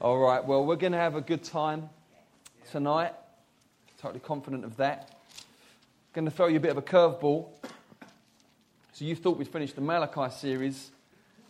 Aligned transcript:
All 0.00 0.16
right, 0.16 0.44
well, 0.44 0.64
we're 0.64 0.76
going 0.76 0.92
to 0.92 0.98
have 0.98 1.16
a 1.16 1.20
good 1.20 1.42
time 1.42 1.90
tonight. 2.70 3.14
Totally 4.00 4.20
confident 4.20 4.64
of 4.64 4.76
that. 4.76 5.18
Going 6.12 6.24
to 6.24 6.30
throw 6.30 6.46
you 6.46 6.58
a 6.58 6.60
bit 6.60 6.70
of 6.70 6.78
a 6.78 6.82
curveball. 6.82 7.48
So, 8.92 9.04
you 9.04 9.16
thought 9.16 9.38
we'd 9.38 9.48
finished 9.48 9.74
the 9.74 9.80
Malachi 9.80 10.32
series, 10.32 10.92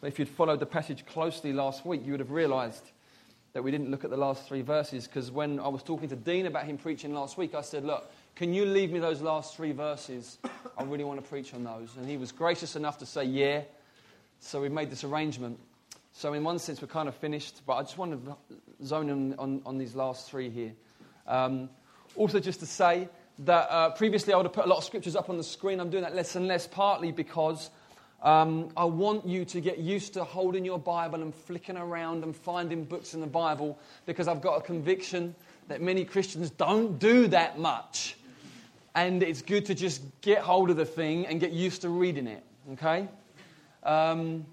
but 0.01 0.07
if 0.07 0.19
you'd 0.19 0.31
followed 0.31 0.61
the 0.61 0.67
passage 0.67 1.05
closely 1.05 1.53
last 1.53 1.85
week, 1.85 2.01
you 2.07 2.13
would 2.13 2.21
have 2.21 2.31
realized 2.31 2.91
that 3.53 3.63
we 3.63 3.71
didn't 3.71 3.91
look 3.91 4.05
at 4.05 4.09
the 4.09 4.17
last 4.17 4.49
three 4.49 4.62
verses 4.62 5.07
because 5.07 5.30
when 5.30 5.61
I 5.61 5.69
was 5.69 5.83
talking 5.83 6.09
to 6.09 6.17
Dean 6.17 6.46
about 6.46 6.65
him 6.65 6.79
preaching 6.79 7.12
last 7.12 7.37
week, 7.37 7.55
I 7.55 7.61
said, 7.61 7.85
Look, 7.85 8.11
can 8.35 8.55
you 8.55 8.65
leave 8.65 8.91
me 8.91 8.99
those 8.99 9.21
last 9.21 9.57
three 9.57 9.73
verses? 9.73 10.39
I 10.79 10.85
really 10.85 11.05
want 11.05 11.23
to 11.23 11.29
preach 11.29 11.53
on 11.53 11.65
those. 11.65 11.95
And 11.99 12.09
he 12.09 12.17
was 12.17 12.33
gracious 12.33 12.77
enough 12.77 12.96
to 13.01 13.07
say, 13.07 13.25
Yeah. 13.25 13.61
So 14.41 14.62
we 14.62 14.71
made 14.71 14.89
this 14.89 15.05
arrangement. 15.05 15.59
So, 16.19 16.32
in 16.32 16.43
one 16.43 16.59
sense, 16.59 16.82
we're 16.82 16.89
kind 16.89 17.09
of 17.09 17.14
finished, 17.14 17.62
but 17.64 17.75
I 17.75 17.82
just 17.82 17.96
want 17.96 18.25
to 18.25 18.37
zone 18.85 19.09
in 19.09 19.35
on, 19.39 19.62
on 19.64 19.79
these 19.79 19.95
last 19.95 20.29
three 20.29 20.50
here. 20.50 20.72
Um, 21.29 21.71
also, 22.17 22.41
just 22.41 22.58
to 22.58 22.67
say 22.67 23.08
that 23.44 23.71
uh, 23.71 23.91
previously 23.91 24.35
I 24.35 24.36
would 24.36 24.46
have 24.46 24.53
put 24.53 24.64
a 24.64 24.68
lot 24.68 24.79
of 24.79 24.85
scriptures 24.85 25.14
up 25.14 25.31
on 25.31 25.36
the 25.36 25.44
screen. 25.44 25.79
I'm 25.79 25.91
doing 25.91 26.03
that 26.03 26.17
less 26.17 26.35
and 26.35 26.49
less, 26.49 26.67
partly 26.67 27.13
because 27.13 27.71
um, 28.21 28.71
I 28.77 28.85
want 28.85 29.29
you 29.29 29.44
to 29.44 29.61
get 29.61 29.79
used 29.79 30.13
to 30.14 30.25
holding 30.25 30.64
your 30.64 30.81
Bible 30.81 31.22
and 31.22 31.32
flicking 31.32 31.77
around 31.77 32.25
and 32.25 32.34
finding 32.34 32.83
books 32.83 33.14
in 33.14 33.20
the 33.20 33.28
Bible 33.28 33.78
because 34.05 34.27
I've 34.27 34.42
got 34.42 34.56
a 34.56 34.61
conviction 34.61 35.36
that 35.69 35.80
many 35.80 36.05
Christians 36.05 36.50
don't 36.50 36.98
do 36.98 37.28
that 37.28 37.61
much. 37.61 38.16
And 38.97 39.22
it's 39.22 39.41
good 39.41 39.66
to 39.66 39.75
just 39.77 40.03
get 40.20 40.41
hold 40.41 40.70
of 40.70 40.77
the 40.77 40.84
thing 40.84 41.27
and 41.28 41.39
get 41.39 41.53
used 41.53 41.83
to 41.83 41.91
reading 41.91 42.27
it, 42.27 42.42
okay? 42.72 43.06
Um, 43.84 44.44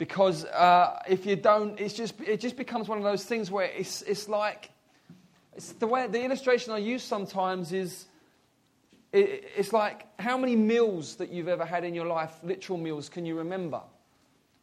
because 0.00 0.46
uh, 0.46 0.98
if 1.06 1.26
you 1.26 1.36
don't, 1.36 1.78
it's 1.78 1.92
just, 1.92 2.18
it 2.22 2.40
just 2.40 2.56
becomes 2.56 2.88
one 2.88 2.96
of 2.96 3.04
those 3.04 3.22
things 3.22 3.50
where 3.50 3.66
it's, 3.66 4.00
it's 4.00 4.30
like, 4.30 4.70
it's 5.54 5.72
the 5.72 5.86
way, 5.86 6.06
the 6.06 6.24
illustration 6.24 6.72
I 6.72 6.78
use 6.78 7.02
sometimes 7.02 7.70
is, 7.74 8.06
it, 9.12 9.44
it's 9.54 9.74
like 9.74 10.06
how 10.18 10.38
many 10.38 10.56
meals 10.56 11.16
that 11.16 11.30
you've 11.30 11.48
ever 11.48 11.66
had 11.66 11.84
in 11.84 11.92
your 11.92 12.06
life, 12.06 12.32
literal 12.42 12.78
meals, 12.78 13.10
can 13.10 13.26
you 13.26 13.36
remember? 13.36 13.82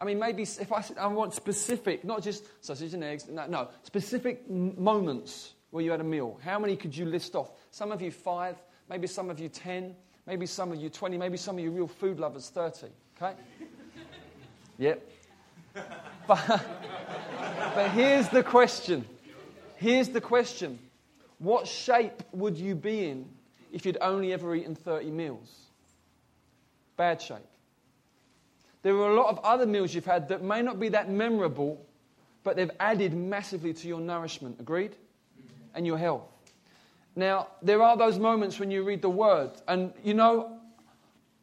I 0.02 0.06
mean, 0.06 0.18
maybe 0.18 0.42
if 0.42 0.74
I, 0.74 0.84
I 1.00 1.06
want 1.06 1.36
specific, 1.36 2.04
not 2.04 2.24
just 2.24 2.44
sausage 2.66 2.96
and 2.96 3.04
eggs, 3.04 3.28
no, 3.30 3.46
no, 3.46 3.68
specific 3.84 4.50
moments 4.50 5.54
where 5.70 5.84
you 5.84 5.92
had 5.92 6.02
a 6.02 6.04
meal. 6.04 6.40
How 6.44 6.58
many 6.58 6.76
could 6.76 6.98
you 6.98 7.06
list 7.06 7.36
off? 7.36 7.52
Some 7.70 7.92
of 7.92 8.02
you 8.02 8.10
five, 8.10 8.56
maybe 8.90 9.06
some 9.06 9.30
of 9.30 9.40
you 9.40 9.50
ten, 9.50 9.96
maybe 10.26 10.48
some 10.48 10.72
of 10.72 10.82
you 10.82 10.90
20, 10.90 11.16
maybe 11.16 11.38
some 11.38 11.60
of 11.60 11.64
you 11.64 11.70
real 11.70 11.88
food 11.88 12.20
lovers 12.20 12.50
30, 12.50 12.88
okay? 13.16 13.36
yep. 14.80 15.08
But, 16.28 16.66
but 17.76 17.92
here's 17.92 18.30
the 18.30 18.44
question. 18.44 19.06
Here's 19.76 20.10
the 20.10 20.22
question. 20.22 20.80
What 21.40 21.68
shape 21.68 22.24
would 22.32 22.58
you 22.58 22.76
be 22.76 23.10
in 23.10 23.30
if 23.72 23.86
you'd 23.86 23.98
only 24.02 24.34
ever 24.34 24.56
eaten 24.56 24.76
30 24.76 25.12
meals? 25.12 25.56
Bad 26.98 27.22
shape. 27.22 27.38
There 28.82 28.96
are 28.96 29.12
a 29.12 29.16
lot 29.16 29.30
of 29.30 29.40
other 29.40 29.66
meals 29.66 29.94
you've 29.94 30.06
had 30.06 30.30
that 30.30 30.44
may 30.44 30.62
not 30.62 30.80
be 30.80 30.90
that 30.90 31.10
memorable, 31.10 31.86
but 32.44 32.56
they've 32.56 32.72
added 32.80 33.14
massively 33.14 33.74
to 33.74 33.88
your 33.88 34.00
nourishment. 34.00 34.58
Agreed? 34.60 34.96
And 35.76 35.86
your 35.86 35.98
health. 35.98 36.24
Now, 37.16 37.48
there 37.62 37.82
are 37.82 37.98
those 37.98 38.20
moments 38.20 38.60
when 38.60 38.72
you 38.72 38.84
read 38.84 39.02
the 39.02 39.10
word, 39.10 39.52
and 39.68 39.92
you 40.04 40.14
know, 40.14 40.57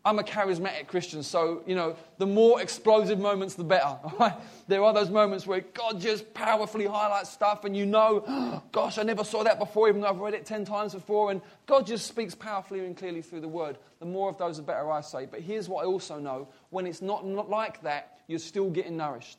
I'm 0.07 0.19
a 0.19 0.23
charismatic 0.23 0.87
Christian, 0.87 1.23
so, 1.23 1.63
you 1.67 1.75
know, 1.75 1.97
the 2.19 2.27
more 2.27 2.61
explosive 2.61 3.19
moments, 3.19 3.55
the 3.55 3.65
better. 3.65 3.97
Right? 4.21 4.35
There 4.69 4.85
are 4.85 4.93
those 4.93 5.09
moments 5.11 5.47
where 5.47 5.61
God 5.61 6.01
just 6.01 6.33
powerfully 6.35 6.87
highlights 6.87 7.31
stuff, 7.31 7.65
and 7.65 7.75
you 7.75 7.87
know, 7.87 8.23
oh, 8.27 8.63
gosh, 8.73 8.99
I 8.99 9.03
never 9.03 9.25
saw 9.25 9.43
that 9.45 9.59
before, 9.59 9.89
even 9.89 10.03
though 10.03 10.09
I've 10.09 10.21
read 10.21 10.35
it 10.35 10.45
10 10.45 10.67
times 10.67 10.93
before, 10.93 11.31
and 11.31 11.41
God 11.67 11.87
just 11.87 12.07
speaks 12.07 12.35
powerfully 12.35 12.81
and 12.81 12.95
clearly 12.95 13.23
through 13.23 13.41
the 13.41 13.49
word. 13.49 13.79
The 13.99 14.05
more 14.05 14.29
of 14.29 14.37
those, 14.37 14.59
the 14.59 14.63
better, 14.63 14.91
I 14.91 15.01
say. 15.01 15.25
But 15.25 15.41
here's 15.41 15.69
what 15.69 15.85
I 15.85 15.87
also 15.87 16.19
know 16.19 16.49
when 16.69 16.87
it's 16.87 17.01
not, 17.01 17.27
not 17.27 17.49
like 17.49 17.83
that, 17.83 18.19
you're 18.27 18.39
still 18.39 18.69
getting 18.69 18.99
nourished. 18.99 19.39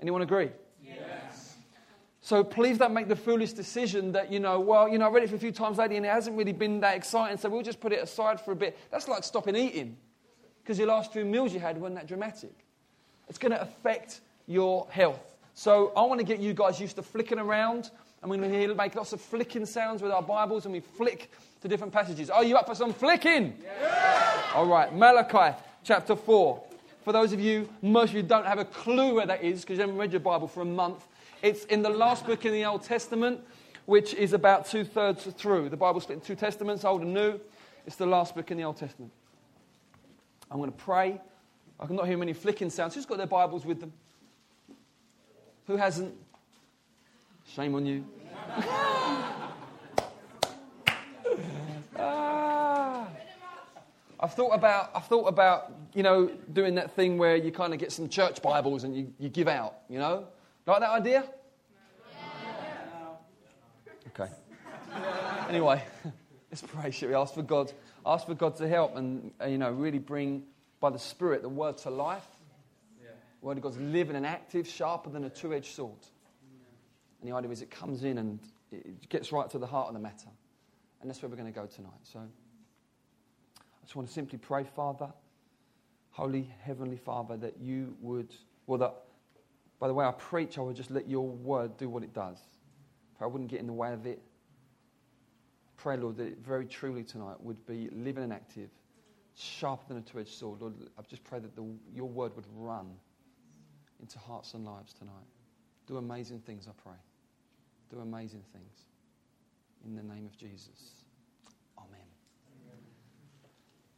Anyone 0.00 0.20
agree? 0.20 0.50
Yes. 0.84 1.47
So 2.28 2.44
please 2.44 2.76
don't 2.76 2.92
make 2.92 3.08
the 3.08 3.16
foolish 3.16 3.54
decision 3.54 4.12
that, 4.12 4.30
you 4.30 4.38
know, 4.38 4.60
well, 4.60 4.86
you 4.86 4.98
know, 4.98 5.06
I 5.06 5.10
read 5.10 5.22
it 5.22 5.30
for 5.30 5.36
a 5.36 5.38
few 5.38 5.50
times 5.50 5.78
lately 5.78 5.96
and 5.96 6.04
it 6.04 6.10
hasn't 6.10 6.36
really 6.36 6.52
been 6.52 6.78
that 6.80 6.94
exciting, 6.94 7.38
so 7.38 7.48
we'll 7.48 7.62
just 7.62 7.80
put 7.80 7.90
it 7.90 8.02
aside 8.02 8.38
for 8.38 8.52
a 8.52 8.54
bit. 8.54 8.76
That's 8.90 9.08
like 9.08 9.24
stopping 9.24 9.56
eating 9.56 9.96
because 10.62 10.78
your 10.78 10.88
last 10.88 11.10
few 11.10 11.24
meals 11.24 11.54
you 11.54 11.60
had 11.60 11.80
weren't 11.80 11.94
that 11.94 12.06
dramatic. 12.06 12.52
It's 13.30 13.38
going 13.38 13.52
to 13.52 13.62
affect 13.62 14.20
your 14.46 14.86
health. 14.90 15.38
So 15.54 15.90
I 15.96 16.02
want 16.02 16.20
to 16.20 16.26
get 16.26 16.38
you 16.38 16.52
guys 16.52 16.78
used 16.78 16.96
to 16.96 17.02
flicking 17.02 17.38
around. 17.38 17.90
And 18.20 18.30
we're 18.30 18.36
going 18.36 18.52
to 18.52 18.74
make 18.74 18.94
lots 18.94 19.14
of 19.14 19.22
flicking 19.22 19.64
sounds 19.64 20.02
with 20.02 20.12
our 20.12 20.20
Bibles 20.20 20.66
and 20.66 20.74
we 20.74 20.80
flick 20.80 21.30
to 21.62 21.68
different 21.68 21.94
passages. 21.94 22.28
Are 22.28 22.44
you 22.44 22.58
up 22.58 22.66
for 22.66 22.74
some 22.74 22.92
flicking? 22.92 23.56
Yeah. 23.64 24.42
All 24.54 24.66
right, 24.66 24.94
Malachi 24.94 25.56
chapter 25.82 26.14
4. 26.14 26.67
For 27.08 27.12
those 27.12 27.32
of 27.32 27.40
you, 27.40 27.66
most 27.80 28.10
of 28.10 28.16
you 28.16 28.22
don't 28.22 28.44
have 28.44 28.58
a 28.58 28.66
clue 28.66 29.14
where 29.14 29.24
that 29.24 29.42
is 29.42 29.62
because 29.62 29.78
you 29.78 29.80
haven't 29.80 29.96
read 29.96 30.12
your 30.12 30.20
Bible 30.20 30.46
for 30.46 30.60
a 30.60 30.66
month. 30.66 31.06
It's 31.40 31.64
in 31.64 31.80
the 31.80 31.88
last 31.88 32.26
book 32.26 32.44
in 32.44 32.52
the 32.52 32.66
Old 32.66 32.82
Testament, 32.82 33.40
which 33.86 34.12
is 34.12 34.34
about 34.34 34.66
two 34.66 34.84
thirds 34.84 35.24
through. 35.24 35.70
The 35.70 35.76
Bible 35.78 36.02
split 36.02 36.18
in 36.18 36.20
two 36.20 36.34
testaments, 36.34 36.84
Old 36.84 37.00
and 37.00 37.14
New. 37.14 37.40
It's 37.86 37.96
the 37.96 38.04
last 38.04 38.34
book 38.34 38.50
in 38.50 38.58
the 38.58 38.64
Old 38.64 38.76
Testament. 38.76 39.10
I'm 40.50 40.58
going 40.58 40.70
to 40.70 40.76
pray. 40.76 41.18
I 41.80 41.86
can 41.86 41.96
not 41.96 42.06
hear 42.06 42.18
many 42.18 42.34
flicking 42.34 42.68
sounds. 42.68 42.94
Who's 42.94 43.06
got 43.06 43.16
their 43.16 43.26
Bibles 43.26 43.64
with 43.64 43.80
them? 43.80 43.94
Who 45.66 45.78
hasn't? 45.78 46.14
Shame 47.46 47.74
on 47.74 47.86
you. 47.86 48.04
I've 54.20 54.34
thought 54.34 54.50
about, 54.50 54.90
I've 54.94 55.06
thought 55.06 55.26
about, 55.26 55.72
you 55.94 56.02
know, 56.02 56.30
doing 56.52 56.74
that 56.74 56.92
thing 56.92 57.18
where 57.18 57.36
you 57.36 57.52
kind 57.52 57.72
of 57.72 57.78
get 57.78 57.92
some 57.92 58.08
church 58.08 58.42
Bibles 58.42 58.82
and 58.84 58.96
you, 58.96 59.12
you 59.18 59.28
give 59.28 59.46
out, 59.46 59.74
you 59.88 59.98
know? 59.98 60.26
Like 60.66 60.80
that 60.80 60.90
idea? 60.90 61.24
Okay. 64.08 64.30
Anyway, 65.48 65.82
let's 66.50 66.60
pray. 66.60 66.90
Shall 66.90 67.08
we 67.08 67.14
ask 67.14 67.32
for 67.32 67.42
God? 67.42 67.72
Ask 68.04 68.26
for 68.26 68.34
God 68.34 68.56
to 68.56 68.68
help 68.68 68.96
and 68.96 69.30
uh, 69.40 69.46
you 69.46 69.56
know 69.56 69.70
really 69.70 69.98
bring 69.98 70.42
by 70.78 70.90
the 70.90 70.98
Spirit 70.98 71.40
the 71.40 71.48
Word 71.48 71.78
to 71.78 71.90
life. 71.90 72.26
The 73.40 73.46
Word 73.46 73.56
of 73.56 73.62
God's 73.62 73.78
living 73.78 74.14
and 74.14 74.26
active, 74.26 74.68
sharper 74.68 75.08
than 75.08 75.24
a 75.24 75.30
two-edged 75.30 75.74
sword. 75.74 76.06
And 77.20 77.30
the 77.30 77.34
idea 77.34 77.50
is 77.50 77.62
it 77.62 77.70
comes 77.70 78.04
in 78.04 78.18
and 78.18 78.40
it 78.70 79.08
gets 79.08 79.32
right 79.32 79.48
to 79.48 79.58
the 79.58 79.66
heart 79.66 79.88
of 79.88 79.94
the 79.94 80.00
matter. 80.00 80.28
And 81.00 81.08
that's 81.08 81.22
where 81.22 81.30
we're 81.30 81.36
going 81.36 81.50
to 81.50 81.58
go 81.58 81.64
tonight. 81.64 82.00
So 82.02 82.18
I 82.18 82.22
just 83.88 83.96
want 83.96 84.06
to 84.06 84.12
simply 84.12 84.36
pray, 84.36 84.64
Father, 84.64 85.08
Holy 86.10 86.46
Heavenly 86.60 86.98
Father, 86.98 87.38
that 87.38 87.54
you 87.58 87.96
would, 88.02 88.34
well, 88.66 88.78
that 88.80 88.94
by 89.80 89.88
the 89.88 89.94
way 89.94 90.04
I 90.04 90.10
preach, 90.10 90.58
I 90.58 90.60
would 90.60 90.76
just 90.76 90.90
let 90.90 91.08
your 91.08 91.26
word 91.26 91.74
do 91.78 91.88
what 91.88 92.02
it 92.02 92.12
does. 92.12 92.36
I 93.18 93.24
wouldn't 93.24 93.48
get 93.48 93.60
in 93.60 93.66
the 93.66 93.72
way 93.72 93.94
of 93.94 94.04
it. 94.04 94.20
Pray, 95.78 95.96
Lord, 95.96 96.18
that 96.18 96.26
it 96.26 96.38
very 96.44 96.66
truly 96.66 97.02
tonight 97.02 97.36
would 97.40 97.64
be 97.64 97.88
living 97.90 98.24
and 98.24 98.32
active, 98.32 98.68
sharper 99.34 99.84
than 99.88 99.96
a 99.96 100.02
two 100.02 100.18
edged 100.18 100.34
sword. 100.34 100.60
Lord, 100.60 100.74
I 100.98 101.02
just 101.08 101.24
pray 101.24 101.38
that 101.38 101.56
the, 101.56 101.64
your 101.94 102.10
word 102.10 102.36
would 102.36 102.46
run 102.54 102.90
into 104.02 104.18
hearts 104.18 104.52
and 104.52 104.66
lives 104.66 104.92
tonight. 104.92 105.14
Do 105.86 105.96
amazing 105.96 106.40
things, 106.40 106.68
I 106.68 106.72
pray. 106.82 106.98
Do 107.90 108.00
amazing 108.00 108.42
things. 108.52 108.82
In 109.86 109.96
the 109.96 110.02
name 110.02 110.26
of 110.26 110.36
Jesus. 110.36 111.06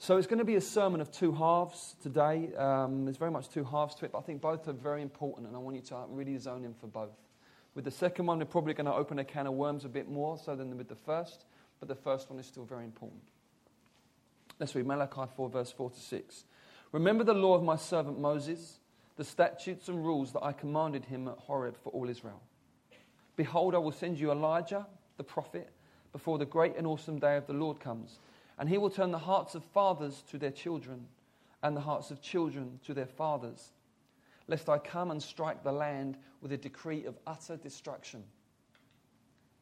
So 0.02 0.16
it's 0.16 0.26
going 0.26 0.38
to 0.38 0.46
be 0.46 0.54
a 0.54 0.62
sermon 0.62 1.02
of 1.02 1.12
two 1.12 1.30
halves 1.30 1.94
today. 2.02 2.48
Um, 2.56 3.04
there's 3.04 3.18
very 3.18 3.30
much 3.30 3.50
two 3.50 3.64
halves 3.64 3.94
to 3.96 4.06
it, 4.06 4.12
but 4.12 4.20
I 4.20 4.22
think 4.22 4.40
both 4.40 4.66
are 4.66 4.72
very 4.72 5.02
important, 5.02 5.46
and 5.46 5.54
I 5.54 5.58
want 5.58 5.76
you 5.76 5.82
to 5.82 6.06
really 6.08 6.38
zone 6.38 6.64
in 6.64 6.72
for 6.72 6.86
both. 6.86 7.18
With 7.74 7.84
the 7.84 7.90
second 7.90 8.24
one, 8.24 8.38
we're 8.38 8.46
probably 8.46 8.72
going 8.72 8.86
to 8.86 8.94
open 8.94 9.18
a 9.18 9.24
can 9.24 9.46
of 9.46 9.52
worms 9.52 9.84
a 9.84 9.90
bit 9.90 10.08
more 10.08 10.38
so 10.38 10.56
than 10.56 10.74
with 10.78 10.88
the 10.88 10.94
first, 10.94 11.44
but 11.80 11.88
the 11.90 11.94
first 11.94 12.30
one 12.30 12.38
is 12.38 12.46
still 12.46 12.64
very 12.64 12.84
important. 12.84 13.20
Let's 14.58 14.74
read 14.74 14.86
Malachi 14.86 15.30
4, 15.36 15.50
verse 15.50 15.70
4 15.70 15.90
to 15.90 16.00
6. 16.00 16.44
Remember 16.92 17.22
the 17.22 17.34
law 17.34 17.54
of 17.54 17.62
my 17.62 17.76
servant 17.76 18.18
Moses, 18.18 18.80
the 19.18 19.24
statutes 19.24 19.88
and 19.88 20.02
rules 20.02 20.32
that 20.32 20.42
I 20.42 20.52
commanded 20.52 21.04
him 21.04 21.28
at 21.28 21.36
Horeb 21.36 21.76
for 21.76 21.90
all 21.90 22.08
Israel. 22.08 22.40
Behold, 23.36 23.74
I 23.74 23.78
will 23.78 23.92
send 23.92 24.18
you 24.18 24.32
Elijah, 24.32 24.86
the 25.18 25.24
prophet, 25.24 25.68
before 26.12 26.38
the 26.38 26.46
great 26.46 26.74
and 26.78 26.86
awesome 26.86 27.18
day 27.18 27.36
of 27.36 27.46
the 27.46 27.52
Lord 27.52 27.80
comes 27.80 28.18
and 28.60 28.68
he 28.68 28.78
will 28.78 28.90
turn 28.90 29.10
the 29.10 29.18
hearts 29.18 29.56
of 29.56 29.64
fathers 29.64 30.22
to 30.30 30.38
their 30.38 30.52
children, 30.52 31.08
and 31.62 31.76
the 31.76 31.80
hearts 31.80 32.10
of 32.12 32.22
children 32.22 32.78
to 32.86 32.94
their 32.94 33.06
fathers, 33.06 33.72
lest 34.46 34.68
I 34.68 34.78
come 34.78 35.10
and 35.10 35.20
strike 35.22 35.64
the 35.64 35.72
land 35.72 36.16
with 36.40 36.52
a 36.52 36.56
decree 36.56 37.06
of 37.06 37.18
utter 37.26 37.56
destruction. 37.56 38.22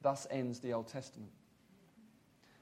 Thus 0.03 0.27
ends 0.31 0.61
the 0.61 0.73
Old 0.75 0.89
Testament. 0.89 1.31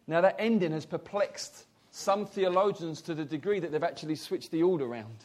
Now, 0.07 0.21
that 0.21 0.37
ending 0.39 0.73
has 0.73 0.87
perplexed 0.87 1.65
some 1.91 2.27
theologians 2.27 3.01
to 3.03 3.15
the 3.15 3.25
degree 3.25 3.59
that 3.59 3.73
they've 3.73 3.83
actually 3.83 4.17
switched 4.17 4.51
the 4.51 4.63
order 4.63 4.85
around. 4.85 5.25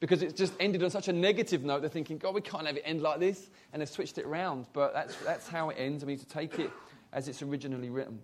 because 0.00 0.22
it's 0.22 0.34
just 0.34 0.52
ended 0.60 0.82
on 0.82 0.90
such 0.90 1.08
a 1.08 1.12
negative 1.12 1.64
note. 1.64 1.80
They're 1.80 1.88
thinking, 1.90 2.18
God, 2.18 2.34
we 2.34 2.40
can't 2.40 2.66
have 2.66 2.76
it 2.76 2.82
end 2.84 3.00
like 3.00 3.18
this. 3.18 3.48
And 3.72 3.80
they've 3.80 3.88
switched 3.88 4.18
it 4.18 4.26
around. 4.26 4.66
But 4.72 4.92
that's, 4.92 5.16
that's 5.16 5.48
how 5.48 5.70
it 5.70 5.76
ends. 5.78 6.02
I 6.02 6.06
mean, 6.06 6.18
to 6.18 6.26
take 6.26 6.58
it 6.58 6.70
as 7.12 7.28
it's 7.28 7.42
originally 7.42 7.88
written. 7.88 8.20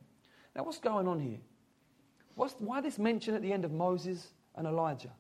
Now, 0.55 0.65
what's 0.65 0.79
going 0.79 1.09
on 1.09 1.19
here? 1.19 1.39
What's, 2.35 2.55
why 2.59 2.81
this 2.81 2.99
mention 2.99 3.35
at 3.35 3.43
the 3.43 3.53
end 3.53 3.65
of 3.65 3.73
Moses 3.73 4.29
and 4.57 4.67
Elijah? 4.67 5.13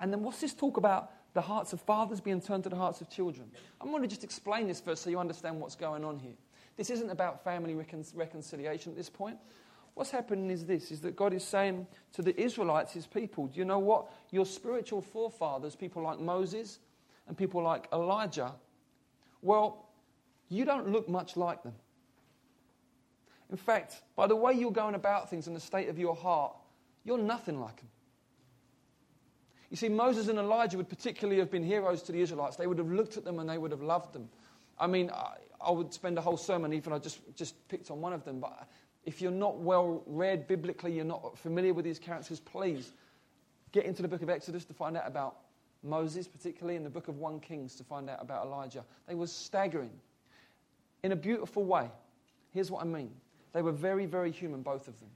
And 0.00 0.12
then 0.12 0.22
what's 0.22 0.40
this 0.40 0.54
talk 0.54 0.76
about 0.76 1.10
the 1.34 1.40
hearts 1.40 1.72
of 1.72 1.80
fathers 1.80 2.20
being 2.20 2.40
turned 2.40 2.64
to 2.64 2.68
the 2.68 2.76
hearts 2.76 3.00
of 3.00 3.08
children? 3.08 3.50
I'm 3.80 3.90
going 3.90 4.02
to 4.02 4.08
just 4.08 4.24
explain 4.24 4.66
this 4.66 4.80
first 4.80 5.02
so 5.02 5.10
you 5.10 5.18
understand 5.18 5.60
what's 5.60 5.76
going 5.76 6.04
on 6.04 6.18
here. 6.18 6.34
This 6.76 6.90
isn't 6.90 7.10
about 7.10 7.44
family 7.44 7.74
recon- 7.74 8.04
reconciliation 8.14 8.92
at 8.92 8.96
this 8.96 9.10
point. 9.10 9.36
What's 9.94 10.10
happening 10.10 10.50
is 10.50 10.64
this 10.64 10.90
is 10.90 11.00
that 11.02 11.16
God 11.16 11.34
is 11.34 11.44
saying 11.44 11.86
to 12.14 12.22
the 12.22 12.38
Israelites, 12.40 12.92
his 12.92 13.06
people, 13.06 13.48
do 13.48 13.58
you 13.58 13.64
know 13.64 13.78
what? 13.78 14.10
Your 14.30 14.46
spiritual 14.46 15.02
forefathers, 15.02 15.76
people 15.76 16.02
like 16.02 16.18
Moses 16.18 16.78
and 17.28 17.36
people 17.36 17.62
like 17.62 17.88
Elijah, 17.92 18.54
well, 19.42 19.88
you 20.48 20.64
don't 20.64 20.90
look 20.90 21.08
much 21.08 21.36
like 21.36 21.62
them. 21.62 21.74
In 23.52 23.58
fact, 23.58 24.00
by 24.16 24.26
the 24.26 24.34
way 24.34 24.54
you're 24.54 24.72
going 24.72 24.94
about 24.94 25.28
things 25.28 25.46
and 25.46 25.54
the 25.54 25.60
state 25.60 25.90
of 25.90 25.98
your 25.98 26.16
heart, 26.16 26.56
you're 27.04 27.18
nothing 27.18 27.60
like 27.60 27.76
them. 27.76 27.88
You 29.68 29.76
see, 29.76 29.90
Moses 29.90 30.28
and 30.28 30.38
Elijah 30.38 30.78
would 30.78 30.88
particularly 30.88 31.38
have 31.38 31.50
been 31.50 31.62
heroes 31.62 32.02
to 32.04 32.12
the 32.12 32.20
Israelites. 32.20 32.56
They 32.56 32.66
would 32.66 32.78
have 32.78 32.90
looked 32.90 33.18
at 33.18 33.24
them 33.24 33.38
and 33.38 33.48
they 33.48 33.58
would 33.58 33.70
have 33.70 33.82
loved 33.82 34.14
them. 34.14 34.30
I 34.78 34.86
mean, 34.86 35.10
I, 35.10 35.36
I 35.60 35.70
would 35.70 35.92
spend 35.92 36.16
a 36.16 36.22
whole 36.22 36.38
sermon, 36.38 36.72
even 36.72 36.94
I 36.94 36.98
just, 36.98 37.20
just 37.36 37.54
picked 37.68 37.90
on 37.90 38.00
one 38.00 38.14
of 38.14 38.24
them, 38.24 38.40
but 38.40 38.66
if 39.04 39.20
you're 39.20 39.30
not 39.30 39.58
well 39.58 40.02
read 40.06 40.46
biblically, 40.48 40.92
you're 40.92 41.04
not 41.04 41.36
familiar 41.36 41.74
with 41.74 41.84
these 41.84 41.98
characters, 41.98 42.40
please 42.40 42.94
get 43.70 43.84
into 43.84 44.00
the 44.00 44.08
book 44.08 44.22
of 44.22 44.30
Exodus 44.30 44.64
to 44.64 44.72
find 44.72 44.96
out 44.96 45.06
about 45.06 45.36
Moses, 45.82 46.26
particularly 46.26 46.76
in 46.76 46.84
the 46.84 46.90
book 46.90 47.08
of 47.08 47.18
1 47.18 47.40
Kings 47.40 47.74
to 47.76 47.84
find 47.84 48.08
out 48.08 48.18
about 48.22 48.46
Elijah. 48.46 48.84
They 49.06 49.14
were 49.14 49.26
staggering 49.26 49.90
in 51.02 51.12
a 51.12 51.16
beautiful 51.16 51.64
way. 51.64 51.90
Here's 52.52 52.70
what 52.70 52.82
I 52.82 52.86
mean 52.86 53.10
they 53.52 53.62
were 53.62 53.72
very, 53.72 54.06
very 54.06 54.30
human, 54.30 54.62
both 54.62 54.88
of 54.88 54.98
them. 55.00 55.10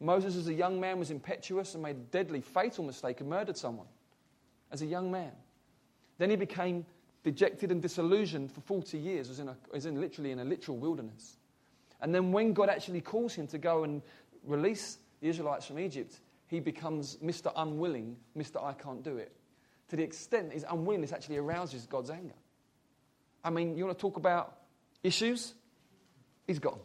Moses, 0.00 0.36
as 0.36 0.48
a 0.48 0.54
young 0.54 0.80
man, 0.80 0.98
was 0.98 1.10
impetuous 1.10 1.74
and 1.74 1.82
made 1.82 1.96
a 1.96 2.00
deadly, 2.00 2.40
fatal 2.40 2.84
mistake 2.84 3.20
and 3.20 3.30
murdered 3.30 3.56
someone 3.56 3.86
as 4.70 4.82
a 4.82 4.86
young 4.86 5.10
man. 5.10 5.30
Then 6.18 6.30
he 6.30 6.36
became 6.36 6.84
dejected 7.22 7.70
and 7.70 7.80
disillusioned 7.80 8.50
for 8.50 8.60
40 8.62 8.98
years, 8.98 9.28
was 9.28 9.38
in, 9.38 9.48
a, 9.48 9.56
was 9.72 9.86
in 9.86 10.00
literally 10.00 10.32
in 10.32 10.40
a 10.40 10.44
literal 10.44 10.76
wilderness. 10.76 11.36
And 12.00 12.14
then 12.14 12.32
when 12.32 12.52
God 12.52 12.68
actually 12.68 13.00
calls 13.00 13.34
him 13.34 13.46
to 13.48 13.58
go 13.58 13.84
and 13.84 14.02
release 14.44 14.98
the 15.20 15.28
Israelites 15.28 15.66
from 15.66 15.78
Egypt, 15.78 16.18
he 16.48 16.58
becomes 16.58 17.16
Mr. 17.18 17.52
Unwilling, 17.56 18.16
Mr. 18.36 18.62
I 18.62 18.72
can't 18.72 19.02
do 19.04 19.16
it. 19.18 19.32
To 19.90 19.96
the 19.96 20.02
extent 20.02 20.52
his 20.52 20.64
unwillingness 20.68 21.12
actually 21.12 21.36
arouses 21.36 21.86
God's 21.86 22.10
anger. 22.10 22.34
I 23.44 23.50
mean, 23.50 23.76
you 23.76 23.84
want 23.84 23.96
to 23.96 24.00
talk 24.00 24.16
about 24.16 24.58
issues? 25.02 25.54
He's 26.46 26.58
them. 26.58 26.80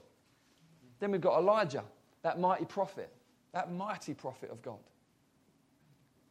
Then 1.00 1.12
we've 1.12 1.22
got 1.22 1.40
Elijah, 1.40 1.84
that 2.24 2.40
mighty 2.40 2.66
prophet, 2.66 3.12
that 3.54 3.72
mighty 3.72 4.14
prophet 4.14 4.50
of 4.50 4.62
God. 4.62 4.80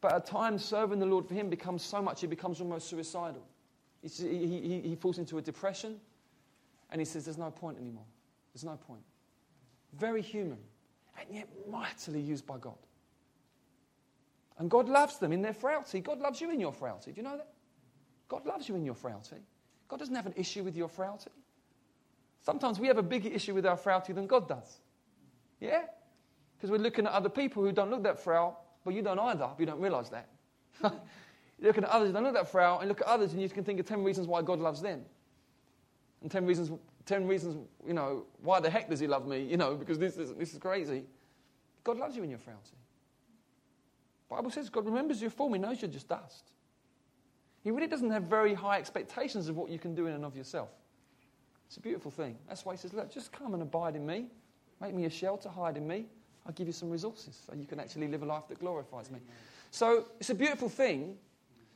But 0.00 0.12
at 0.12 0.26
times, 0.26 0.64
serving 0.64 0.98
the 0.98 1.06
Lord 1.06 1.26
for 1.26 1.34
him 1.34 1.48
becomes 1.48 1.82
so 1.82 2.02
much, 2.02 2.20
he 2.20 2.26
becomes 2.26 2.60
almost 2.60 2.88
suicidal. 2.88 3.42
He, 4.02 4.08
he, 4.08 4.80
he 4.84 4.94
falls 4.96 5.18
into 5.18 5.38
a 5.38 5.42
depression 5.42 5.98
and 6.90 7.00
he 7.00 7.04
says, 7.04 7.24
There's 7.24 7.38
no 7.38 7.50
point 7.50 7.78
anymore. 7.78 8.04
There's 8.54 8.64
no 8.64 8.76
point. 8.76 9.02
Very 9.94 10.22
human, 10.22 10.58
and 11.18 11.34
yet 11.34 11.48
mightily 11.68 12.20
used 12.20 12.46
by 12.46 12.58
God. 12.58 12.76
And 14.58 14.70
God 14.70 14.88
loves 14.88 15.18
them 15.18 15.32
in 15.32 15.42
their 15.42 15.52
frailty. 15.52 16.00
God 16.00 16.20
loves 16.20 16.40
you 16.40 16.50
in 16.50 16.60
your 16.60 16.72
frailty. 16.72 17.12
Do 17.12 17.16
you 17.20 17.22
know 17.22 17.36
that? 17.36 17.48
God 18.28 18.46
loves 18.46 18.68
you 18.68 18.74
in 18.74 18.84
your 18.84 18.94
frailty. 18.94 19.36
God 19.88 19.98
doesn't 19.98 20.14
have 20.14 20.26
an 20.26 20.34
issue 20.36 20.62
with 20.62 20.76
your 20.76 20.88
frailty. 20.88 21.30
Sometimes 22.46 22.78
we 22.78 22.86
have 22.86 22.96
a 22.96 23.02
bigger 23.02 23.28
issue 23.28 23.54
with 23.54 23.66
our 23.66 23.76
frailty 23.76 24.12
than 24.12 24.28
God 24.28 24.48
does. 24.48 24.78
Yeah? 25.58 25.82
Because 26.56 26.70
we're 26.70 26.78
looking 26.78 27.04
at 27.04 27.10
other 27.10 27.28
people 27.28 27.64
who 27.64 27.72
don't 27.72 27.90
look 27.90 28.04
that 28.04 28.22
frail, 28.22 28.60
but 28.84 28.94
you 28.94 29.02
don't 29.02 29.18
either, 29.18 29.48
you 29.58 29.66
don't 29.66 29.80
realize 29.80 30.10
that. 30.10 30.28
you 30.80 30.92
look 31.60 31.76
at 31.76 31.82
others 31.82 32.10
who 32.10 32.12
don't 32.12 32.22
look 32.22 32.34
that 32.34 32.48
frail, 32.48 32.78
and 32.78 32.88
look 32.88 33.00
at 33.00 33.08
others, 33.08 33.32
and 33.32 33.42
you 33.42 33.48
can 33.48 33.64
think 33.64 33.80
of 33.80 33.86
10 33.86 34.04
reasons 34.04 34.28
why 34.28 34.42
God 34.42 34.60
loves 34.60 34.80
them. 34.80 35.02
And 36.22 36.30
10 36.30 36.46
reasons 36.46 36.70
10 37.06 37.26
reasons, 37.26 37.56
you 37.84 37.94
know, 37.94 38.26
why 38.42 38.60
the 38.60 38.70
heck 38.70 38.88
does 38.88 39.00
he 39.00 39.06
love 39.08 39.26
me? 39.26 39.40
You 39.42 39.56
know, 39.56 39.74
because 39.74 39.98
this 39.98 40.16
is, 40.16 40.32
this 40.34 40.52
is 40.52 40.58
crazy. 40.58 41.04
God 41.82 41.98
loves 41.98 42.16
you 42.16 42.22
in 42.22 42.30
your 42.30 42.38
frailty. 42.38 42.76
Bible 44.28 44.50
says 44.50 44.68
God 44.68 44.86
remembers 44.86 45.20
your 45.20 45.30
form. 45.30 45.54
He 45.54 45.60
knows 45.60 45.80
you're 45.80 45.90
just 45.90 46.08
dust. 46.08 46.50
He 47.62 47.70
really 47.70 47.86
doesn't 47.86 48.10
have 48.10 48.24
very 48.24 48.54
high 48.54 48.78
expectations 48.78 49.48
of 49.48 49.56
what 49.56 49.70
you 49.70 49.78
can 49.78 49.94
do 49.94 50.06
in 50.06 50.14
and 50.14 50.24
of 50.24 50.36
yourself. 50.36 50.70
It's 51.66 51.76
a 51.76 51.80
beautiful 51.80 52.10
thing. 52.10 52.36
That's 52.48 52.64
why 52.64 52.74
he 52.74 52.78
says, 52.78 52.92
look, 52.92 53.12
just 53.12 53.32
come 53.32 53.54
and 53.54 53.62
abide 53.62 53.96
in 53.96 54.06
me. 54.06 54.26
Make 54.80 54.94
me 54.94 55.04
a 55.04 55.10
shelter, 55.10 55.48
hide 55.48 55.76
in 55.76 55.86
me. 55.86 56.06
I'll 56.46 56.52
give 56.52 56.66
you 56.66 56.72
some 56.72 56.90
resources 56.90 57.40
so 57.46 57.54
you 57.54 57.66
can 57.66 57.80
actually 57.80 58.08
live 58.08 58.22
a 58.22 58.26
life 58.26 58.46
that 58.48 58.60
glorifies 58.60 59.10
me. 59.10 59.18
So 59.70 60.06
it's 60.20 60.30
a 60.30 60.34
beautiful 60.34 60.68
thing 60.68 61.16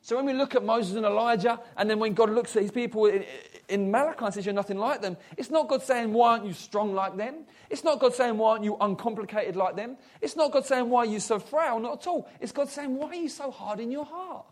so 0.02 0.16
when 0.16 0.24
we 0.24 0.32
look 0.32 0.54
at 0.54 0.64
Moses 0.64 0.96
and 0.96 1.04
Elijah, 1.04 1.60
and 1.76 1.88
then 1.88 1.98
when 1.98 2.14
God 2.14 2.30
looks 2.30 2.56
at 2.56 2.62
his 2.62 2.70
people 2.70 3.06
in, 3.06 3.24
in 3.68 3.90
Malachi 3.90 4.24
and 4.24 4.34
says 4.34 4.46
you're 4.46 4.54
nothing 4.54 4.78
like 4.78 5.02
them, 5.02 5.16
it's 5.36 5.50
not 5.50 5.68
God 5.68 5.82
saying, 5.82 6.12
why 6.12 6.32
aren't 6.32 6.46
you 6.46 6.54
strong 6.54 6.94
like 6.94 7.16
them? 7.16 7.44
It's 7.68 7.84
not 7.84 8.00
God 8.00 8.14
saying, 8.14 8.38
why 8.38 8.52
aren't 8.52 8.64
you 8.64 8.76
uncomplicated 8.80 9.56
like 9.56 9.76
them? 9.76 9.98
It's 10.22 10.36
not 10.36 10.52
God 10.52 10.64
saying, 10.64 10.88
why 10.88 11.00
are 11.00 11.06
you 11.06 11.20
so 11.20 11.38
frail? 11.38 11.78
Not 11.78 12.00
at 12.00 12.06
all. 12.06 12.28
It's 12.40 12.52
God 12.52 12.70
saying, 12.70 12.96
why 12.96 13.08
are 13.08 13.14
you 13.14 13.28
so 13.28 13.50
hard 13.50 13.78
in 13.78 13.90
your 13.90 14.06
heart? 14.06 14.46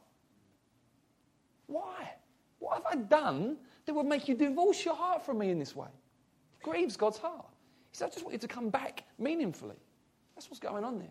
Why? 1.67 2.13
What 2.59 2.83
have 2.83 2.87
I 2.87 2.97
done 2.97 3.57
that 3.89 3.95
would 3.95 4.07
make 4.07 4.29
you 4.29 4.35
divorce 4.35 4.85
your 4.85 4.95
heart 4.95 5.25
from 5.25 5.39
me 5.39 5.51
in 5.51 5.59
this 5.59 5.75
way? 5.75 5.89
It 5.89 6.63
grieves 6.63 6.97
God's 6.97 7.17
heart. 7.17 7.47
He 7.91 7.97
said, 7.97 8.07
I 8.07 8.11
just 8.11 8.23
want 8.23 8.35
you 8.35 8.39
to 8.39 8.49
come 8.49 8.69
back 8.69 9.05
meaningfully. 9.19 9.77
That's 10.35 10.51
what's 10.51 10.61
going 10.61 10.85
on 10.85 10.99
there. 10.99 11.09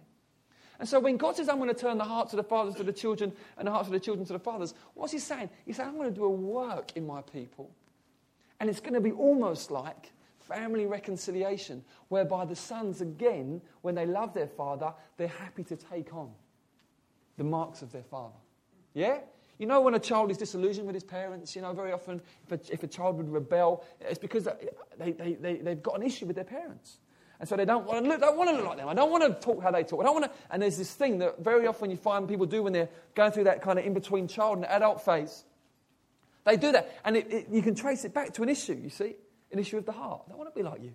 And 0.79 0.87
so 0.87 0.99
when 0.99 1.17
God 1.17 1.35
says, 1.35 1.49
I'm 1.49 1.57
going 1.57 1.69
to 1.69 1.75
turn 1.75 1.97
the 1.97 2.03
hearts 2.03 2.33
of 2.33 2.37
the 2.37 2.43
fathers 2.43 2.75
to 2.75 2.83
the 2.83 2.93
children 2.93 3.33
and 3.57 3.67
the 3.67 3.71
hearts 3.71 3.87
of 3.87 3.93
the 3.93 3.99
children 3.99 4.27
to 4.27 4.33
the 4.33 4.39
fathers, 4.39 4.75
what's 4.93 5.11
he 5.11 5.17
saying? 5.17 5.49
He's 5.65 5.77
saying, 5.77 5.89
I'm 5.89 5.95
going 5.95 6.09
to 6.09 6.15
do 6.15 6.25
a 6.25 6.29
work 6.29 6.91
in 6.95 7.07
my 7.07 7.21
people. 7.21 7.71
And 8.59 8.69
it's 8.69 8.79
going 8.79 8.93
to 8.93 9.01
be 9.01 9.11
almost 9.11 9.71
like 9.71 10.11
family 10.39 10.85
reconciliation, 10.85 11.83
whereby 12.09 12.45
the 12.45 12.55
sons, 12.55 13.01
again, 13.01 13.59
when 13.81 13.95
they 13.95 14.05
love 14.05 14.35
their 14.35 14.47
father, 14.47 14.93
they're 15.17 15.27
happy 15.27 15.63
to 15.63 15.75
take 15.75 16.13
on 16.13 16.31
the 17.37 17.43
marks 17.43 17.81
of 17.81 17.91
their 17.91 18.03
father. 18.03 18.37
Yeah? 18.93 19.19
You 19.57 19.65
know, 19.65 19.81
when 19.81 19.95
a 19.95 19.99
child 19.99 20.29
is 20.29 20.37
disillusioned 20.37 20.85
with 20.85 20.93
his 20.93 21.03
parents, 21.03 21.55
you 21.55 21.61
know, 21.61 21.73
very 21.73 21.91
often 21.91 22.21
if 22.45 22.51
a, 22.51 22.73
if 22.73 22.83
a 22.83 22.87
child 22.87 23.17
would 23.17 23.29
rebel, 23.29 23.83
it's 24.01 24.19
because 24.19 24.47
they, 24.99 25.13
they, 25.13 25.33
they, 25.33 25.55
they've 25.55 25.81
got 25.81 25.95
an 25.95 26.03
issue 26.03 26.25
with 26.25 26.35
their 26.35 26.45
parents. 26.45 26.99
And 27.39 27.47
so 27.47 27.55
they 27.55 27.65
don't 27.65 27.85
want 27.85 28.03
to 28.03 28.09
look, 28.09 28.19
don't 28.19 28.37
want 28.37 28.49
to 28.49 28.55
look 28.55 28.65
like 28.65 28.77
them. 28.77 28.87
I 28.87 28.93
don't 28.93 29.11
want 29.11 29.23
to 29.23 29.45
talk 29.45 29.61
how 29.61 29.71
they 29.71 29.83
talk. 29.83 30.01
I 30.01 30.03
don't 30.03 30.19
want 30.19 30.25
to. 30.25 30.31
And 30.49 30.61
there's 30.61 30.77
this 30.77 30.93
thing 30.93 31.19
that 31.19 31.43
very 31.43 31.67
often 31.67 31.91
you 31.91 31.97
find 31.97 32.27
people 32.27 32.45
do 32.45 32.63
when 32.63 32.73
they're 32.73 32.89
going 33.15 33.31
through 33.31 33.45
that 33.45 33.61
kind 33.61 33.77
of 33.77 33.85
in 33.85 33.93
between 33.93 34.27
child 34.27 34.57
and 34.57 34.65
adult 34.65 35.03
phase. 35.05 35.43
They 36.45 36.57
do 36.57 36.71
that. 36.71 36.99
And 37.03 37.17
it, 37.17 37.31
it, 37.31 37.47
you 37.51 37.61
can 37.61 37.75
trace 37.75 38.05
it 38.05 38.13
back 38.13 38.33
to 38.33 38.43
an 38.43 38.49
issue, 38.49 38.79
you 38.81 38.89
see? 38.89 39.15
An 39.51 39.59
issue 39.59 39.77
of 39.77 39.85
the 39.85 39.91
heart. 39.91 40.21
I 40.25 40.29
don't 40.29 40.37
want 40.37 40.53
to 40.53 40.55
be 40.55 40.63
like 40.63 40.81
you. 40.81 40.93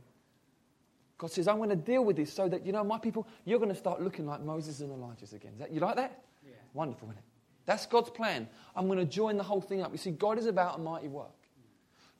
God 1.18 1.30
says, 1.30 1.46
I'm 1.46 1.58
going 1.58 1.70
to 1.70 1.76
deal 1.76 2.04
with 2.04 2.16
this 2.16 2.32
so 2.32 2.48
that, 2.48 2.66
you 2.66 2.72
know, 2.72 2.82
my 2.82 2.98
people, 2.98 3.28
you're 3.44 3.58
going 3.60 3.70
to 3.70 3.76
start 3.76 4.02
looking 4.02 4.26
like 4.26 4.42
Moses 4.42 4.80
and 4.80 4.90
Elijah 4.90 5.26
again. 5.32 5.52
That, 5.58 5.70
you 5.70 5.78
like 5.78 5.94
that? 5.96 6.24
Yeah. 6.44 6.54
Wonderful, 6.74 7.08
isn't 7.08 7.18
it? 7.18 7.24
That's 7.66 7.86
God's 7.86 8.10
plan. 8.10 8.48
I'm 8.74 8.86
going 8.86 8.98
to 8.98 9.04
join 9.04 9.36
the 9.36 9.42
whole 9.42 9.60
thing 9.60 9.82
up. 9.82 9.92
You 9.92 9.98
see, 9.98 10.10
God 10.10 10.38
is 10.38 10.46
about 10.46 10.78
a 10.78 10.82
mighty 10.82 11.08
work. 11.08 11.30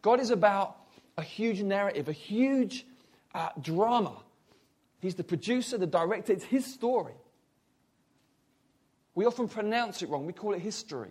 God 0.00 0.20
is 0.20 0.30
about 0.30 0.76
a 1.16 1.22
huge 1.22 1.62
narrative, 1.62 2.08
a 2.08 2.12
huge 2.12 2.86
uh, 3.34 3.50
drama. 3.60 4.16
He's 5.00 5.14
the 5.14 5.24
producer, 5.24 5.78
the 5.78 5.86
director. 5.86 6.32
It's 6.32 6.44
his 6.44 6.66
story. 6.66 7.14
We 9.14 9.26
often 9.26 9.48
pronounce 9.48 10.02
it 10.02 10.08
wrong. 10.08 10.26
We 10.26 10.32
call 10.32 10.54
it 10.54 10.60
history. 10.60 11.10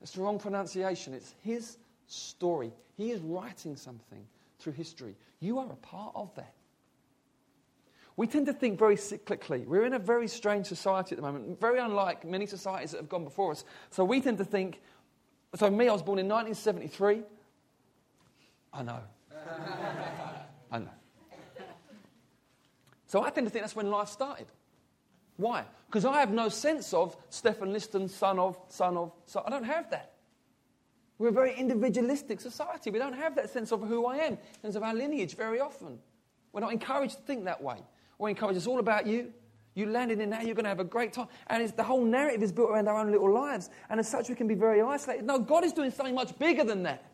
It's 0.00 0.12
the 0.12 0.22
wrong 0.22 0.38
pronunciation. 0.38 1.14
It's 1.14 1.34
his 1.42 1.78
story. 2.06 2.72
He 2.96 3.10
is 3.10 3.20
writing 3.20 3.76
something 3.76 4.24
through 4.58 4.74
history. 4.74 5.16
You 5.40 5.58
are 5.58 5.70
a 5.70 5.76
part 5.76 6.12
of 6.14 6.34
that. 6.36 6.54
We 8.16 8.26
tend 8.28 8.46
to 8.46 8.52
think 8.52 8.78
very 8.78 8.96
cyclically. 8.96 9.66
We're 9.66 9.84
in 9.84 9.94
a 9.94 9.98
very 9.98 10.28
strange 10.28 10.66
society 10.66 11.14
at 11.14 11.16
the 11.16 11.22
moment, 11.22 11.60
very 11.60 11.80
unlike 11.80 12.24
many 12.24 12.46
societies 12.46 12.92
that 12.92 12.98
have 12.98 13.08
gone 13.08 13.24
before 13.24 13.52
us. 13.52 13.64
So 13.90 14.04
we 14.04 14.20
tend 14.20 14.38
to 14.38 14.44
think, 14.44 14.80
so 15.56 15.68
me, 15.68 15.88
I 15.88 15.92
was 15.92 16.02
born 16.02 16.20
in 16.20 16.28
1973. 16.28 17.22
I 18.72 18.82
know. 18.82 19.00
I 20.70 20.78
know. 20.78 20.88
So 23.06 23.24
I 23.24 23.30
tend 23.30 23.46
to 23.46 23.50
think 23.50 23.62
that's 23.64 23.76
when 23.76 23.90
life 23.90 24.08
started. 24.08 24.46
Why? 25.36 25.64
Because 25.86 26.04
I 26.04 26.20
have 26.20 26.30
no 26.30 26.48
sense 26.48 26.94
of 26.94 27.16
Stephen 27.30 27.72
Liston, 27.72 28.08
son 28.08 28.38
of, 28.38 28.58
son 28.68 28.96
of, 28.96 29.12
son. 29.26 29.42
I 29.46 29.50
don't 29.50 29.64
have 29.64 29.90
that. 29.90 30.12
We're 31.18 31.28
a 31.28 31.32
very 31.32 31.54
individualistic 31.54 32.40
society. 32.40 32.90
We 32.90 32.98
don't 32.98 33.14
have 33.14 33.36
that 33.36 33.50
sense 33.50 33.72
of 33.72 33.82
who 33.82 34.06
I 34.06 34.16
am, 34.18 34.32
in 34.32 34.38
terms 34.62 34.76
of 34.76 34.82
our 34.82 34.94
lineage 34.94 35.36
very 35.36 35.60
often. 35.60 35.98
We're 36.52 36.60
not 36.60 36.72
encouraged 36.72 37.16
to 37.16 37.22
think 37.22 37.44
that 37.44 37.62
way. 37.62 37.78
We're 38.18 38.30
encouraged, 38.30 38.56
it's 38.56 38.66
all 38.66 38.78
about 38.78 39.06
you. 39.06 39.32
You 39.74 39.86
landed 39.86 40.20
in 40.20 40.30
now, 40.30 40.40
you're 40.40 40.54
going 40.54 40.64
to 40.64 40.68
have 40.68 40.80
a 40.80 40.84
great 40.84 41.12
time. 41.12 41.26
And 41.48 41.68
the 41.70 41.82
whole 41.82 42.04
narrative 42.04 42.42
is 42.42 42.52
built 42.52 42.70
around 42.70 42.88
our 42.88 42.96
own 42.96 43.10
little 43.10 43.32
lives. 43.32 43.70
And 43.90 43.98
as 43.98 44.08
such, 44.08 44.28
we 44.28 44.36
can 44.36 44.46
be 44.46 44.54
very 44.54 44.80
isolated. 44.80 45.24
No, 45.24 45.38
God 45.38 45.64
is 45.64 45.72
doing 45.72 45.90
something 45.90 46.14
much 46.14 46.38
bigger 46.38 46.62
than 46.62 46.84
that. 46.84 47.04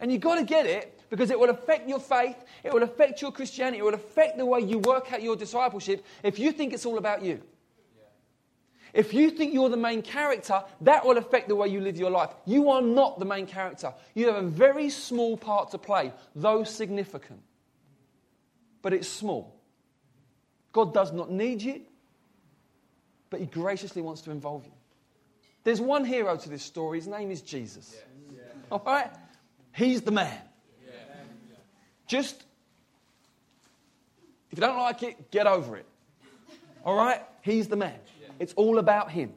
And 0.00 0.10
you've 0.10 0.22
got 0.22 0.36
to 0.36 0.44
get 0.44 0.66
it 0.66 1.00
because 1.10 1.30
it 1.30 1.38
will 1.38 1.50
affect 1.50 1.88
your 1.88 2.00
faith, 2.00 2.36
it 2.64 2.72
will 2.72 2.82
affect 2.82 3.20
your 3.20 3.30
Christianity, 3.30 3.78
it 3.78 3.84
will 3.84 3.94
affect 3.94 4.38
the 4.38 4.46
way 4.46 4.60
you 4.60 4.78
work 4.78 5.12
out 5.12 5.22
your 5.22 5.36
discipleship 5.36 6.04
if 6.22 6.38
you 6.38 6.50
think 6.50 6.72
it's 6.72 6.86
all 6.86 6.98
about 6.98 7.22
you. 7.22 7.40
If 8.92 9.14
you 9.14 9.30
think 9.30 9.54
you're 9.54 9.68
the 9.68 9.76
main 9.76 10.02
character, 10.02 10.62
that 10.82 11.06
will 11.06 11.18
affect 11.18 11.48
the 11.48 11.56
way 11.56 11.68
you 11.68 11.80
live 11.80 11.96
your 11.96 12.10
life. 12.10 12.30
You 12.44 12.70
are 12.70 12.82
not 12.82 13.18
the 13.18 13.24
main 13.24 13.46
character. 13.46 13.94
You 14.14 14.26
have 14.26 14.42
a 14.42 14.46
very 14.46 14.90
small 14.90 15.36
part 15.36 15.70
to 15.70 15.78
play, 15.78 16.12
though 16.34 16.64
significant. 16.64 17.40
But 18.82 18.92
it's 18.92 19.08
small. 19.08 19.61
God 20.72 20.94
does 20.94 21.12
not 21.12 21.30
need 21.30 21.62
you, 21.62 21.82
but 23.30 23.40
He 23.40 23.46
graciously 23.46 24.02
wants 24.02 24.22
to 24.22 24.30
involve 24.30 24.64
you. 24.64 24.72
There's 25.64 25.80
one 25.80 26.04
hero 26.04 26.36
to 26.36 26.48
this 26.48 26.62
story. 26.62 26.98
His 26.98 27.06
name 27.06 27.30
is 27.30 27.40
Jesus. 27.40 27.94
Yeah. 28.30 28.38
Yeah. 28.38 28.42
All 28.70 28.82
right? 28.84 29.10
He's 29.74 30.02
the 30.02 30.10
man. 30.10 30.38
Yeah. 30.84 30.92
Just, 32.06 32.44
if 34.50 34.58
you 34.58 34.60
don't 34.60 34.78
like 34.78 35.02
it, 35.02 35.30
get 35.30 35.46
over 35.46 35.76
it. 35.76 35.86
All 36.84 36.96
right? 36.96 37.20
He's 37.42 37.68
the 37.68 37.76
man. 37.76 37.94
It's 38.38 38.54
all 38.54 38.78
about 38.78 39.10
Him. 39.10 39.32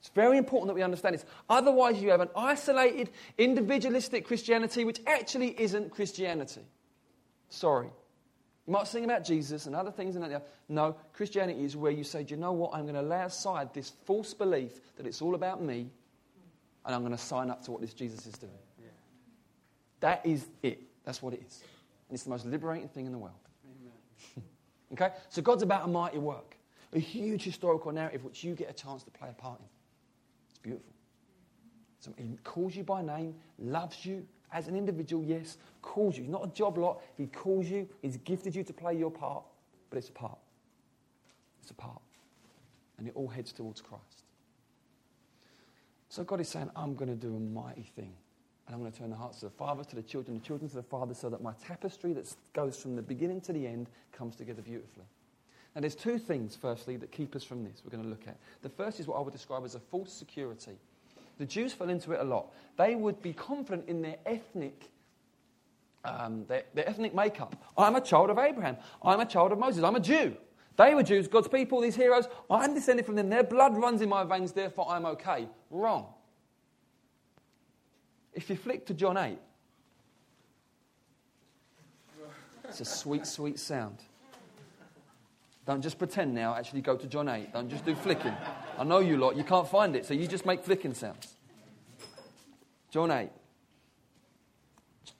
It's 0.00 0.08
very 0.08 0.36
important 0.36 0.68
that 0.68 0.74
we 0.74 0.82
understand 0.82 1.14
this. 1.14 1.24
Otherwise, 1.48 2.02
you 2.02 2.10
have 2.10 2.20
an 2.20 2.30
isolated, 2.34 3.10
individualistic 3.38 4.26
Christianity 4.26 4.84
which 4.84 5.00
actually 5.06 5.60
isn't 5.60 5.90
Christianity. 5.92 6.62
Sorry. 7.50 7.88
You 8.66 8.72
might 8.72 8.86
sing 8.86 9.04
about 9.04 9.24
Jesus 9.24 9.66
and 9.66 9.74
other 9.74 9.90
things 9.90 10.14
and 10.14 10.24
that. 10.24 10.48
No, 10.68 10.94
Christianity 11.12 11.64
is 11.64 11.76
where 11.76 11.90
you 11.90 12.04
say, 12.04 12.22
Do 12.22 12.34
you 12.34 12.40
know 12.40 12.52
what? 12.52 12.72
I'm 12.74 12.82
going 12.82 12.94
to 12.94 13.02
lay 13.02 13.22
aside 13.22 13.74
this 13.74 13.92
false 14.04 14.34
belief 14.34 14.80
that 14.96 15.06
it's 15.06 15.20
all 15.20 15.34
about 15.34 15.62
me 15.62 15.90
and 16.84 16.94
I'm 16.94 17.02
going 17.02 17.12
to 17.12 17.18
sign 17.18 17.50
up 17.50 17.62
to 17.64 17.72
what 17.72 17.80
this 17.80 17.92
Jesus 17.92 18.26
is 18.26 18.34
doing. 18.34 18.52
Yeah. 18.80 18.88
That 20.00 20.24
is 20.24 20.46
it. 20.62 20.80
That's 21.04 21.22
what 21.22 21.34
it 21.34 21.42
is. 21.46 21.62
And 22.08 22.14
it's 22.14 22.24
the 22.24 22.30
most 22.30 22.46
liberating 22.46 22.88
thing 22.88 23.06
in 23.06 23.12
the 23.12 23.18
world. 23.18 23.34
okay? 24.92 25.10
So 25.28 25.42
God's 25.42 25.62
about 25.62 25.84
a 25.84 25.88
mighty 25.88 26.18
work 26.18 26.56
a 26.92 26.98
huge 26.98 27.42
historical 27.42 27.92
narrative 27.92 28.24
which 28.24 28.44
you 28.44 28.54
get 28.54 28.70
a 28.70 28.72
chance 28.72 29.02
to 29.02 29.10
play 29.10 29.28
a 29.30 29.32
part 29.32 29.58
in. 29.58 29.66
It's 30.50 30.58
beautiful. 30.58 30.92
So 32.00 32.12
he 32.16 32.36
calls 32.44 32.76
you 32.76 32.84
by 32.84 33.02
name, 33.02 33.34
loves 33.58 34.04
you 34.04 34.26
as 34.52 34.68
an 34.68 34.76
individual, 34.76 35.24
yes, 35.24 35.58
calls 35.80 36.16
you. 36.16 36.24
He's 36.24 36.32
not 36.32 36.44
a 36.44 36.48
job 36.48 36.78
lot. 36.78 37.02
He 37.16 37.26
calls 37.26 37.66
you, 37.66 37.88
he's 38.02 38.16
gifted 38.18 38.54
you 38.54 38.64
to 38.64 38.72
play 38.72 38.94
your 38.94 39.10
part, 39.10 39.44
but 39.90 39.98
it's 39.98 40.08
a 40.08 40.12
part. 40.12 40.38
It's 41.62 41.70
a 41.70 41.74
part. 41.74 42.00
And 42.98 43.08
it 43.08 43.14
all 43.16 43.28
heads 43.28 43.52
towards 43.52 43.80
Christ. 43.80 44.24
So 46.08 46.22
God 46.24 46.40
is 46.40 46.48
saying, 46.48 46.70
I'm 46.76 46.94
going 46.94 47.08
to 47.08 47.16
do 47.16 47.34
a 47.34 47.40
mighty 47.40 47.90
thing. 47.96 48.12
And 48.66 48.74
I'm 48.74 48.80
going 48.80 48.92
to 48.92 48.98
turn 48.98 49.10
the 49.10 49.16
hearts 49.16 49.42
of 49.42 49.50
the 49.50 49.56
father 49.56 49.82
to 49.82 49.96
the 49.96 50.02
children, 50.02 50.38
the 50.38 50.44
children 50.44 50.68
to 50.68 50.76
the 50.76 50.82
father, 50.82 51.14
so 51.14 51.28
that 51.30 51.42
my 51.42 51.52
tapestry 51.66 52.12
that 52.12 52.32
goes 52.52 52.80
from 52.80 52.94
the 52.94 53.02
beginning 53.02 53.40
to 53.42 53.52
the 53.52 53.66
end 53.66 53.88
comes 54.12 54.36
together 54.36 54.62
beautifully. 54.62 55.06
Now, 55.74 55.80
there's 55.80 55.94
two 55.94 56.18
things, 56.18 56.54
firstly, 56.54 56.96
that 56.98 57.10
keep 57.10 57.34
us 57.34 57.42
from 57.42 57.64
this 57.64 57.82
we're 57.84 57.90
going 57.90 58.04
to 58.04 58.08
look 58.08 58.28
at. 58.28 58.36
The 58.60 58.68
first 58.68 59.00
is 59.00 59.06
what 59.06 59.16
I 59.16 59.20
would 59.20 59.32
describe 59.32 59.64
as 59.64 59.74
a 59.74 59.80
false 59.80 60.12
security. 60.12 60.76
The 61.42 61.46
Jews 61.46 61.72
fell 61.72 61.90
into 61.90 62.12
it 62.12 62.20
a 62.20 62.22
lot. 62.22 62.54
They 62.76 62.94
would 62.94 63.20
be 63.20 63.32
confident 63.32 63.88
in 63.88 64.00
their 64.00 64.14
ethnic, 64.24 64.92
um, 66.04 66.44
their, 66.46 66.62
their 66.72 66.88
ethnic 66.88 67.16
makeup. 67.16 67.56
I'm 67.76 67.96
a 67.96 68.00
child 68.00 68.30
of 68.30 68.38
Abraham. 68.38 68.76
I'm 69.02 69.18
a 69.18 69.26
child 69.26 69.50
of 69.50 69.58
Moses. 69.58 69.82
I'm 69.82 69.96
a 69.96 70.00
Jew. 70.00 70.36
They 70.76 70.94
were 70.94 71.02
Jews, 71.02 71.26
God's 71.26 71.48
people, 71.48 71.80
these 71.80 71.96
heroes. 71.96 72.28
I'm 72.48 72.74
descended 72.74 73.06
from 73.06 73.16
them. 73.16 73.28
Their 73.28 73.42
blood 73.42 73.76
runs 73.76 74.02
in 74.02 74.08
my 74.08 74.22
veins, 74.22 74.52
therefore 74.52 74.86
I'm 74.88 75.04
okay. 75.04 75.48
Wrong. 75.68 76.06
If 78.32 78.48
you 78.48 78.54
flick 78.54 78.86
to 78.86 78.94
John 78.94 79.16
8, 79.16 79.36
it's 82.68 82.80
a 82.82 82.84
sweet, 82.84 83.26
sweet 83.26 83.58
sound. 83.58 83.98
Don't 85.64 85.80
just 85.80 85.98
pretend 85.98 86.34
now, 86.34 86.54
actually 86.54 86.80
go 86.80 86.96
to 86.96 87.06
John 87.06 87.28
8. 87.28 87.52
Don't 87.52 87.68
just 87.68 87.84
do 87.84 87.94
flicking. 87.94 88.34
I 88.78 88.84
know 88.84 88.98
you 88.98 89.16
lot, 89.16 89.36
you 89.36 89.44
can't 89.44 89.68
find 89.68 89.94
it, 89.94 90.04
so 90.04 90.14
you 90.14 90.26
just 90.26 90.44
make 90.44 90.64
flicking 90.64 90.92
sounds. 90.94 91.36
John 92.90 93.10
8. 93.10 93.30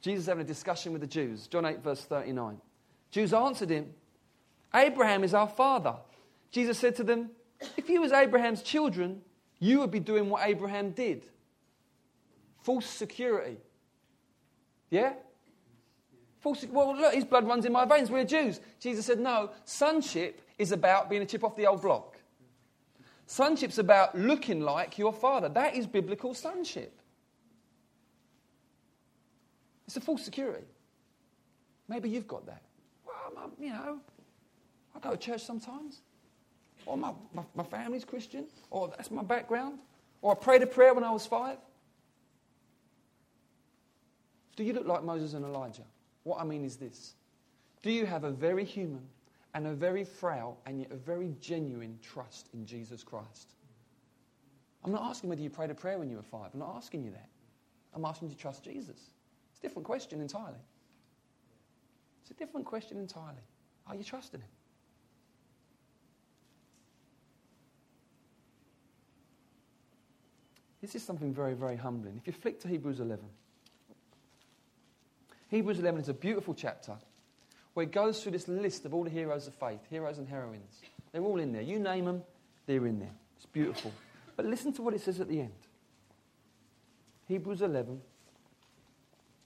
Jesus 0.01 0.27
having 0.27 0.45
a 0.45 0.47
discussion 0.47 0.93
with 0.93 1.01
the 1.01 1.07
Jews. 1.07 1.47
John 1.47 1.65
8, 1.65 1.83
verse 1.83 2.03
39. 2.05 2.61
Jews 3.13 3.33
answered 3.33 3.71
him, 3.71 3.95
Abraham 4.75 5.23
is 5.23 5.33
our 5.33 5.49
father. 5.49 5.95
Jesus 6.51 6.79
said 6.79 6.97
to 6.97 7.05
them, 7.05 7.31
If 7.77 7.89
you 7.89 8.01
was 8.01 8.11
Abraham's 8.13 8.63
children, 8.63 9.23
you 9.61 9.79
would 9.79 9.93
be 9.93 10.01
doing 10.01 10.29
what 10.29 10.45
Abraham 10.45 10.91
did. 10.91 11.25
False 12.63 12.87
security. 12.87 13.59
Yeah? 14.91 15.13
Well, 16.45 16.97
look, 16.97 17.15
his 17.15 17.25
blood 17.25 17.47
runs 17.47 17.65
in 17.65 17.73
my 17.73 17.85
veins. 17.85 18.11
We're 18.11 18.25
Jews. 18.25 18.61
Jesus 18.81 19.07
said, 19.07 19.21
no, 19.21 19.51
sonship 19.65 20.41
is 20.59 20.73
about 20.73 21.09
being 21.09 21.23
a 21.23 21.27
chip 21.27 21.45
off 21.45 21.57
the 21.57 21.67
old 21.67 21.83
block. 21.83 22.19
Sonship's 23.27 23.79
about 23.79 24.19
looking 24.19 24.61
like 24.61 24.99
your 24.99 25.13
father. 25.13 25.49
That 25.49 25.75
is 25.75 25.87
biblical 25.87 26.35
sonship. 26.35 27.01
It's 29.87 29.97
a 29.97 30.01
false 30.01 30.25
security. 30.25 30.67
Maybe 31.89 32.09
you've 32.11 32.29
got 32.29 32.47
that. 32.47 32.63
Well, 33.07 33.45
I'm, 33.45 33.51
you 33.63 33.71
know, 33.71 34.01
I 34.95 34.99
go 34.99 35.13
to 35.13 35.17
church 35.17 35.45
sometimes. 35.45 36.01
Or 36.87 36.97
my, 36.97 37.13
my, 37.33 37.43
my 37.55 37.65
family's 37.65 38.05
Christian. 38.05 38.47
Or 38.71 38.89
that's 38.89 39.11
my 39.11 39.23
background. 39.23 39.79
Or 40.21 40.33
I 40.33 40.35
prayed 40.35 40.63
a 40.63 40.67
prayer 40.67 40.93
when 40.93 41.05
I 41.05 41.11
was 41.11 41.27
five. 41.27 41.59
Do 44.57 44.65
you 44.65 44.73
look 44.73 44.87
like 44.87 45.05
Moses 45.05 45.35
and 45.35 45.45
Elijah? 45.45 45.83
What 46.25 46.41
I 46.41 46.45
mean 46.45 46.65
is 46.65 46.77
this 46.77 47.15
Do 47.83 47.91
you 47.91 48.07
have 48.07 48.25
a 48.25 48.31
very 48.31 48.65
human 48.65 49.07
and 49.55 49.67
a 49.67 49.75
very 49.75 50.05
frail 50.05 50.59
and 50.67 50.81
yet 50.81 50.91
a 50.91 50.97
very 50.97 51.35
genuine 51.41 51.99
trust 52.03 52.49
in 52.55 52.65
Jesus 52.65 53.03
Christ? 53.03 53.55
I'm 54.85 54.93
not 54.93 55.03
asking 55.03 55.31
whether 55.31 55.43
you 55.43 55.51
prayed 55.51 55.71
a 55.71 55.75
prayer 55.75 55.99
when 55.99 56.11
you 56.11 56.17
were 56.17 56.23
five. 56.23 56.51
I'm 56.53 56.61
not 56.61 56.75
asking 56.77 57.05
you 57.05 57.11
that. 57.13 57.29
I'm 57.95 58.05
asking 58.05 58.29
you 58.29 58.35
to 58.35 58.41
trust 58.41 58.65
Jesus. 58.65 59.11
It's 59.51 59.59
a 59.59 59.63
different 59.63 59.87
question 59.87 60.21
entirely. 60.21 60.59
It's 62.23 62.31
a 62.31 62.35
different 62.35 62.67
question 62.67 62.99
entirely. 62.99 63.43
Are 63.87 63.95
you 63.95 64.03
trusting 64.03 64.41
Him? 64.41 64.49
This 70.81 70.97
is 70.97 71.05
something 71.05 71.33
very, 71.33 71.55
very 71.55 71.77
humbling. 71.77 72.17
If 72.17 72.27
you 72.27 72.33
flick 72.33 72.59
to 72.61 72.69
Hebrews 72.69 72.99
11, 72.99 73.25
Hebrews 75.53 75.81
11 75.81 76.01
is 76.01 76.09
a 76.09 76.15
beautiful 76.15 76.55
chapter 76.55 76.97
where 77.75 77.85
it 77.85 77.93
goes 77.93 78.23
through 78.23 78.33
this 78.33 78.49
list 78.49 78.87
of 78.87 78.95
all 78.95 79.05
the 79.05 79.11
heroes 79.11 79.47
of 79.47 79.55
faith, 79.55 79.81
heroes 79.91 80.17
and 80.17 80.27
heroines. 80.27 80.81
They're 81.13 81.23
all 81.23 81.39
in 81.39 81.53
there. 81.53 81.61
You 81.61 81.79
name 81.79 82.07
them, 82.07 82.23
they're 82.65 82.87
in 82.87 82.99
there. 82.99 83.13
It's 83.37 83.45
beautiful. 83.45 83.93
But 84.35 84.47
listen 84.47 84.73
to 84.73 84.83
what 84.83 84.95
it 84.95 85.03
says 85.03 85.21
at 85.21 85.29
the 85.29 85.41
end. 85.41 85.53
Hebrews 87.29 87.61
11. 87.61 88.01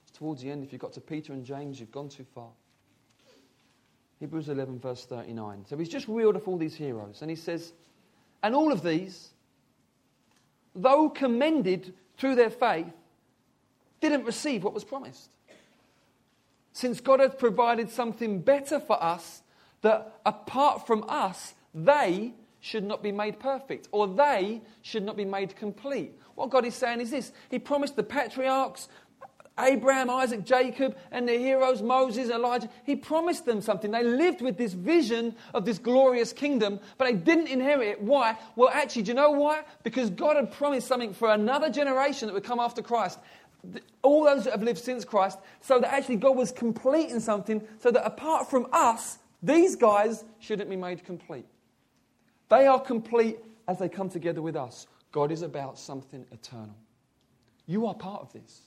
It's 0.07 0.17
towards 0.17 0.41
the 0.41 0.49
end. 0.49 0.63
If 0.63 0.71
you've 0.71 0.81
got 0.81 0.93
to 0.93 1.01
Peter 1.01 1.33
and 1.33 1.45
James, 1.45 1.77
you've 1.77 1.91
gone 1.91 2.07
too 2.07 2.25
far. 2.33 2.51
Hebrews 4.21 4.47
11, 4.47 4.79
verse 4.79 5.03
39. 5.03 5.65
So 5.67 5.77
he's 5.77 5.89
just 5.89 6.07
reeled 6.07 6.37
off 6.37 6.47
all 6.47 6.57
these 6.57 6.75
heroes. 6.75 7.21
And 7.21 7.29
he 7.29 7.35
says, 7.35 7.73
And 8.43 8.55
all 8.55 8.71
of 8.71 8.81
these, 8.81 9.31
though 10.73 11.09
commended 11.09 11.93
through 12.17 12.35
their 12.35 12.49
faith, 12.49 12.93
didn't 13.99 14.23
receive 14.23 14.63
what 14.63 14.73
was 14.73 14.85
promised 14.85 15.31
since 16.77 17.01
God 17.01 17.19
has 17.21 17.33
provided 17.33 17.89
something 17.89 18.39
better 18.39 18.79
for 18.79 19.01
us, 19.01 19.41
that 19.81 20.19
apart 20.27 20.85
from 20.85 21.03
us, 21.07 21.55
they 21.73 22.35
should 22.59 22.83
not 22.83 23.01
be 23.01 23.11
made 23.11 23.39
perfect 23.39 23.87
or 23.91 24.07
they 24.07 24.61
should 24.83 25.01
not 25.01 25.17
be 25.17 25.25
made 25.25 25.55
complete. 25.55 26.13
What 26.35 26.51
God 26.51 26.65
is 26.65 26.75
saying 26.75 27.01
is 27.01 27.09
this 27.09 27.31
He 27.49 27.57
promised 27.57 27.95
the 27.95 28.03
patriarchs, 28.03 28.89
Abraham, 29.59 30.11
Isaac, 30.11 30.45
Jacob, 30.45 30.95
and 31.09 31.27
the 31.27 31.35
heroes, 31.39 31.81
Moses, 31.81 32.29
Elijah, 32.29 32.69
He 32.85 32.95
promised 32.95 33.47
them 33.47 33.59
something. 33.59 33.89
They 33.89 34.03
lived 34.03 34.43
with 34.43 34.59
this 34.59 34.73
vision 34.73 35.33
of 35.55 35.65
this 35.65 35.79
glorious 35.79 36.31
kingdom, 36.31 36.79
but 36.99 37.05
they 37.05 37.15
didn't 37.15 37.47
inherit 37.47 37.87
it. 37.87 38.01
Why? 38.03 38.37
Well, 38.55 38.69
actually, 38.69 39.01
do 39.01 39.09
you 39.09 39.15
know 39.15 39.31
why? 39.31 39.63
Because 39.81 40.11
God 40.11 40.35
had 40.35 40.51
promised 40.51 40.87
something 40.87 41.15
for 41.15 41.31
another 41.31 41.71
generation 41.71 42.27
that 42.27 42.35
would 42.35 42.43
come 42.43 42.59
after 42.59 42.83
Christ 42.83 43.17
all 44.01 44.23
those 44.23 44.45
that 44.45 44.51
have 44.51 44.63
lived 44.63 44.79
since 44.79 45.03
Christ, 45.03 45.39
so 45.61 45.79
that 45.79 45.93
actually 45.93 46.17
God 46.17 46.35
was 46.35 46.51
completing 46.51 47.19
something, 47.19 47.61
so 47.79 47.91
that 47.91 48.05
apart 48.05 48.49
from 48.49 48.67
us, 48.71 49.19
these 49.41 49.75
guys 49.75 50.23
shouldn't 50.39 50.69
be 50.69 50.75
made 50.75 51.03
complete. 51.03 51.45
They 52.49 52.65
are 52.65 52.79
complete 52.79 53.37
as 53.67 53.79
they 53.79 53.89
come 53.89 54.09
together 54.09 54.41
with 54.41 54.55
us. 54.55 54.87
God 55.11 55.31
is 55.31 55.41
about 55.41 55.77
something 55.77 56.25
eternal. 56.31 56.75
You 57.65 57.85
are 57.87 57.93
part 57.93 58.21
of 58.21 58.33
this. 58.33 58.61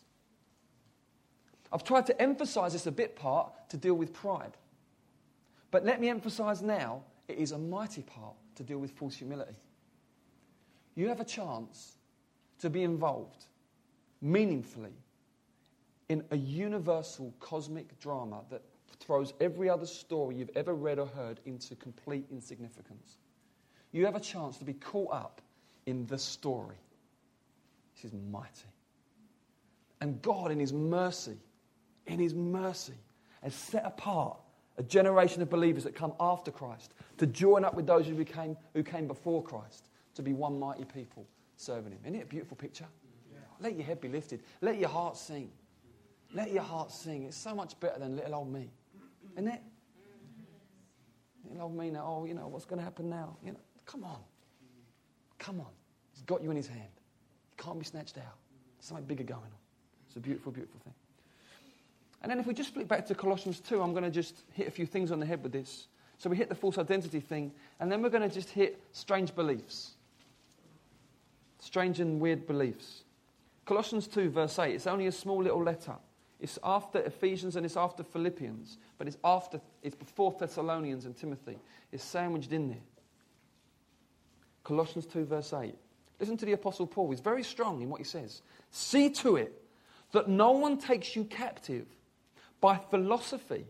I've 1.73 1.85
tried 1.85 2.07
to 2.07 2.21
emphasize 2.21 2.73
this 2.73 2.87
a 2.87 2.93
bit 2.93 3.17
part 3.17 3.53
to 3.71 3.77
deal 3.77 3.95
with 3.95 4.13
pride. 4.13 4.57
But 5.71 5.85
let 5.85 6.01
me 6.01 6.09
emphasize 6.09 6.63
now 6.63 7.03
it 7.29 7.39
is 7.39 7.53
a 7.53 7.59
mighty 7.59 8.03
part 8.03 8.35
to 8.57 8.63
deal 8.63 8.79
with 8.79 8.91
false 8.91 9.15
humility. 9.15 9.55
You 10.97 11.09
have 11.09 11.21
a 11.21 11.25
chance 11.25 11.97
to 12.59 12.69
be 12.69 12.83
involved 12.83 13.47
meaningfully 14.23 14.93
in 16.09 16.25
a 16.31 16.37
universal 16.37 17.35
cosmic 17.41 17.99
drama 18.01 18.43
that 18.51 18.63
throws 18.99 19.33
every 19.41 19.69
other 19.69 19.87
story 19.87 20.37
you've 20.37 20.51
ever 20.55 20.75
read 20.75 20.99
or 20.99 21.07
heard 21.07 21.41
into 21.47 21.75
complete 21.77 22.27
insignificance. 22.31 23.17
You 23.93 24.05
have 24.05 24.17
a 24.17 24.21
chance 24.21 24.59
to 24.59 24.65
be 24.65 24.75
caught 24.75 25.13
up 25.13 25.41
in 25.87 26.07
the 26.07 26.19
story. 26.19 26.77
This 27.95 28.13
is 28.13 28.19
mighty. 28.31 28.51
And 30.01 30.21
God, 30.23 30.51
in 30.51 30.59
His 30.59 30.73
mercy, 30.73 31.37
in 32.07 32.19
His 32.19 32.35
mercy, 32.35 32.95
has 33.43 33.55
set 33.55 33.85
apart 33.85 34.39
a 34.79 34.83
generation 34.83 35.43
of 35.43 35.51
believers 35.51 35.85
that 35.85 35.95
come 35.95 36.13
after 36.21 36.51
Christ 36.51 36.95
to 37.19 37.27
join 37.27 37.65
up 37.65 37.75
with 37.75 37.87
those 37.87 38.07
who, 38.07 38.15
became, 38.15 38.57
who 38.75 38.83
came 38.83 39.07
before 39.07 39.43
Christ 39.43 39.89
to 40.15 40.23
be 40.23 40.33
one 40.33 40.59
mighty 40.59 40.85
people 40.85 41.27
serving 41.57 41.93
Him. 41.93 41.99
Isn't 42.05 42.15
it 42.17 42.23
a 42.23 42.27
beautiful 42.27 42.57
picture? 42.57 42.87
Let 43.61 43.77
your 43.77 43.85
head 43.85 44.01
be 44.01 44.09
lifted. 44.09 44.43
Let 44.61 44.79
your 44.79 44.89
heart 44.89 45.17
sing. 45.17 45.51
Let 46.33 46.53
your 46.53 46.63
heart 46.63 46.91
sing. 46.91 47.25
It's 47.25 47.37
so 47.37 47.55
much 47.55 47.79
better 47.81 47.99
than 47.99 48.17
little 48.17 48.35
old 48.35 48.53
me. 48.53 48.71
Isn't 49.37 49.49
it? 49.49 49.63
Little 51.45 51.65
old 51.65 51.77
me 51.77 51.91
now, 51.91 52.05
oh, 52.07 52.25
you 52.25 52.35
know, 52.35 52.47
what's 52.49 52.65
going 52.65 52.79
to 52.79 52.85
happen 52.85 53.11
now? 53.11 53.37
You 53.45 53.53
know, 53.53 53.61
come 53.87 54.05
on. 54.05 54.21
Come 55.39 55.61
on. 55.61 55.71
He's 56.13 56.23
got 56.23 56.43
you 56.43 56.51
in 56.51 56.57
his 56.57 56.69
hand. 56.69 56.91
He 57.51 57.63
can't 57.63 57.79
be 57.79 57.85
snatched 57.85 58.19
out. 58.19 58.37
There's 58.79 58.87
something 58.87 59.07
bigger 59.07 59.25
going 59.25 59.41
on. 59.41 59.59
It's 60.07 60.17
a 60.17 60.21
beautiful, 60.21 60.53
beautiful 60.53 60.81
thing. 60.85 60.95
And 62.23 62.31
then 62.31 62.39
if 62.39 62.47
we 62.47 62.55
just 62.55 62.75
flip 62.75 62.87
back 62.87 63.07
to 63.07 63.15
Colossians 63.15 63.61
2, 63.61 63.81
I'm 63.81 63.93
going 63.93 64.05
to 64.05 64.11
just 64.11 64.43
hit 64.53 64.69
a 64.69 64.71
few 64.71 64.87
things 64.87 65.11
on 65.11 65.21
the 65.21 65.27
head 65.27 65.43
with 65.43 65.53
this. 65.53 65.89
So 66.19 66.29
we 66.29 66.37
hit 66.37 66.51
the 66.51 66.55
false 66.55 66.77
identity 66.77 67.21
thing, 67.21 67.51
and 67.81 67.91
then 67.91 68.03
we're 68.03 68.11
going 68.11 68.29
to 68.29 68.35
just 68.35 68.51
hit 68.51 68.83
strange 68.93 69.35
beliefs. 69.35 69.93
Strange 71.59 72.01
and 72.01 72.21
weird 72.21 72.47
beliefs. 72.47 73.05
Colossians 73.71 74.09
2, 74.09 74.31
verse 74.31 74.59
8, 74.59 74.75
it's 74.75 74.89
only 74.89 75.07
a 75.07 75.13
small 75.13 75.41
little 75.41 75.63
letter. 75.63 75.95
It's 76.41 76.59
after 76.65 76.99
Ephesians 77.03 77.55
and 77.55 77.65
it's 77.65 77.77
after 77.77 78.03
Philippians, 78.03 78.79
but 78.99 79.07
it's 79.07 79.17
after 79.23 79.61
it's 79.85 79.95
before 79.95 80.35
Thessalonians 80.37 81.05
and 81.05 81.17
Timothy. 81.17 81.57
It's 81.93 82.03
sandwiched 82.03 82.51
in 82.51 82.71
there. 82.71 82.83
Colossians 84.65 85.07
2, 85.07 85.25
verse 85.25 85.53
8. 85.53 85.73
Listen 86.19 86.37
to 86.39 86.45
the 86.45 86.55
Apostle 86.55 86.85
Paul. 86.85 87.13
He's 87.13 87.21
very 87.21 87.45
strong 87.45 87.81
in 87.81 87.89
what 87.89 88.01
he 88.01 88.05
says. 88.05 88.43
See 88.73 89.09
to 89.09 89.37
it 89.37 89.63
that 90.11 90.29
no 90.29 90.51
one 90.51 90.77
takes 90.77 91.15
you 91.15 91.23
captive 91.23 91.87
by 92.61 92.77
philosophy 92.77 93.67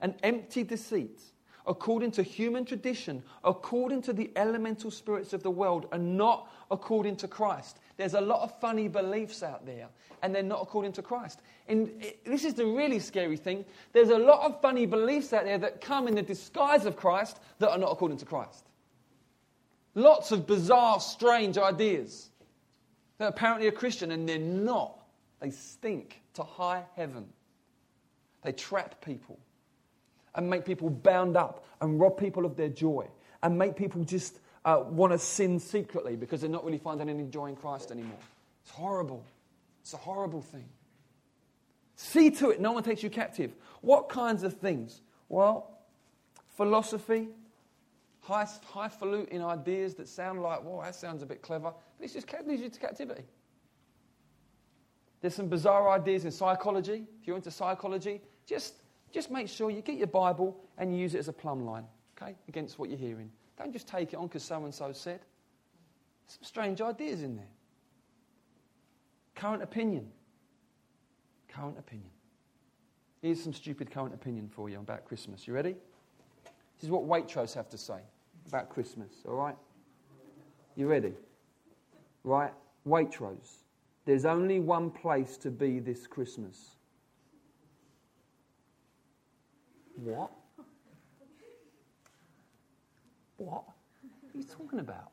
and 0.00 0.16
empty 0.24 0.64
deceit, 0.64 1.20
according 1.66 2.10
to 2.12 2.22
human 2.22 2.64
tradition, 2.64 3.22
according 3.42 4.02
to 4.02 4.12
the 4.12 4.30
elemental 4.36 4.90
spirits 4.90 5.32
of 5.32 5.42
the 5.42 5.50
world, 5.50 5.86
and 5.92 6.16
not 6.16 6.50
according 6.70 7.16
to 7.16 7.28
Christ. 7.28 7.78
There's 7.96 8.14
a 8.14 8.20
lot 8.20 8.42
of 8.42 8.58
funny 8.60 8.88
beliefs 8.88 9.42
out 9.42 9.64
there, 9.64 9.88
and 10.22 10.34
they're 10.34 10.42
not 10.42 10.62
according 10.62 10.92
to 10.92 11.02
Christ. 11.02 11.40
And 11.68 11.90
this 12.24 12.44
is 12.44 12.54
the 12.54 12.66
really 12.66 12.98
scary 12.98 13.36
thing. 13.36 13.64
There's 13.92 14.10
a 14.10 14.18
lot 14.18 14.44
of 14.44 14.60
funny 14.60 14.86
beliefs 14.86 15.32
out 15.32 15.44
there 15.44 15.58
that 15.58 15.80
come 15.80 16.08
in 16.08 16.14
the 16.14 16.22
disguise 16.22 16.84
of 16.84 16.96
Christ 16.96 17.38
that 17.60 17.70
are 17.70 17.78
not 17.78 17.92
according 17.92 18.18
to 18.18 18.24
Christ. 18.24 18.64
Lots 19.94 20.32
of 20.32 20.46
bizarre, 20.46 21.00
strange 21.00 21.56
ideas 21.56 22.30
that 23.18 23.28
apparently 23.28 23.68
are 23.68 23.72
Christian, 23.72 24.10
and 24.10 24.28
they're 24.28 24.38
not. 24.38 24.98
They 25.40 25.50
stink 25.50 26.20
to 26.34 26.42
high 26.42 26.82
heaven. 26.96 27.26
They 28.42 28.52
trap 28.52 29.00
people 29.00 29.38
and 30.34 30.48
make 30.48 30.64
people 30.64 30.90
bound 30.90 31.36
up 31.36 31.64
and 31.80 32.00
rob 32.00 32.18
people 32.18 32.44
of 32.44 32.56
their 32.56 32.68
joy 32.68 33.06
and 33.42 33.58
make 33.58 33.76
people 33.76 34.02
just 34.04 34.40
uh, 34.64 34.82
want 34.86 35.12
to 35.12 35.18
sin 35.18 35.58
secretly 35.58 36.16
because 36.16 36.40
they're 36.40 36.50
not 36.50 36.64
really 36.64 36.78
finding 36.78 37.08
any 37.08 37.24
joy 37.24 37.46
in 37.46 37.56
Christ 37.56 37.90
anymore. 37.90 38.18
It's 38.62 38.70
horrible. 38.72 39.24
It's 39.82 39.92
a 39.92 39.98
horrible 39.98 40.40
thing. 40.40 40.64
See 41.96 42.30
to 42.30 42.50
it, 42.50 42.60
no 42.60 42.72
one 42.72 42.82
takes 42.82 43.02
you 43.02 43.10
captive. 43.10 43.54
What 43.80 44.08
kinds 44.08 44.42
of 44.42 44.54
things? 44.54 45.02
Well, 45.28 45.70
philosophy, 46.56 47.28
high, 48.20 48.48
highfalutin 48.64 49.42
ideas 49.42 49.94
that 49.96 50.08
sound 50.08 50.42
like, 50.42 50.64
well, 50.64 50.80
that 50.82 50.94
sounds 50.94 51.22
a 51.22 51.26
bit 51.26 51.42
clever, 51.42 51.72
but 51.72 52.04
it's 52.04 52.14
just 52.14 52.26
leads 52.46 52.62
you 52.62 52.70
to 52.70 52.80
captivity. 52.80 53.22
There's 55.20 55.34
some 55.34 55.48
bizarre 55.48 55.90
ideas 55.90 56.24
in 56.24 56.30
psychology. 56.30 57.06
If 57.20 57.26
you're 57.26 57.36
into 57.36 57.50
psychology, 57.50 58.20
just, 58.46 58.74
just 59.14 59.30
make 59.30 59.48
sure 59.48 59.70
you 59.70 59.80
get 59.80 59.96
your 59.96 60.08
Bible 60.08 60.56
and 60.76 60.98
use 60.98 61.14
it 61.14 61.18
as 61.18 61.28
a 61.28 61.32
plumb 61.32 61.64
line, 61.64 61.84
okay, 62.20 62.34
against 62.48 62.80
what 62.80 62.90
you're 62.90 62.98
hearing. 62.98 63.30
Don't 63.56 63.72
just 63.72 63.86
take 63.86 64.12
it 64.12 64.16
on 64.16 64.26
because 64.26 64.42
so 64.42 64.64
and 64.64 64.74
so 64.74 64.90
said. 64.90 65.20
Some 66.26 66.42
strange 66.42 66.80
ideas 66.80 67.22
in 67.22 67.36
there. 67.36 67.48
Current 69.36 69.62
opinion. 69.62 70.08
Current 71.48 71.78
opinion. 71.78 72.10
Here's 73.22 73.40
some 73.40 73.52
stupid 73.52 73.90
current 73.90 74.12
opinion 74.12 74.48
for 74.48 74.68
you 74.68 74.80
about 74.80 75.04
Christmas. 75.04 75.46
You 75.46 75.54
ready? 75.54 75.76
This 76.76 76.84
is 76.84 76.90
what 76.90 77.06
Waitrose 77.06 77.54
have 77.54 77.68
to 77.68 77.78
say 77.78 78.00
about 78.48 78.68
Christmas, 78.68 79.12
all 79.28 79.34
right? 79.34 79.56
You 80.74 80.88
ready? 80.88 81.12
Right? 82.24 82.52
Waitrose. 82.84 83.62
There's 84.06 84.24
only 84.24 84.58
one 84.58 84.90
place 84.90 85.36
to 85.38 85.50
be 85.52 85.78
this 85.78 86.08
Christmas. 86.08 86.76
What? 89.96 90.30
What? 93.36 93.64
Are 94.34 94.38
you 94.38 94.44
talking 94.44 94.80
about? 94.80 95.12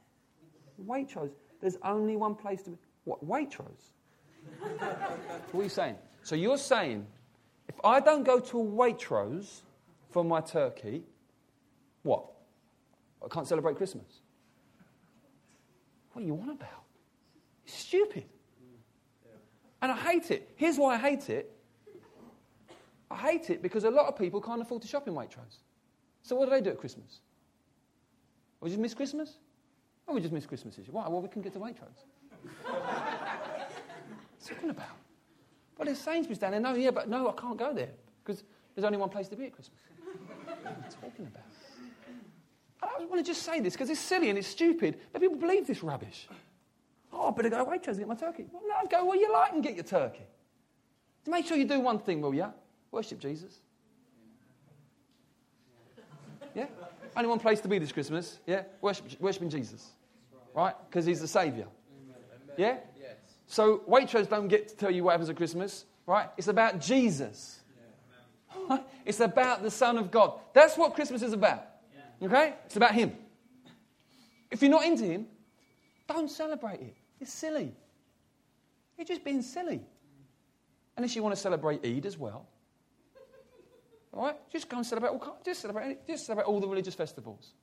Waitrose. 0.85 1.31
There's 1.59 1.77
only 1.83 2.15
one 2.15 2.35
place 2.35 2.63
to 2.63 2.71
be. 2.71 2.77
What? 3.03 3.25
Waitrose? 3.25 3.91
what 4.59 5.61
are 5.61 5.63
you 5.63 5.69
saying? 5.69 5.95
So 6.23 6.35
you're 6.35 6.57
saying, 6.57 7.05
if 7.67 7.75
I 7.83 7.99
don't 7.99 8.23
go 8.23 8.39
to 8.39 8.59
a 8.59 8.63
Waitrose 8.63 9.61
for 10.09 10.23
my 10.23 10.41
turkey, 10.41 11.03
what? 12.03 12.25
I 13.23 13.27
can't 13.27 13.47
celebrate 13.47 13.75
Christmas. 13.75 14.21
What 16.13 16.23
are 16.23 16.25
you 16.25 16.33
on 16.41 16.49
about? 16.49 16.83
It's 17.65 17.75
stupid. 17.75 18.25
And 19.81 19.91
I 19.91 19.97
hate 19.97 20.31
it. 20.31 20.51
Here's 20.55 20.77
why 20.77 20.95
I 20.95 20.97
hate 20.97 21.29
it. 21.29 21.55
I 23.11 23.15
hate 23.17 23.49
it 23.49 23.61
because 23.61 23.83
a 23.83 23.89
lot 23.89 24.07
of 24.07 24.17
people 24.17 24.39
can't 24.39 24.61
afford 24.61 24.81
to 24.83 24.87
shop 24.87 25.07
in 25.07 25.13
Waitrose. 25.13 25.59
So 26.21 26.35
what 26.35 26.45
do 26.45 26.51
they 26.51 26.61
do 26.61 26.69
at 26.69 26.77
Christmas? 26.77 27.19
We 28.61 28.69
just 28.69 28.79
miss 28.79 28.93
Christmas? 28.93 29.37
Oh, 30.07 30.13
we 30.13 30.21
just 30.21 30.33
miss 30.33 30.45
Christmas. 30.45 30.79
Why? 30.89 31.07
Well, 31.09 31.21
we 31.21 31.27
can 31.27 31.41
get 31.41 31.51
to 31.53 31.59
Waitrose. 31.59 32.05
What's 32.63 34.47
talking 34.47 34.69
about? 34.69 34.87
Well, 35.77 35.85
there's 35.85 35.99
Sainsbury's 35.99 36.37
down 36.37 36.51
there. 36.51 36.59
No, 36.59 36.73
yeah, 36.73 36.91
but 36.91 37.09
no, 37.09 37.27
I 37.29 37.33
can't 37.33 37.57
go 37.57 37.73
there 37.73 37.89
because 38.23 38.43
there's 38.75 38.85
only 38.85 38.97
one 38.97 39.09
place 39.09 39.27
to 39.29 39.35
be 39.35 39.45
at 39.45 39.53
Christmas. 39.53 39.79
what 40.45 40.57
are 40.65 40.69
you 40.69 40.95
talking 41.01 41.27
about? 41.27 41.43
I 42.83 42.99
don't 42.99 43.09
want 43.09 43.25
to 43.25 43.29
just 43.29 43.43
say 43.43 43.59
this 43.59 43.73
because 43.73 43.89
it's 43.89 43.99
silly 43.99 44.29
and 44.29 44.37
it's 44.37 44.47
stupid, 44.47 44.99
but 45.11 45.21
people 45.21 45.37
believe 45.37 45.67
this 45.67 45.83
rubbish. 45.83 46.27
Oh, 47.11 47.27
I 47.27 47.31
better 47.31 47.49
go 47.49 47.57
to 47.57 47.69
Waitrose 47.69 47.87
and 47.89 47.99
get 47.99 48.07
my 48.07 48.15
turkey. 48.15 48.45
Well, 48.51 48.63
no, 48.67 48.87
go 48.89 49.05
where 49.05 49.17
you 49.17 49.31
like 49.31 49.51
and 49.51 49.61
get 49.61 49.75
your 49.75 49.83
turkey. 49.83 50.23
Make 51.27 51.45
sure 51.45 51.57
you 51.57 51.65
do 51.65 51.79
one 51.79 51.99
thing, 51.99 52.21
will 52.21 52.33
you? 52.33 52.51
Worship 52.91 53.19
Jesus. 53.19 53.59
Yeah? 56.53 56.65
Only 57.15 57.29
one 57.29 57.39
place 57.39 57.61
to 57.61 57.67
be 57.67 57.79
this 57.79 57.91
Christmas. 57.91 58.39
Yeah? 58.45 58.63
Worship, 58.81 59.05
worshiping 59.19 59.49
Jesus. 59.49 59.89
Right? 60.53 60.75
Because 60.89 61.05
he's 61.05 61.21
the 61.21 61.27
Saviour. 61.27 61.67
Yeah? 62.57 62.77
So 63.47 63.79
Waitrose 63.79 64.29
don't 64.29 64.47
get 64.47 64.69
to 64.69 64.75
tell 64.75 64.91
you 64.91 65.03
what 65.03 65.11
happens 65.11 65.29
at 65.29 65.35
Christmas. 65.35 65.85
Right? 66.05 66.29
It's 66.37 66.47
about 66.47 66.79
Jesus. 66.79 67.59
It's 69.05 69.19
about 69.19 69.63
the 69.63 69.71
Son 69.71 69.97
of 69.97 70.11
God. 70.11 70.39
That's 70.53 70.77
what 70.77 70.93
Christmas 70.93 71.23
is 71.23 71.33
about. 71.33 71.65
Okay? 72.21 72.53
It's 72.65 72.75
about 72.75 72.93
Him. 72.93 73.13
If 74.51 74.61
you're 74.61 74.69
not 74.69 74.85
into 74.85 75.05
Him, 75.05 75.25
don't 76.07 76.29
celebrate 76.29 76.81
it. 76.81 76.95
It's 77.19 77.33
silly. 77.33 77.73
You're 78.97 79.07
just 79.07 79.23
being 79.23 79.41
silly. 79.41 79.81
Unless 80.95 81.15
you 81.15 81.23
want 81.23 81.33
to 81.35 81.41
celebrate 81.41 81.83
Eid 81.85 82.05
as 82.05 82.17
well. 82.17 82.45
Right? 84.13 84.35
Just 84.51 84.67
go 84.67 84.77
and 84.77 84.85
celebrate 84.85 85.09
all, 85.09 85.37
just 85.45 85.61
celebrate, 85.61 86.05
just 86.05 86.25
celebrate 86.25 86.45
all 86.45 86.59
the 86.59 86.67
religious 86.67 86.95
festivals. 86.95 87.53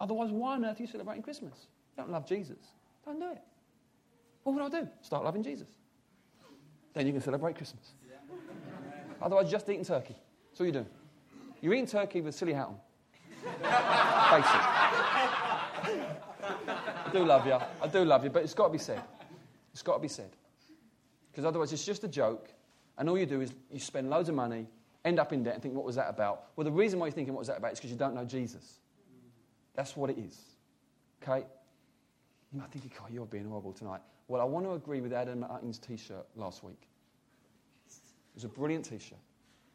Otherwise, 0.00 0.30
why 0.30 0.54
on 0.54 0.64
earth 0.64 0.78
are 0.78 0.82
you 0.82 0.88
celebrating 0.88 1.22
Christmas? 1.22 1.54
You 1.96 2.02
don't 2.02 2.10
love 2.10 2.26
Jesus. 2.26 2.58
Don't 3.04 3.20
do 3.20 3.30
it. 3.32 3.42
What 4.42 4.54
would 4.54 4.74
I 4.74 4.80
do? 4.80 4.88
Start 5.02 5.24
loving 5.24 5.42
Jesus. 5.42 5.68
Then 6.94 7.06
you 7.06 7.12
can 7.12 7.20
celebrate 7.20 7.56
Christmas. 7.56 7.92
Otherwise, 9.20 9.44
you're 9.44 9.52
just 9.52 9.68
eating 9.68 9.84
turkey. 9.84 10.16
That's 10.48 10.60
all 10.60 10.66
you're 10.66 10.72
doing. 10.72 10.86
You're 11.60 11.74
eating 11.74 11.86
turkey 11.86 12.20
with 12.20 12.34
a 12.34 12.36
silly 12.36 12.52
hat 12.52 12.68
on. 12.68 12.76
Face 13.42 14.50
it. 14.54 14.62
I 17.06 17.10
do 17.12 17.24
love 17.24 17.46
you. 17.46 17.58
I 17.82 17.88
do 17.88 18.04
love 18.04 18.24
you, 18.24 18.30
but 18.30 18.42
it's 18.42 18.54
got 18.54 18.66
to 18.66 18.72
be 18.72 18.78
said. 18.78 19.02
It's 19.72 19.82
got 19.82 19.94
to 19.94 20.00
be 20.00 20.08
said. 20.08 20.30
Because 21.30 21.44
otherwise, 21.44 21.72
it's 21.72 21.84
just 21.84 22.04
a 22.04 22.08
joke, 22.08 22.48
and 22.96 23.08
all 23.08 23.18
you 23.18 23.26
do 23.26 23.40
is 23.40 23.52
you 23.70 23.78
spend 23.78 24.08
loads 24.08 24.28
of 24.28 24.34
money, 24.34 24.66
end 25.06 25.20
up 25.20 25.32
in 25.32 25.42
debt, 25.44 25.54
and 25.54 25.62
think, 25.62 25.74
what 25.74 25.84
was 25.84 25.96
that 25.96 26.10
about? 26.10 26.46
Well, 26.56 26.64
the 26.64 26.72
reason 26.72 26.98
why 26.98 27.06
you're 27.06 27.12
thinking, 27.12 27.32
what 27.32 27.38
was 27.38 27.48
that 27.48 27.58
about, 27.58 27.72
is 27.72 27.78
because 27.78 27.92
you 27.92 27.96
don't 27.96 28.14
know 28.14 28.24
Jesus. 28.24 28.80
That's 29.74 29.96
what 29.96 30.10
it 30.10 30.18
is. 30.18 30.38
Okay? 31.22 31.46
You 32.52 32.60
might 32.60 32.70
think, 32.70 32.92
oh, 33.00 33.06
you're 33.10 33.24
being 33.26 33.48
horrible 33.48 33.72
tonight. 33.72 34.00
Well, 34.28 34.42
I 34.42 34.44
want 34.44 34.66
to 34.66 34.72
agree 34.72 35.00
with 35.00 35.12
Adam 35.12 35.40
Martin's 35.40 35.78
t 35.78 35.96
shirt 35.96 36.26
last 36.34 36.64
week. 36.64 36.88
It 37.88 38.34
was 38.34 38.44
a 38.44 38.48
brilliant 38.48 38.84
t 38.84 38.98
shirt. 38.98 39.18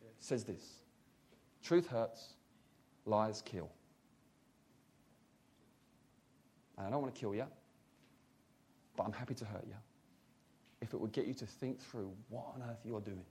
It 0.02 0.16
says 0.20 0.44
this 0.44 0.82
Truth 1.64 1.88
hurts, 1.88 2.34
lies 3.06 3.42
kill. 3.42 3.70
And 6.78 6.88
I 6.88 6.90
don't 6.90 7.02
want 7.02 7.14
to 7.14 7.20
kill 7.20 7.34
you, 7.34 7.46
but 8.98 9.04
I'm 9.04 9.14
happy 9.14 9.36
to 9.36 9.46
hurt 9.46 9.64
you 9.68 9.76
if 10.82 10.94
it 10.94 11.00
would 11.00 11.12
get 11.12 11.28
you 11.28 11.34
to 11.36 11.46
think 11.46 11.80
through 11.80 12.12
what 12.30 12.46
on 12.56 12.64
earth 12.70 12.80
you're 12.84 13.02
doing 13.02 13.24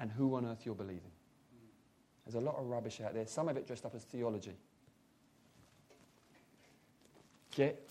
and 0.00 0.10
who 0.10 0.34
on 0.34 0.46
earth 0.46 0.62
you're 0.64 0.74
believing. 0.74 1.12
There's 2.24 2.34
a 2.34 2.40
lot 2.40 2.56
of 2.56 2.66
rubbish 2.66 3.00
out 3.00 3.14
there, 3.14 3.26
some 3.26 3.48
of 3.48 3.56
it 3.56 3.66
dressed 3.66 3.84
up 3.84 3.94
as 3.94 4.04
theology. 4.04 4.56
Get 7.54 7.90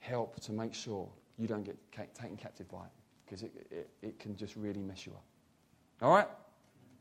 help 0.00 0.40
to 0.40 0.52
make 0.52 0.74
sure 0.74 1.08
you 1.38 1.46
don't 1.46 1.64
get 1.64 1.76
taken 2.14 2.36
captive 2.36 2.68
by 2.70 2.84
it 2.84 2.90
because 3.24 3.42
it, 3.42 3.52
it, 3.70 3.90
it, 4.02 4.18
can 4.18 4.36
just 4.36 4.56
really 4.56 4.80
mess 4.80 5.06
you 5.06 5.12
up. 5.12 5.24
All 6.00 6.10
right? 6.10 6.28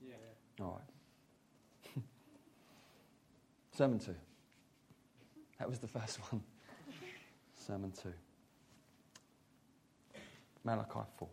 Yeah. 0.03 0.15
yeah. 0.59 0.65
All 0.65 0.81
right. 1.95 2.03
Sermon 3.77 3.99
2. 3.99 4.13
That 5.59 5.69
was 5.69 5.79
the 5.79 5.87
first 5.87 6.19
one. 6.31 6.41
Sermon 7.55 7.93
2. 8.03 8.11
Malachi 10.63 10.99
4. 11.17 11.27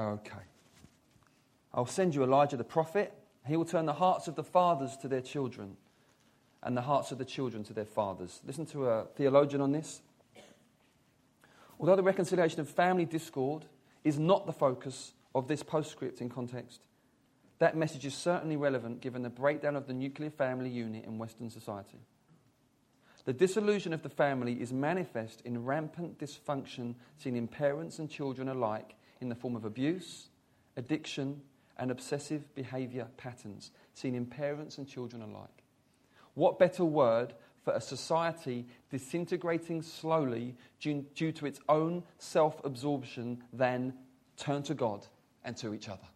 Okay. 0.00 0.32
I'll 1.74 1.86
send 1.86 2.14
you 2.14 2.22
Elijah 2.24 2.56
the 2.56 2.64
prophet. 2.64 3.12
He 3.46 3.56
will 3.56 3.66
turn 3.66 3.86
the 3.86 3.92
hearts 3.92 4.28
of 4.28 4.34
the 4.34 4.42
fathers 4.42 4.96
to 4.98 5.08
their 5.08 5.20
children 5.20 5.76
and 6.62 6.76
the 6.76 6.82
hearts 6.82 7.12
of 7.12 7.18
the 7.18 7.24
children 7.24 7.64
to 7.64 7.72
their 7.72 7.84
fathers. 7.84 8.40
Listen 8.46 8.66
to 8.66 8.88
a 8.88 9.04
theologian 9.16 9.60
on 9.60 9.72
this. 9.72 10.00
Although 11.78 11.96
the 11.96 12.02
reconciliation 12.02 12.60
of 12.60 12.68
family 12.68 13.04
discord 13.04 13.66
is 14.04 14.18
not 14.18 14.46
the 14.46 14.52
focus 14.52 15.12
of 15.34 15.48
this 15.48 15.62
postscript 15.62 16.20
in 16.20 16.28
context, 16.28 16.80
that 17.58 17.76
message 17.76 18.06
is 18.06 18.14
certainly 18.14 18.56
relevant 18.56 19.00
given 19.00 19.22
the 19.22 19.30
breakdown 19.30 19.76
of 19.76 19.86
the 19.86 19.92
nuclear 19.92 20.30
family 20.30 20.70
unit 20.70 21.04
in 21.04 21.18
Western 21.18 21.50
society. 21.50 21.98
The 23.26 23.32
dissolution 23.34 23.92
of 23.92 24.02
the 24.02 24.08
family 24.08 24.60
is 24.60 24.72
manifest 24.72 25.42
in 25.42 25.64
rampant 25.64 26.18
dysfunction 26.18 26.94
seen 27.18 27.36
in 27.36 27.48
parents 27.48 27.98
and 27.98 28.10
children 28.10 28.48
alike 28.48 28.94
in 29.20 29.28
the 29.28 29.34
form 29.34 29.56
of 29.56 29.64
abuse, 29.64 30.28
addiction, 30.76 31.40
and 31.76 31.90
obsessive 31.90 32.54
behavior 32.54 33.06
patterns 33.16 33.72
seen 33.94 34.14
in 34.14 34.26
parents 34.26 34.78
and 34.78 34.86
children 34.86 35.22
alike. 35.22 35.64
What 36.34 36.58
better 36.58 36.84
word 36.84 37.34
for 37.64 37.72
a 37.72 37.80
society 37.80 38.66
disintegrating 38.90 39.82
slowly 39.82 40.56
due, 40.78 41.04
due 41.14 41.32
to 41.32 41.46
its 41.46 41.60
own 41.68 42.02
self 42.18 42.64
absorption 42.64 43.42
than 43.52 43.94
turn 44.36 44.62
to 44.64 44.74
God 44.74 45.06
and 45.44 45.56
to 45.58 45.74
each 45.74 45.88
other? 45.88 46.06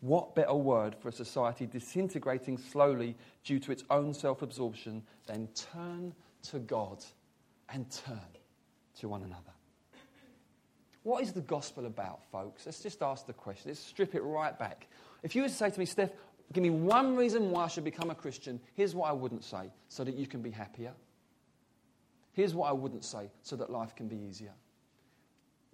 What 0.00 0.34
better 0.34 0.54
word 0.54 0.94
for 0.94 1.08
a 1.08 1.12
society 1.12 1.66
disintegrating 1.66 2.56
slowly 2.56 3.16
due 3.42 3.58
to 3.60 3.72
its 3.72 3.84
own 3.90 4.14
self 4.14 4.42
absorption 4.42 5.02
than 5.26 5.48
turn 5.48 6.14
to 6.44 6.58
God 6.60 7.04
and 7.72 7.90
turn 7.90 8.20
to 9.00 9.08
one 9.08 9.22
another? 9.22 9.57
What 11.02 11.22
is 11.22 11.32
the 11.32 11.40
gospel 11.40 11.86
about, 11.86 12.20
folks? 12.30 12.66
Let's 12.66 12.82
just 12.82 13.02
ask 13.02 13.26
the 13.26 13.32
question. 13.32 13.70
Let's 13.70 13.80
strip 13.80 14.14
it 14.14 14.22
right 14.22 14.58
back. 14.58 14.88
If 15.22 15.34
you 15.34 15.42
were 15.42 15.48
to 15.48 15.54
say 15.54 15.70
to 15.70 15.78
me, 15.78 15.86
Steph, 15.86 16.10
give 16.52 16.62
me 16.62 16.70
one 16.70 17.16
reason 17.16 17.50
why 17.50 17.64
I 17.64 17.68
should 17.68 17.84
become 17.84 18.10
a 18.10 18.14
Christian, 18.14 18.60
here's 18.74 18.94
what 18.94 19.08
I 19.08 19.12
wouldn't 19.12 19.44
say 19.44 19.70
so 19.88 20.04
that 20.04 20.14
you 20.14 20.26
can 20.26 20.42
be 20.42 20.50
happier. 20.50 20.92
Here's 22.32 22.54
what 22.54 22.68
I 22.68 22.72
wouldn't 22.72 23.04
say 23.04 23.30
so 23.42 23.56
that 23.56 23.70
life 23.70 23.96
can 23.96 24.06
be 24.08 24.16
easier. 24.16 24.52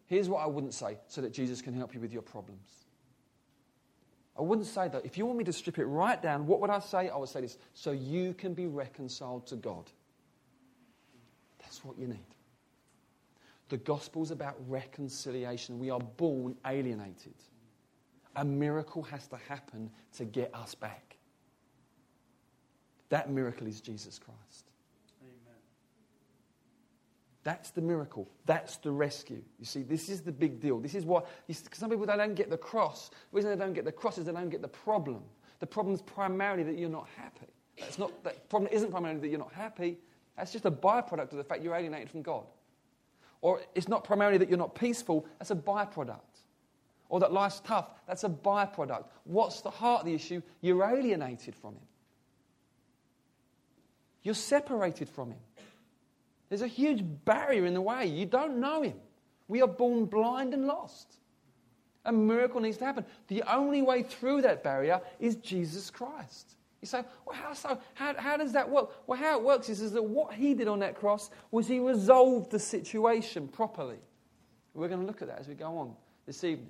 Here's 0.07 0.29
what 0.29 0.43
I 0.43 0.47
wouldn't 0.47 0.75
say 0.75 0.99
so 1.09 1.21
that 1.21 1.33
Jesus 1.33 1.63
can 1.63 1.75
help 1.75 1.95
you 1.95 2.01
with 2.01 2.13
your 2.13 2.23
problems. 2.23 2.85
I 4.39 4.43
wouldn't 4.43 4.67
say 4.67 4.89
that. 4.89 5.05
If 5.05 5.17
you 5.17 5.27
want 5.27 5.39
me 5.39 5.45
to 5.45 5.53
strip 5.53 5.79
it 5.79 5.85
right 5.85 6.21
down, 6.21 6.47
what 6.47 6.61
would 6.61 6.71
I 6.71 6.81
say? 6.81 7.09
I 7.09 7.17
would 7.17 7.29
say 7.29 7.41
this 7.41 7.57
so 7.73 7.93
you 7.93 8.35
can 8.35 8.53
be 8.53 8.67
reconciled 8.67 9.47
to 9.49 9.57
God. 9.57 9.91
That's 11.61 11.85
what 11.85 11.99
you 11.99 12.09
need. 12.09 12.34
The 13.75 13.79
gospel's 13.79 14.31
about 14.31 14.55
reconciliation. 14.69 15.81
We 15.81 15.91
are 15.91 15.99
born 15.99 16.55
alienated. 16.65 17.35
A 18.37 18.45
miracle 18.45 19.03
has 19.03 19.27
to 19.27 19.37
happen 19.49 19.91
to 20.17 20.25
get 20.25 20.55
us 20.55 20.77
back. 20.77 21.17
That 23.09 23.31
miracle 23.31 23.67
is 23.67 23.81
Jesus 23.81 24.17
Christ. 24.17 24.71
Amen. 25.21 25.59
That's 27.43 27.71
the 27.71 27.81
miracle. 27.81 28.31
That's 28.47 28.77
the 28.77 28.93
rescue. 28.93 29.43
You 29.59 29.65
see, 29.65 29.83
this 29.83 30.09
is 30.09 30.21
the 30.21 30.31
big 30.31 30.61
deal. 30.61 30.79
This 30.79 30.95
is 30.95 31.05
what 31.05 31.27
some 31.73 31.91
people 31.91 32.07
they 32.07 32.17
don't 32.17 32.37
get 32.37 32.51
the 32.51 32.57
cross. 32.57 33.11
The 33.33 33.37
reason 33.37 33.51
they 33.51 33.57
don't 33.57 33.75
get 33.75 33.85
the 33.85 33.91
cross 33.91 34.19
is 34.19 34.27
they 34.27 34.33
don't 34.33 34.51
get 34.51 34.63
the 34.63 34.69
problem. 34.69 35.25
The 35.59 35.67
problem 35.67 35.97
is 35.97 36.03
primarily 36.03 36.63
that 36.63 36.79
you're 36.79 36.89
not 36.89 37.09
happy. 37.17 37.53
That's 37.81 37.99
not 37.99 38.23
the 38.23 38.35
problem 38.49 38.71
isn't 38.73 38.93
primarily 38.93 39.19
that 39.19 39.29
you're 39.31 39.41
not 39.41 39.53
happy. 39.53 39.99
That's 40.37 40.53
just 40.53 40.65
a 40.65 40.71
byproduct 40.71 41.33
of 41.33 41.39
the 41.39 41.45
fact 41.45 41.65
you're 41.65 41.75
alienated 41.75 42.09
from 42.09 42.23
God. 42.23 42.45
Or 43.45 43.61
it's 43.75 43.89
not 43.89 44.05
primarily 44.05 44.39
that 44.39 44.49
you're 44.49 44.57
not 44.57 44.75
peaceful, 44.75 45.27
that's 45.39 45.51
a 45.51 45.55
byproduct. 45.55 46.41
Or 47.11 47.21
that 47.21 47.31
life's 47.31 47.61
tough, 47.61 47.91
that's 48.09 48.25
a 48.25 48.29
byproduct. 48.31 49.05
What's 49.25 49.61
the 49.61 49.69
heart 49.69 50.01
of 50.01 50.07
the 50.07 50.15
issue? 50.15 50.41
You're 50.63 50.83
alienated 50.83 51.55
from 51.55 51.75
Him. 51.75 51.87
You're 54.23 54.35
separated 54.35 55.11
from 55.11 55.33
Him. 55.33 55.39
There's 56.49 56.63
a 56.63 56.67
huge 56.67 57.05
barrier 57.27 57.67
in 57.67 57.75
the 57.75 57.83
way. 57.83 58.07
You 58.07 58.25
don't 58.25 58.61
know 58.61 58.81
Him. 58.81 58.97
We 59.47 59.61
are 59.61 59.69
born 59.69 60.07
blind 60.07 60.55
and 60.55 60.67
lost. 60.67 61.19
A 62.07 62.13
miracle 62.13 62.63
needs 62.63 62.79
to 62.79 62.87
happen. 62.87 63.05
The 63.29 63.43
only 63.43 63.83
way 63.83 64.05
through 64.05 64.41
that 64.41 64.65
barrier 64.65 65.03
is 65.21 65.37
Jesus 65.37 65.91
Christ. 65.91 66.55
You 66.85 66.89
say, 66.89 67.03
well, 67.25 67.35
how 67.35 67.55
so? 67.55 67.79
How, 67.95 68.15
how 68.15 68.37
does 68.37 68.53
that 68.53 68.69
work? 68.69 68.91
Well, 69.07 69.19
how 69.19 69.39
it 69.39 69.43
works 69.43 69.71
is, 69.71 69.81
is 69.81 69.93
that 69.93 70.03
what 70.03 70.35
he 70.35 70.53
did 70.53 70.69
on 70.69 70.81
that 70.81 70.97
cross 70.97 71.31
was 71.51 71.67
he 71.67 71.79
resolved 71.79 72.51
the 72.51 72.59
situation 72.59 73.49
properly. 73.49 73.97
We're 74.75 74.89
going 74.89 75.01
to 75.01 75.07
look 75.07 75.23
at 75.23 75.29
that 75.29 75.39
as 75.39 75.49
we 75.49 75.55
go 75.55 75.79
on 75.79 75.95
this 76.27 76.45
evening. 76.45 76.69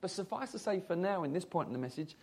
But 0.00 0.12
suffice 0.12 0.52
to 0.52 0.60
say, 0.60 0.78
for 0.86 0.94
now, 0.94 1.24
in 1.24 1.32
this 1.32 1.44
point 1.44 1.66
in 1.66 1.72
the 1.72 1.80
message, 1.80 2.14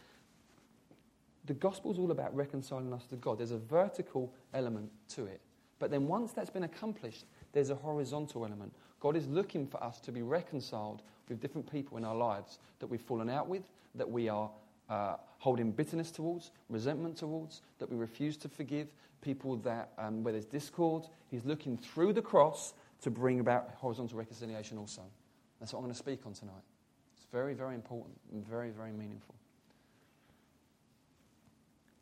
the 1.44 1.54
gospel 1.54 1.92
is 1.92 2.00
all 2.00 2.12
about 2.12 2.34
reconciling 2.34 2.94
us 2.94 3.06
to 3.08 3.18
God. 3.18 3.40
There's 3.40 3.52
a 3.52 3.58
vertical 3.58 4.34
element 4.54 4.90
to 5.16 5.26
it. 5.26 5.42
But 5.80 5.92
then 5.92 6.08
once 6.08 6.32
that's 6.32 6.50
been 6.50 6.64
accomplished, 6.64 7.26
there's 7.52 7.72
a 7.72 7.76
horizontal 7.76 8.46
element. 8.46 8.72
God 9.02 9.18
is 9.18 9.28
looking 9.28 9.68
for 9.68 9.84
us 9.84 10.00
to 10.00 10.14
be 10.14 10.22
reconciled 10.22 11.02
with 11.28 11.42
different 11.42 11.70
people 11.70 11.98
in 11.98 12.06
our 12.06 12.16
lives 12.16 12.60
that 12.80 12.88
we've 12.88 13.02
fallen 13.02 13.30
out 13.30 13.50
with, 13.50 13.64
that 13.96 14.10
we 14.10 14.30
are 14.30 14.50
uh, 14.90 15.16
holding 15.40 15.72
bitterness 15.72 16.12
towards, 16.12 16.52
resentment 16.70 17.18
towards, 17.18 17.62
that 17.80 17.90
we 17.90 17.96
refuse 17.96 18.38
to 18.38 18.50
forgive, 18.50 18.88
people 19.22 19.58
that 19.58 19.92
um, 19.98 20.24
where 20.24 20.32
there's 20.32 20.46
discord. 20.46 21.06
He's 21.30 21.46
looking 21.46 21.78
through 21.78 22.14
the 22.14 22.22
cross 22.22 22.74
to 23.02 23.10
bring 23.12 23.40
about 23.40 23.72
horizontal 23.78 24.18
reconciliation 24.18 24.78
also. 24.78 25.02
That's 25.60 25.74
what 25.74 25.80
I'm 25.80 25.86
going 25.86 25.94
to 25.94 26.00
speak 26.00 26.26
on 26.26 26.34
tonight. 26.34 26.54
It's 27.16 27.26
very, 27.32 27.54
very 27.54 27.76
important 27.76 28.16
and 28.32 28.46
very, 28.46 28.70
very 28.70 28.92
meaningful. 28.92 29.36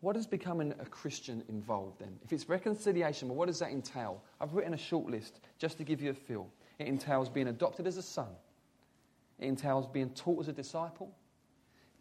What 0.02 0.13
does 0.13 0.28
becoming 0.28 0.74
a 0.80 0.86
Christian 0.86 1.43
involve 1.50 1.98
then? 1.98 2.19
If 2.24 2.32
it's 2.32 2.48
reconciliation, 2.48 3.28
well, 3.28 3.38
what 3.38 3.48
does 3.48 3.60
that 3.60 3.71
entail? 3.71 4.21
I've 4.39 4.54
written 4.54 4.74
a 4.74 4.78
short 4.78 5.10
list 5.10 5.39
just 5.58 5.78
to 5.80 5.84
give 5.84 6.02
you 6.02 6.12
a 6.12 6.13
feel. 6.13 6.48
It 6.78 6.88
entails 6.88 7.28
being 7.28 7.48
adopted 7.48 7.88
as 7.88 7.98
a 7.98 8.04
son. 8.04 8.28
It 9.39 9.45
entails 9.45 9.88
being 9.88 10.10
taught 10.12 10.41
as 10.41 10.48
a 10.48 10.54
disciple 10.54 11.12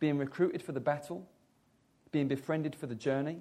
being 0.01 0.19
recruited 0.19 0.63
for 0.63 0.73
the 0.73 0.81
battle, 0.81 1.29
being 2.13 2.29
befriended 2.29 2.75
for 2.75 2.87
the 2.87 2.95
journey, 2.95 3.39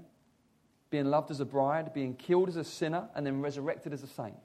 being 0.90 1.06
loved 1.06 1.32
as 1.32 1.40
a 1.40 1.46
bride, 1.46 1.94
being 1.94 2.16
killed 2.16 2.48
as 2.48 2.56
a 2.56 2.64
sinner, 2.64 3.08
and 3.16 3.26
then 3.26 3.42
resurrected 3.42 3.94
as 3.94 4.04
a 4.04 4.08
saint, 4.08 4.38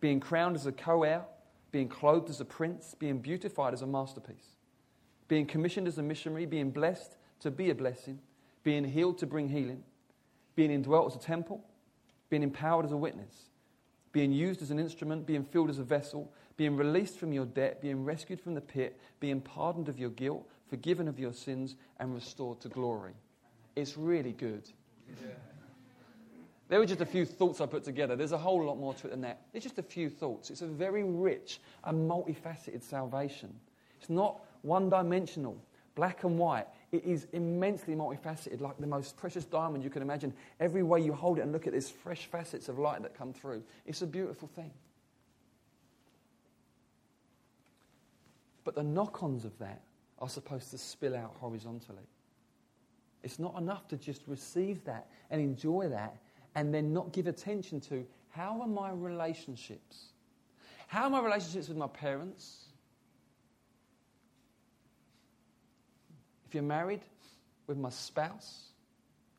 being 0.00 0.20
crowned 0.20 0.56
as 0.56 0.66
a 0.66 0.72
co 0.72 1.02
heir, 1.04 1.22
being 1.70 1.88
clothed 1.88 2.30
as 2.30 2.40
a 2.40 2.44
prince, 2.44 2.94
being 2.98 3.18
beautified 3.18 3.72
as 3.72 3.82
a 3.82 3.86
masterpiece, 3.86 4.56
being 5.28 5.46
commissioned 5.46 5.86
as 5.86 5.98
a 5.98 6.02
missionary, 6.02 6.46
being 6.46 6.70
blessed 6.70 7.16
to 7.40 7.50
be 7.50 7.70
a 7.70 7.74
blessing, 7.74 8.18
being 8.64 8.84
healed 8.84 9.18
to 9.18 9.26
bring 9.26 9.48
healing, 9.48 9.82
being 10.56 10.70
indwelt 10.70 11.12
as 11.12 11.16
a 11.16 11.24
temple, 11.24 11.64
being 12.30 12.42
empowered 12.42 12.84
as 12.84 12.92
a 12.92 12.96
witness, 12.96 13.50
being 14.12 14.32
used 14.32 14.60
as 14.62 14.70
an 14.70 14.78
instrument, 14.78 15.26
being 15.26 15.44
filled 15.44 15.70
as 15.70 15.78
a 15.78 15.84
vessel, 15.84 16.32
being 16.56 16.76
released 16.76 17.18
from 17.18 17.32
your 17.32 17.46
debt, 17.46 17.80
being 17.80 18.04
rescued 18.04 18.40
from 18.40 18.54
the 18.54 18.60
pit, 18.60 18.98
being 19.20 19.40
pardoned 19.40 19.88
of 19.88 19.98
your 19.98 20.10
guilt, 20.10 20.48
forgiven 20.68 21.08
of 21.08 21.18
your 21.18 21.32
sins, 21.32 21.76
and 21.98 22.14
restored 22.14 22.60
to 22.60 22.68
glory. 22.68 23.14
It's 23.76 23.96
really 23.96 24.32
good. 24.32 24.68
Yeah. 25.08 25.28
There 26.68 26.78
were 26.78 26.86
just 26.86 27.00
a 27.00 27.06
few 27.06 27.24
thoughts 27.24 27.60
I 27.60 27.66
put 27.66 27.82
together. 27.82 28.14
There's 28.14 28.32
a 28.32 28.38
whole 28.38 28.62
lot 28.64 28.78
more 28.78 28.92
to 28.94 29.06
it 29.06 29.10
than 29.10 29.22
that. 29.22 29.40
It's 29.54 29.64
just 29.64 29.78
a 29.78 29.82
few 29.82 30.10
thoughts. 30.10 30.50
It's 30.50 30.60
a 30.60 30.66
very 30.66 31.02
rich 31.02 31.60
and 31.84 32.08
multifaceted 32.10 32.82
salvation. 32.82 33.54
It's 33.98 34.10
not 34.10 34.40
one 34.62 34.90
dimensional, 34.90 35.56
black 35.94 36.24
and 36.24 36.38
white. 36.38 36.66
It 36.92 37.04
is 37.04 37.26
immensely 37.32 37.94
multifaceted, 37.94 38.60
like 38.60 38.76
the 38.78 38.86
most 38.86 39.16
precious 39.16 39.46
diamond 39.46 39.82
you 39.82 39.90
can 39.90 40.02
imagine. 40.02 40.34
Every 40.60 40.82
way 40.82 41.00
you 41.00 41.14
hold 41.14 41.38
it 41.38 41.42
and 41.42 41.52
look 41.52 41.66
at 41.66 41.72
these 41.72 41.88
fresh 41.88 42.26
facets 42.26 42.68
of 42.68 42.78
light 42.78 43.02
that 43.02 43.16
come 43.16 43.32
through, 43.32 43.62
it's 43.86 44.02
a 44.02 44.06
beautiful 44.06 44.48
thing. 44.48 44.70
But 48.64 48.74
the 48.74 48.82
knock 48.82 49.22
ons 49.22 49.46
of 49.46 49.58
that 49.58 49.80
are 50.20 50.28
supposed 50.28 50.70
to 50.70 50.78
spill 50.78 51.16
out 51.16 51.36
horizontally. 51.38 52.08
It's 53.22 53.38
not 53.38 53.56
enough 53.58 53.88
to 53.88 53.96
just 53.96 54.22
receive 54.26 54.84
that 54.84 55.08
and 55.30 55.40
enjoy 55.40 55.88
that 55.88 56.16
and 56.54 56.72
then 56.72 56.92
not 56.92 57.12
give 57.12 57.26
attention 57.26 57.80
to 57.82 58.06
how 58.30 58.60
are 58.60 58.68
my 58.68 58.90
relationships? 58.90 60.12
How 60.86 61.04
are 61.04 61.10
my 61.10 61.20
relationships 61.20 61.68
with 61.68 61.76
my 61.76 61.88
parents? 61.88 62.64
If 66.46 66.54
you're 66.54 66.62
married, 66.62 67.02
with 67.68 67.78
my 67.78 67.90
spouse. 67.90 68.70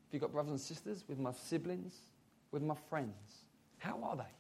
If 0.08 0.14
you've 0.14 0.22
got 0.22 0.32
brothers 0.32 0.52
and 0.52 0.62
sisters, 0.62 1.04
with 1.10 1.20
my 1.20 1.34
siblings, 1.34 1.94
with 2.52 2.64
my 2.64 2.76
friends. 2.90 3.44
How 3.80 4.00
are 4.04 4.16
they? 4.16 4.39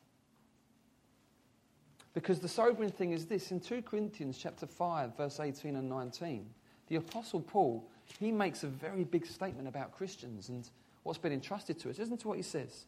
Because 2.13 2.39
the 2.39 2.48
sobering 2.48 2.91
thing 2.91 3.12
is 3.12 3.26
this 3.26 3.52
in 3.52 3.60
2 3.60 3.84
Corinthians 3.84 4.38
chapter 4.38 4.65
5, 4.65 5.15
verse 5.15 5.39
18 5.39 5.76
and 5.76 5.88
19, 5.88 6.45
the 6.88 6.95
Apostle 6.95 7.41
Paul, 7.41 7.88
he 8.19 8.32
makes 8.32 8.63
a 8.63 8.67
very 8.67 9.04
big 9.04 9.26
statement 9.26 9.67
about 9.67 9.95
Christians 9.95 10.50
and 10.50 10.67
what's 11.04 11.19
been 11.19 11.32
entrusted 11.32 11.80
to 11.80 11.89
us. 11.89 12.00
Listen 12.00 12.17
to 12.17 12.28
what 12.28 12.38
he 12.38 12.43
says. 12.43 12.86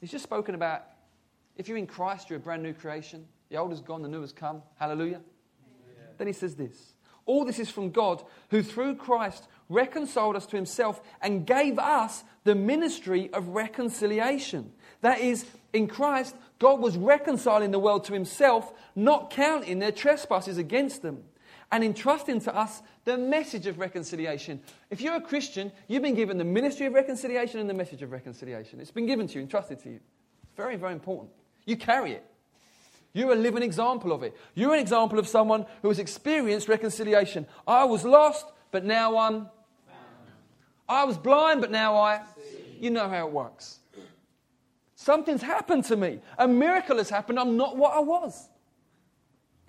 He's 0.00 0.10
just 0.10 0.24
spoken 0.24 0.54
about 0.54 0.84
if 1.56 1.68
you're 1.68 1.78
in 1.78 1.86
Christ, 1.86 2.28
you're 2.28 2.38
a 2.38 2.42
brand 2.42 2.62
new 2.62 2.74
creation. 2.74 3.26
The 3.48 3.56
old 3.56 3.72
is 3.72 3.80
gone, 3.80 4.02
the 4.02 4.08
new 4.08 4.20
has 4.20 4.32
come. 4.32 4.62
Hallelujah. 4.76 5.20
Then 6.18 6.26
he 6.26 6.32
says 6.32 6.54
this 6.54 6.94
All 7.26 7.44
this 7.44 7.58
is 7.58 7.70
from 7.70 7.90
God, 7.90 8.22
who 8.50 8.62
through 8.62 8.96
Christ 8.96 9.48
reconciled 9.68 10.36
us 10.36 10.46
to 10.46 10.56
himself 10.56 11.00
and 11.20 11.46
gave 11.46 11.78
us 11.78 12.24
the 12.44 12.54
ministry 12.54 13.30
of 13.32 13.48
reconciliation. 13.48 14.72
That 15.00 15.20
is, 15.20 15.46
in 15.72 15.86
Christ, 15.86 16.36
God 16.58 16.80
was 16.80 16.96
reconciling 16.96 17.70
the 17.70 17.78
world 17.78 18.04
to 18.04 18.12
himself, 18.12 18.72
not 18.94 19.30
counting 19.30 19.78
their 19.78 19.92
trespasses 19.92 20.56
against 20.58 21.02
them, 21.02 21.24
and 21.72 21.82
entrusting 21.82 22.40
to 22.40 22.54
us 22.54 22.82
the 23.04 23.18
message 23.18 23.66
of 23.66 23.78
reconciliation. 23.78 24.60
If 24.90 25.00
you're 25.00 25.16
a 25.16 25.20
Christian, 25.20 25.72
you've 25.88 26.02
been 26.02 26.14
given 26.14 26.38
the 26.38 26.44
ministry 26.44 26.86
of 26.86 26.92
reconciliation 26.92 27.60
and 27.60 27.68
the 27.68 27.74
message 27.74 28.02
of 28.02 28.12
reconciliation. 28.12 28.80
It's 28.80 28.90
been 28.90 29.06
given 29.06 29.26
to 29.28 29.34
you, 29.34 29.40
entrusted 29.40 29.80
to 29.80 29.90
you. 29.90 30.00
Very, 30.56 30.76
very 30.76 30.92
important. 30.92 31.30
You 31.66 31.76
carry 31.76 32.12
it. 32.12 32.24
You're 33.12 33.32
a 33.32 33.36
living 33.36 33.62
example 33.62 34.12
of 34.12 34.22
it. 34.22 34.36
You're 34.54 34.74
an 34.74 34.80
example 34.80 35.18
of 35.18 35.28
someone 35.28 35.66
who 35.82 35.88
has 35.88 35.98
experienced 35.98 36.68
reconciliation. 36.68 37.46
I 37.66 37.84
was 37.84 38.04
lost, 38.04 38.46
but 38.70 38.84
now 38.84 39.16
I'm. 39.16 39.48
I 40.88 41.04
was 41.04 41.16
blind, 41.16 41.60
but 41.60 41.70
now 41.70 41.96
I. 41.96 42.22
You 42.80 42.90
know 42.90 43.08
how 43.08 43.26
it 43.26 43.32
works. 43.32 43.78
Something's 45.04 45.42
happened 45.42 45.84
to 45.84 45.96
me. 45.96 46.18
A 46.38 46.48
miracle 46.48 46.96
has 46.96 47.10
happened. 47.10 47.38
I'm 47.38 47.58
not 47.58 47.76
what 47.76 47.94
I 47.94 48.00
was. 48.00 48.48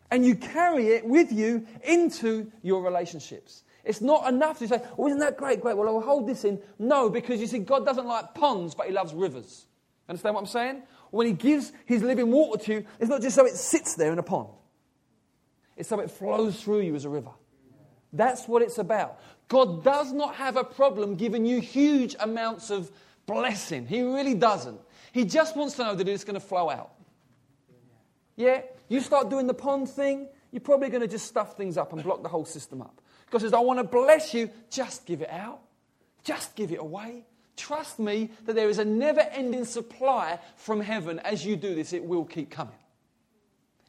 And 0.10 0.26
you 0.26 0.34
carry 0.34 0.88
it 0.91 1.06
with 1.06 1.30
you 1.30 1.67
into 1.84 2.50
your 2.62 2.82
relationships. 2.82 3.63
It's 3.84 4.00
not 4.00 4.30
enough 4.30 4.60
to 4.60 4.67
say, 4.69 4.82
oh, 4.98 5.08
isn't 5.08 5.19
that 5.19 5.36
great? 5.36 5.60
Great. 5.60 5.76
Well, 5.76 5.89
I'll 5.89 6.00
hold 6.00 6.26
this 6.26 6.45
in. 6.45 6.58
No, 6.80 7.10
because 7.10 7.41
you 7.41 7.48
see, 7.48 7.60
God 7.60 7.86
doesn't 7.86 8.06
like 8.06 8.34
ponds, 8.34 8.76
but 8.76 8.88
He 8.88 8.93
loves 8.93 9.13
rivers. 9.13 9.65
Understand 10.08 10.36
what 10.36 10.39
I'm 10.39 10.48
saying? 10.48 10.84
When 11.12 11.28
He 11.28 11.34
gives 11.34 11.74
His 11.86 12.02
living 12.02 12.32
water 12.32 12.63
to 12.63 12.74
you, 12.76 12.86
it's 13.02 13.10
not 13.10 13.21
just 13.21 13.36
so 13.36 13.45
it 13.45 13.58
sits 13.58 13.95
there 13.95 14.13
in 14.13 14.19
a 14.19 14.24
pond, 14.24 14.48
it's 15.76 15.89
so 15.89 16.00
it 16.00 16.12
flows 16.12 16.63
through 16.63 16.80
you 16.80 16.95
as 16.95 17.04
a 17.04 17.10
river. 17.10 17.32
That's 18.13 18.48
what 18.48 18.62
it's 18.62 18.78
about. 18.78 19.19
God 19.50 19.84
does 19.84 20.13
not 20.13 20.36
have 20.36 20.56
a 20.56 20.63
problem 20.63 21.15
giving 21.15 21.45
you 21.45 21.60
huge 21.60 22.15
amounts 22.21 22.69
of 22.69 22.89
blessing. 23.26 23.86
He 23.86 24.02
really 24.02 24.36
doesn't. 24.36 24.80
He 25.15 25.23
just 25.23 25.56
wants 25.56 25.75
to 25.75 25.86
know 25.86 25.95
that 25.95 26.10
it's 26.10 26.25
going 26.25 26.34
to 26.34 26.45
flow 26.45 26.69
out. 26.69 26.91
Yeah? 28.36 28.63
You 28.89 28.99
start 28.99 29.30
doing 29.30 29.47
the 29.47 29.54
pond 29.54 29.88
thing, 29.88 30.28
you're 30.51 30.60
probably 30.60 30.89
going 30.89 31.04
to 31.04 31.08
just 31.08 31.25
stuff 31.25 31.56
things 31.56 31.78
up 31.78 31.93
and 31.93 32.04
block 32.04 32.21
the 32.21 32.28
whole 32.28 32.43
system 32.43 32.82
up. 32.82 32.99
God 33.32 33.39
says, 33.39 33.54
I 33.54 33.60
want 33.60 33.80
to 33.80 33.86
bless 33.86 34.34
you, 34.34 34.49
just 34.69 35.06
give 35.06 35.21
it 35.21 35.30
out. 35.30 35.62
Just 36.25 36.54
give 36.58 36.73
it 36.73 36.80
away. 36.80 37.23
Trust 37.56 37.97
me 37.97 38.30
that 38.43 38.58
there 38.58 38.67
is 38.67 38.78
a 38.78 38.84
never 38.84 39.21
ending 39.21 39.63
supply 39.63 40.38
from 40.58 40.82
heaven. 40.82 41.19
As 41.19 41.45
you 41.45 41.56
do 41.56 41.73
this, 41.75 41.93
it 41.93 42.04
will 42.04 42.25
keep 42.25 42.51
coming. 42.51 42.75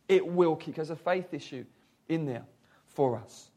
It 0.08 0.24
will 0.24 0.54
keep. 0.54 0.76
There's 0.76 0.90
a 0.90 0.94
faith 0.94 1.34
issue 1.34 1.64
in 2.08 2.26
there 2.26 2.44
for 2.86 3.16
us. 3.16 3.50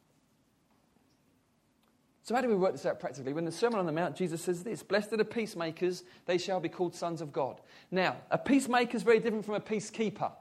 So, 2.30 2.36
how 2.36 2.42
do 2.42 2.48
we 2.48 2.54
work 2.54 2.74
this 2.74 2.86
out 2.86 3.00
practically? 3.00 3.34
When 3.34 3.46
the 3.46 3.52
Sermon 3.52 3.80
on 3.80 3.88
the 3.88 3.92
Mount, 3.92 4.15
Jesus 4.15 4.39
says 4.44 4.62
this 4.62 4.84
Blessed 4.84 5.13
are 5.13 5.18
the 5.18 5.26
peacemakers, 5.26 6.04
they 6.28 6.38
shall 6.38 6.60
be 6.60 6.70
called 6.70 6.94
sons 6.94 7.22
of 7.22 7.34
God. 7.34 7.60
Now, 7.89 8.18
a 8.30 8.38
peacemaker 8.38 8.96
is 8.96 9.02
very 9.02 9.20
different 9.20 9.46
from 9.46 9.56
a 9.56 9.60
peacekeeper. 9.60 10.32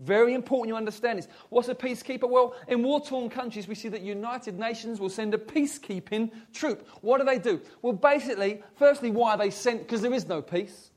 Very 0.00 0.34
important 0.34 0.68
you 0.68 0.76
understand 0.76 1.18
this. 1.18 1.28
What's 1.48 1.70
a 1.70 1.74
peacekeeper? 1.74 2.28
Well, 2.28 2.54
in 2.68 2.82
war 2.82 3.00
torn 3.00 3.30
countries, 3.30 3.66
we 3.66 3.74
see 3.74 3.88
that 3.88 4.02
United 4.02 4.58
Nations 4.58 5.00
will 5.00 5.08
send 5.08 5.32
a 5.32 5.38
peacekeeping 5.38 6.30
troop. 6.52 6.86
What 7.00 7.20
do 7.20 7.24
they 7.24 7.38
do? 7.38 7.62
Well, 7.80 7.94
basically, 7.94 8.62
firstly, 8.76 9.10
why 9.10 9.30
are 9.30 9.38
they 9.38 9.48
sent? 9.48 9.80
Because 9.80 10.02
there 10.02 10.12
is 10.12 10.28
no 10.28 10.42
peace. 10.42 10.90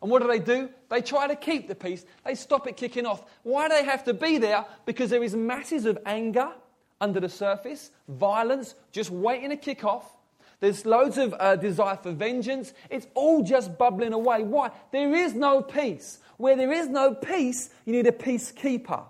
And 0.00 0.10
what 0.10 0.22
do 0.22 0.28
they 0.28 0.38
do? 0.38 0.70
They 0.88 1.02
try 1.02 1.26
to 1.26 1.36
keep 1.36 1.68
the 1.68 1.74
peace. 1.74 2.06
They 2.24 2.34
stop 2.34 2.66
it 2.66 2.78
kicking 2.78 3.04
off. 3.04 3.24
Why 3.42 3.68
do 3.68 3.74
they 3.74 3.84
have 3.84 4.04
to 4.04 4.14
be 4.14 4.38
there? 4.38 4.64
Because 4.86 5.10
there 5.10 5.22
is 5.22 5.36
masses 5.36 5.84
of 5.84 5.98
anger 6.06 6.50
under 7.00 7.20
the 7.20 7.28
surface, 7.28 7.90
violence 8.08 8.74
just 8.92 9.10
waiting 9.10 9.50
to 9.50 9.56
kick 9.56 9.84
off. 9.84 10.16
There's 10.60 10.84
loads 10.84 11.18
of 11.18 11.34
uh, 11.38 11.56
desire 11.56 11.96
for 11.96 12.12
vengeance. 12.12 12.72
It's 12.90 13.06
all 13.14 13.42
just 13.42 13.78
bubbling 13.78 14.12
away. 14.12 14.42
Why? 14.42 14.72
There 14.90 15.14
is 15.14 15.34
no 15.34 15.62
peace. 15.62 16.18
Where 16.36 16.56
there 16.56 16.72
is 16.72 16.88
no 16.88 17.14
peace, 17.14 17.70
you 17.84 17.92
need 17.92 18.06
a 18.06 18.12
peacekeeper. 18.12 19.04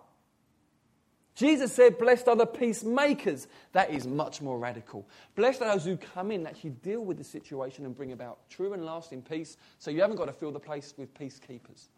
Jesus 1.35 1.73
said, 1.73 1.99
Blessed 1.99 2.27
are 2.27 2.37
the 2.37 2.47
peacemakers. 2.47 3.47
That 3.73 3.91
is 3.91 4.07
much 4.07 4.43
more 4.43 4.59
radical. 4.59 5.07
Blessed 5.37 5.63
are 5.63 5.73
those 5.73 5.85
who 5.85 5.97
come 5.97 6.33
in 6.33 6.47
actually 6.47 6.71
deal 6.71 7.05
with 7.05 7.17
the 7.17 7.25
situation 7.25 7.87
and 7.87 7.97
bring 7.97 8.13
about 8.13 8.51
true 8.51 8.73
and 8.73 8.85
lasting 8.85 9.23
peace 9.23 9.57
so 9.79 9.91
you 9.91 10.01
haven't 10.01 10.17
got 10.17 10.27
to 10.27 10.33
fill 10.33 10.51
the 10.51 10.59
place 10.59 10.95
with 10.97 11.15
peacekeepers. 11.15 11.89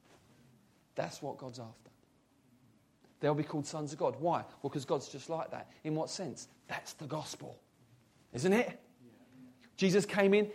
That's 0.94 1.22
what 1.22 1.38
God's 1.38 1.58
after. 1.58 1.89
They'll 3.20 3.34
be 3.34 3.44
called 3.44 3.66
sons 3.66 3.92
of 3.92 3.98
God. 3.98 4.16
Why? 4.18 4.44
Well, 4.62 4.70
because 4.70 4.84
God's 4.84 5.08
just 5.08 5.28
like 5.28 5.50
that. 5.50 5.70
In 5.84 5.94
what 5.94 6.10
sense? 6.10 6.48
That's 6.68 6.94
the 6.94 7.06
gospel, 7.06 7.58
isn't 8.32 8.52
it? 8.52 8.80
Jesus 9.80 10.04
came 10.04 10.34
in. 10.34 10.50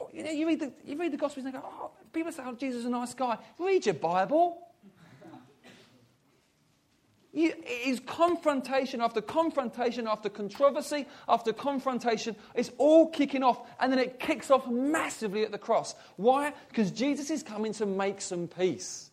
Oh, 0.00 0.08
you, 0.12 0.24
know, 0.24 0.30
you, 0.32 0.44
read 0.44 0.58
the, 0.58 0.72
you 0.84 0.98
read 0.98 1.12
the 1.12 1.16
Gospels 1.16 1.46
and 1.46 1.54
go, 1.54 1.62
oh, 1.64 1.92
people 2.12 2.32
say, 2.32 2.42
oh, 2.44 2.52
Jesus 2.54 2.80
is 2.80 2.84
a 2.86 2.90
nice 2.90 3.14
guy. 3.14 3.38
Read 3.58 3.86
your 3.86 3.94
Bible. 3.94 4.58
You, 7.32 7.50
it 7.50 7.86
is 7.86 8.00
confrontation 8.00 9.02
after 9.02 9.20
confrontation 9.20 10.06
after 10.06 10.30
controversy 10.30 11.04
after 11.28 11.52
confrontation. 11.52 12.34
It's 12.54 12.70
all 12.78 13.10
kicking 13.10 13.42
off, 13.42 13.60
and 13.78 13.92
then 13.92 13.98
it 13.98 14.18
kicks 14.18 14.50
off 14.50 14.66
massively 14.66 15.42
at 15.42 15.52
the 15.52 15.58
cross. 15.58 15.94
Why? 16.16 16.54
Because 16.68 16.90
Jesus 16.90 17.28
is 17.28 17.42
coming 17.42 17.74
to 17.74 17.84
make 17.84 18.22
some 18.22 18.48
peace. 18.48 19.10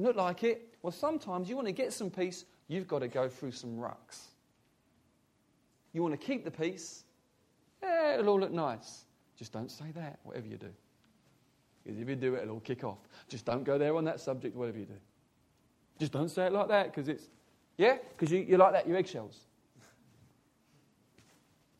Doesn't 0.00 0.16
look 0.16 0.24
like 0.24 0.44
it. 0.44 0.74
Well, 0.80 0.92
sometimes 0.92 1.50
you 1.50 1.56
want 1.56 1.68
to 1.68 1.72
get 1.72 1.92
some 1.92 2.08
peace, 2.08 2.46
you've 2.68 2.88
got 2.88 3.00
to 3.00 3.08
go 3.08 3.28
through 3.28 3.52
some 3.52 3.76
rucks. 3.76 4.28
You 5.92 6.00
want 6.00 6.18
to 6.18 6.26
keep 6.26 6.42
the 6.42 6.50
peace, 6.50 7.04
yeah, 7.82 8.14
it'll 8.14 8.30
all 8.30 8.40
look 8.40 8.50
nice. 8.50 9.04
Just 9.36 9.52
don't 9.52 9.70
say 9.70 9.90
that, 9.94 10.18
whatever 10.22 10.46
you 10.46 10.56
do. 10.56 10.70
Because 11.84 12.00
if 12.00 12.08
you 12.08 12.16
do 12.16 12.34
it, 12.34 12.44
it'll 12.44 12.54
all 12.54 12.60
kick 12.60 12.82
off. 12.82 12.96
Just 13.28 13.44
don't 13.44 13.62
go 13.62 13.76
there 13.76 13.94
on 13.94 14.04
that 14.04 14.20
subject, 14.20 14.56
whatever 14.56 14.78
you 14.78 14.86
do. 14.86 14.96
Just 15.98 16.12
don't 16.12 16.30
say 16.30 16.46
it 16.46 16.52
like 16.52 16.68
that, 16.68 16.86
because 16.86 17.10
it's, 17.10 17.24
yeah, 17.76 17.98
because 18.16 18.32
you, 18.32 18.38
you 18.38 18.56
like 18.56 18.72
that, 18.72 18.88
your 18.88 18.96
eggshells. 18.96 19.40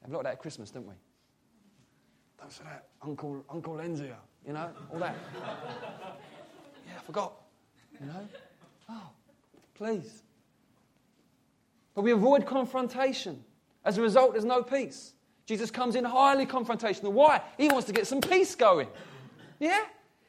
Have 0.02 0.11
a 0.11 0.12
lot 0.12 0.20
of 0.20 0.24
that 0.24 0.33
at 0.33 0.38
Christmas, 0.40 0.70
don't 0.70 0.87
we? 0.87 0.94
Don't 2.38 2.52
say 2.52 2.64
that, 2.64 2.85
Uncle, 3.00 3.42
Uncle 3.48 3.76
Lenzia, 3.76 4.16
you 4.46 4.52
know, 4.52 4.68
all 4.92 4.98
that. 4.98 5.16
yeah, 6.87 6.98
I 6.98 7.02
forgot. 7.06 7.39
You 8.00 8.06
know? 8.06 8.28
Oh, 8.88 9.10
please. 9.74 10.22
But 11.94 12.02
we 12.02 12.12
avoid 12.12 12.46
confrontation. 12.46 13.44
As 13.84 13.98
a 13.98 14.02
result, 14.02 14.32
there's 14.32 14.44
no 14.44 14.62
peace. 14.62 15.12
Jesus 15.46 15.70
comes 15.70 15.96
in 15.96 16.04
highly 16.04 16.46
confrontational. 16.46 17.12
Why? 17.12 17.42
He 17.58 17.68
wants 17.68 17.86
to 17.86 17.92
get 17.92 18.06
some 18.06 18.20
peace 18.20 18.54
going. 18.54 18.88
Yeah? 19.58 19.84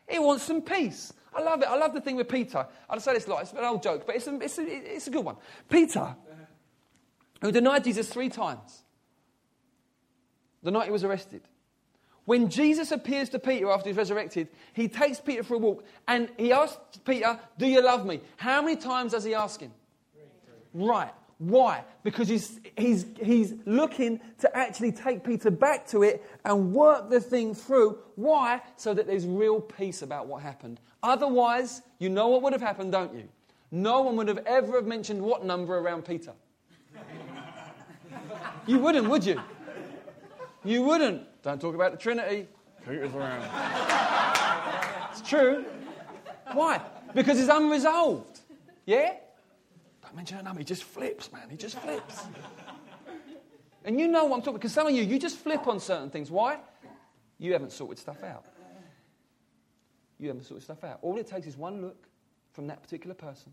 He 0.10 0.19
wants 0.19 0.43
some 0.43 0.62
peace. 0.62 1.13
I 1.34 1.41
love 1.41 1.62
it. 1.62 1.67
I 1.67 1.77
love 1.77 1.93
the 1.93 2.01
thing 2.01 2.17
with 2.17 2.27
Peter. 2.27 2.65
I'll 2.89 2.99
say 2.99 3.13
this 3.13 3.27
a 3.27 3.29
lot. 3.29 3.43
It's 3.43 3.53
an 3.53 3.60
old 3.60 3.84
joke, 3.84 4.05
but 4.05 4.15
it's 4.15 4.27
a, 4.27 4.36
it's 4.41 4.57
a, 4.57 4.63
it's 4.95 5.07
a 5.07 5.12
good 5.12 5.23
one. 5.23 5.38
Peter, 5.69 6.15
who 7.41 7.51
denied 7.51 7.84
Jesus 7.84 8.10
three 8.10 8.29
times 8.29 8.84
the 10.63 10.71
night 10.71 10.86
he 10.86 10.91
was 10.91 11.03
arrested. 11.03 11.41
When 12.31 12.47
Jesus 12.47 12.93
appears 12.93 13.27
to 13.31 13.39
Peter 13.39 13.69
after 13.69 13.89
he's 13.89 13.97
resurrected, 13.97 14.47
he 14.71 14.87
takes 14.87 15.19
Peter 15.19 15.43
for 15.43 15.55
a 15.55 15.57
walk 15.57 15.83
and 16.07 16.29
he 16.37 16.53
asks 16.53 16.97
Peter, 17.03 17.37
Do 17.57 17.67
you 17.67 17.83
love 17.83 18.05
me? 18.05 18.21
How 18.37 18.61
many 18.61 18.77
times 18.77 19.11
does 19.11 19.25
he 19.25 19.35
ask 19.35 19.59
him? 19.59 19.73
right. 20.73 21.11
Why? 21.39 21.83
Because 22.03 22.29
he's, 22.29 22.61
he's, 22.77 23.05
he's 23.21 23.55
looking 23.65 24.21
to 24.39 24.57
actually 24.57 24.93
take 24.93 25.25
Peter 25.25 25.51
back 25.51 25.85
to 25.87 26.03
it 26.03 26.23
and 26.45 26.71
work 26.71 27.09
the 27.09 27.19
thing 27.19 27.53
through. 27.53 27.97
Why? 28.15 28.61
So 28.77 28.93
that 28.93 29.07
there's 29.07 29.27
real 29.27 29.59
peace 29.59 30.01
about 30.01 30.27
what 30.27 30.41
happened. 30.41 30.79
Otherwise, 31.03 31.81
you 31.99 32.07
know 32.07 32.29
what 32.29 32.43
would 32.43 32.53
have 32.53 32.61
happened, 32.61 32.93
don't 32.93 33.13
you? 33.13 33.27
No 33.71 34.03
one 34.03 34.15
would 34.15 34.29
have 34.29 34.45
ever 34.45 34.75
have 34.75 34.87
mentioned 34.87 35.21
what 35.21 35.43
number 35.43 35.77
around 35.77 36.05
Peter. 36.05 36.31
you 38.67 38.79
wouldn't, 38.79 39.09
would 39.09 39.25
you? 39.25 39.41
You 40.63 40.83
wouldn't. 40.83 41.27
Don't 41.43 41.60
talk 41.60 41.75
about 41.75 41.91
the 41.91 41.97
Trinity. 41.97 42.47
Peter's 42.88 43.13
around. 43.13 43.43
it's 45.12 45.27
true. 45.27 45.65
Why? 46.54 46.82
Because 47.13 47.39
it's 47.39 47.49
unresolved. 47.49 48.41
Yeah? 48.86 49.13
Don't 50.04 50.15
mention 50.15 50.38
a 50.38 50.43
number. 50.43 50.60
He 50.60 50.65
just 50.65 50.84
flips, 50.84 51.32
man. 51.32 51.49
He 51.49 51.58
just 51.58 51.77
flips. 51.80 52.23
and 53.86 53.99
you 53.99 54.08
know 54.08 54.25
what 54.25 54.38
I'm 54.38 54.41
talking 54.41 54.54
about, 54.54 54.62
because 54.62 54.73
some 54.73 54.88
of 54.88 54.93
you, 54.93 55.04
you 55.04 55.19
just 55.19 55.38
flip 55.38 55.67
on 55.67 55.80
certain 55.80 56.10
things. 56.10 56.30
Why? 56.30 56.58
You 57.38 57.54
haven't 57.54 57.71
sorted 57.71 57.97
stuff 57.97 58.23
out. 58.23 58.45
You 60.19 60.27
haven't 60.27 60.43
sorted 60.43 60.63
stuff 60.63 60.84
out. 60.84 60.99
All 61.01 61.17
it 61.17 61.27
takes 61.27 61.47
is 61.47 61.58
one 61.58 61.82
look 61.82 62.08
from 62.54 62.67
that 62.67 62.84
particular 62.84 63.15
person 63.15 63.51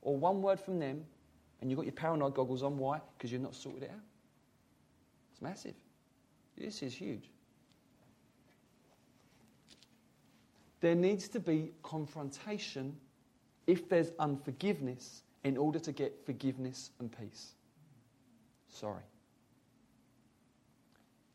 or 0.00 0.16
one 0.16 0.40
word 0.40 0.60
from 0.60 0.78
them, 0.78 1.04
and 1.60 1.70
you've 1.70 1.76
got 1.76 1.84
your 1.84 1.92
paranoid 1.92 2.34
goggles 2.34 2.62
on. 2.62 2.78
Why? 2.78 3.00
Because 3.16 3.32
you've 3.32 3.42
not 3.42 3.54
sorted 3.54 3.82
it 3.82 3.90
out. 3.90 4.00
It's 5.32 5.42
massive. 5.42 5.74
This 6.58 6.82
is 6.82 6.94
huge. 6.94 7.30
There 10.80 10.94
needs 10.94 11.28
to 11.28 11.40
be 11.40 11.72
confrontation 11.82 12.96
if 13.66 13.88
there's 13.88 14.12
unforgiveness 14.18 15.22
in 15.44 15.56
order 15.56 15.78
to 15.78 15.92
get 15.92 16.24
forgiveness 16.24 16.90
and 17.00 17.10
peace. 17.16 17.52
Sorry. 18.68 19.02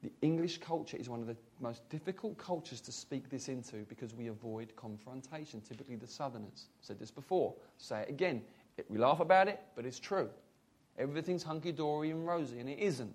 The 0.02 0.12
English 0.22 0.58
culture 0.58 0.98
is 0.98 1.08
one 1.08 1.22
of 1.22 1.28
the 1.28 1.38
most 1.62 1.88
difficult 1.90 2.38
cultures 2.38 2.82
to 2.82 2.92
speak 2.92 3.30
this 3.30 3.48
into 3.48 3.78
because 3.88 4.14
we 4.14 4.28
avoid 4.28 4.76
confrontation, 4.76 5.62
typically 5.62 5.96
the 5.96 6.08
Southerners. 6.08 6.68
said 6.82 7.00
this 7.00 7.12
before, 7.12 7.54
say 7.78 8.02
it 8.02 8.10
again. 8.10 8.42
We 8.90 8.98
laugh 8.98 9.22
about 9.22 9.48
it, 9.48 9.62
but 9.76 9.86
it's 9.86 10.00
true. 10.00 10.30
Everything's 10.98 11.44
hunky 11.44 11.72
dory 11.72 12.12
and 12.12 12.28
rosy, 12.28 12.60
and 12.60 12.70
it 12.70 12.80
isn't. 12.80 13.14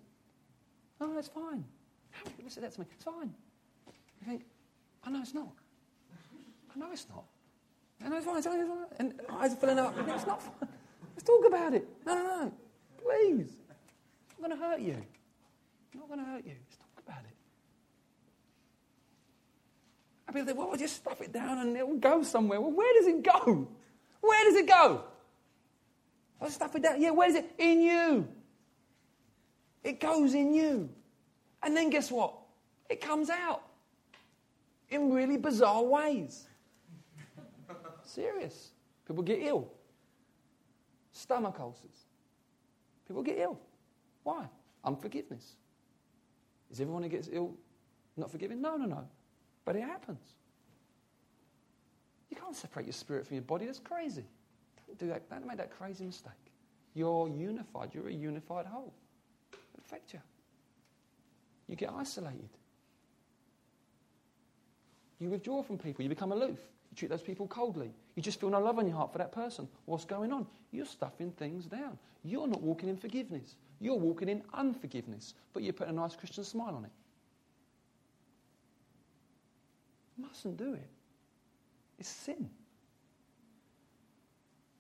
No, 1.01 1.15
that's 1.15 1.29
fine. 1.29 1.65
How 2.11 2.25
many 2.25 2.37
people 2.37 2.51
say 2.51 2.61
that 2.61 2.73
to 2.73 2.81
me? 2.81 2.87
It's 2.93 3.05
fine. 3.05 3.35
You 4.21 4.27
think, 4.27 4.45
I 5.05 5.11
know 5.11 5.21
it's 5.21 5.35
not. 5.35 5.53
I 6.75 6.79
know 6.79 6.89
it's 6.93 7.07
not. 7.09 7.25
I 8.05 8.09
know 8.09 8.17
it's 8.17 8.27
fine. 8.27 8.37
It's 8.39 8.47
fine. 8.47 8.61
It's 8.61 8.69
fine. 8.69 8.87
And 8.99 9.21
eyes 9.31 9.53
are 9.53 9.57
filling 9.57 9.79
up. 9.79 9.95
It's 9.99 10.27
not 10.27 10.43
fine. 10.43 10.69
Let's 11.15 11.25
talk 11.25 11.47
about 11.47 11.75
it. 11.75 11.89
No, 12.07 12.15
no, 12.15 12.23
no. 12.23 12.53
Please. 13.03 13.57
It's 14.31 14.41
not 14.41 14.49
going 14.49 14.61
to 14.61 14.65
hurt 14.65 14.81
you. 14.81 14.97
It's 15.87 15.97
not 15.97 16.09
going 16.09 16.21
to 16.21 16.27
hurt 16.27 16.45
you. 16.45 16.55
Let's 16.65 16.77
talk 16.77 17.03
about 17.05 17.21
it. 17.21 17.37
And 20.27 20.35
people 20.35 20.47
think, 20.47 20.59
well, 20.59 20.69
we'll 20.69 20.77
just 20.79 20.97
stuff 20.97 21.21
it 21.21 21.33
down 21.33 21.59
and 21.59 21.77
it 21.77 21.87
will 21.89 21.97
go 21.97 22.23
somewhere. 22.23 22.61
Well, 22.61 22.73
where 22.73 22.93
does 22.95 23.07
it 23.07 23.23
go? 23.23 23.69
Where 24.21 24.45
does 24.45 24.57
it 24.57 24.67
go? 24.67 25.05
I'll 26.41 26.51
stuff 26.51 26.77
it 26.77 26.83
down. 26.83 27.01
Yeah, 27.01 27.11
where 27.11 27.29
is 27.29 27.35
it? 27.35 27.51
In 27.59 27.81
you. 27.81 28.29
It 29.83 30.01
goes 30.01 30.35
in 30.35 30.55
you. 30.55 30.91
And 31.63 31.77
then 31.77 31.91
guess 31.91 32.11
what? 32.11 32.35
It 32.89 33.01
comes 33.01 33.31
out 33.31 33.63
in 34.91 35.13
really 35.13 35.37
bizarre 35.37 35.83
ways. 35.83 36.49
Serious. 38.05 38.71
People 39.07 39.23
get 39.23 39.39
ill 39.43 39.71
stomach 41.19 41.59
ulcers. 41.59 42.07
People 43.07 43.23
get 43.23 43.39
ill. 43.39 43.59
Why? 44.23 44.47
Unforgiveness. 44.85 45.57
Is 46.71 46.81
everyone 46.81 47.03
who 47.03 47.09
gets 47.09 47.29
ill 47.33 47.55
not 48.17 48.31
forgiving? 48.31 48.61
No, 48.61 48.77
no, 48.77 48.85
no. 48.85 49.05
But 49.65 49.77
it 49.77 49.83
happens. 49.83 50.21
You 52.31 52.37
can't 52.37 52.55
separate 52.55 52.87
your 52.87 52.93
spirit 52.93 53.27
from 53.27 53.37
your 53.37 53.43
body. 53.43 53.67
That's 53.67 53.79
crazy. 53.79 54.25
Don't 54.87 54.99
do 54.99 55.09
that. 55.09 55.29
Don't 55.29 55.47
make 55.47 55.57
that 55.57 55.77
crazy 55.77 56.05
mistake. 56.05 56.33
You're 56.95 57.29
unified. 57.29 57.91
You're 57.95 58.09
a 58.09 58.13
unified 58.13 58.67
whole. 58.67 58.93
It 59.53 59.81
affects 59.81 60.13
you. 60.13 60.21
You 61.69 61.77
get 61.77 61.91
isolated. 61.91 62.49
You 65.19 65.29
withdraw 65.31 65.63
from 65.63 65.79
people. 65.79 66.03
You 66.03 66.09
become 66.09 66.33
aloof. 66.33 66.59
You 66.91 66.97
treat 66.97 67.11
those 67.11 67.23
people 67.23 67.47
coldly. 67.47 67.91
You 68.15 68.23
just 68.23 68.41
feel 68.41 68.51
no 68.51 68.61
love 68.61 68.79
in 68.79 68.87
your 68.87 68.97
heart 68.97 69.13
for 69.13 69.19
that 69.19 69.33
person. 69.33 69.69
What's 69.85 70.05
going 70.05 70.33
on? 70.33 70.47
You're 70.73 70.87
stuffing 70.87 71.33
things 71.33 71.67
down. 71.67 71.99
You're 72.25 72.47
not 72.47 72.63
walking 72.63 72.89
in 72.89 72.97
forgiveness. 72.97 73.57
You're 73.81 73.97
walking 73.97 74.29
in 74.29 74.43
unforgiveness, 74.55 75.35
but 75.53 75.63
you 75.63 75.73
put 75.73 75.89
a 75.89 75.93
nice 75.93 76.17
Christian 76.17 76.45
smile 76.45 76.75
on 76.75 76.85
it. 76.85 76.91
You 80.17 80.25
mustn't 80.27 80.57
do 80.57 80.75
it. 80.75 80.89
It's 81.99 82.09
sin. 82.09 82.49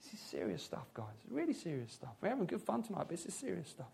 This 0.02 0.14
is 0.14 0.20
serious 0.20 0.62
stuff, 0.62 0.86
guys. 0.94 1.06
Really 1.30 1.52
serious 1.52 1.92
stuff. 1.92 2.10
We're 2.20 2.30
having 2.30 2.46
good 2.46 2.62
fun 2.62 2.82
tonight, 2.82 3.00
but 3.00 3.10
this 3.10 3.26
is 3.26 3.34
serious 3.34 3.68
stuff. 3.68 3.86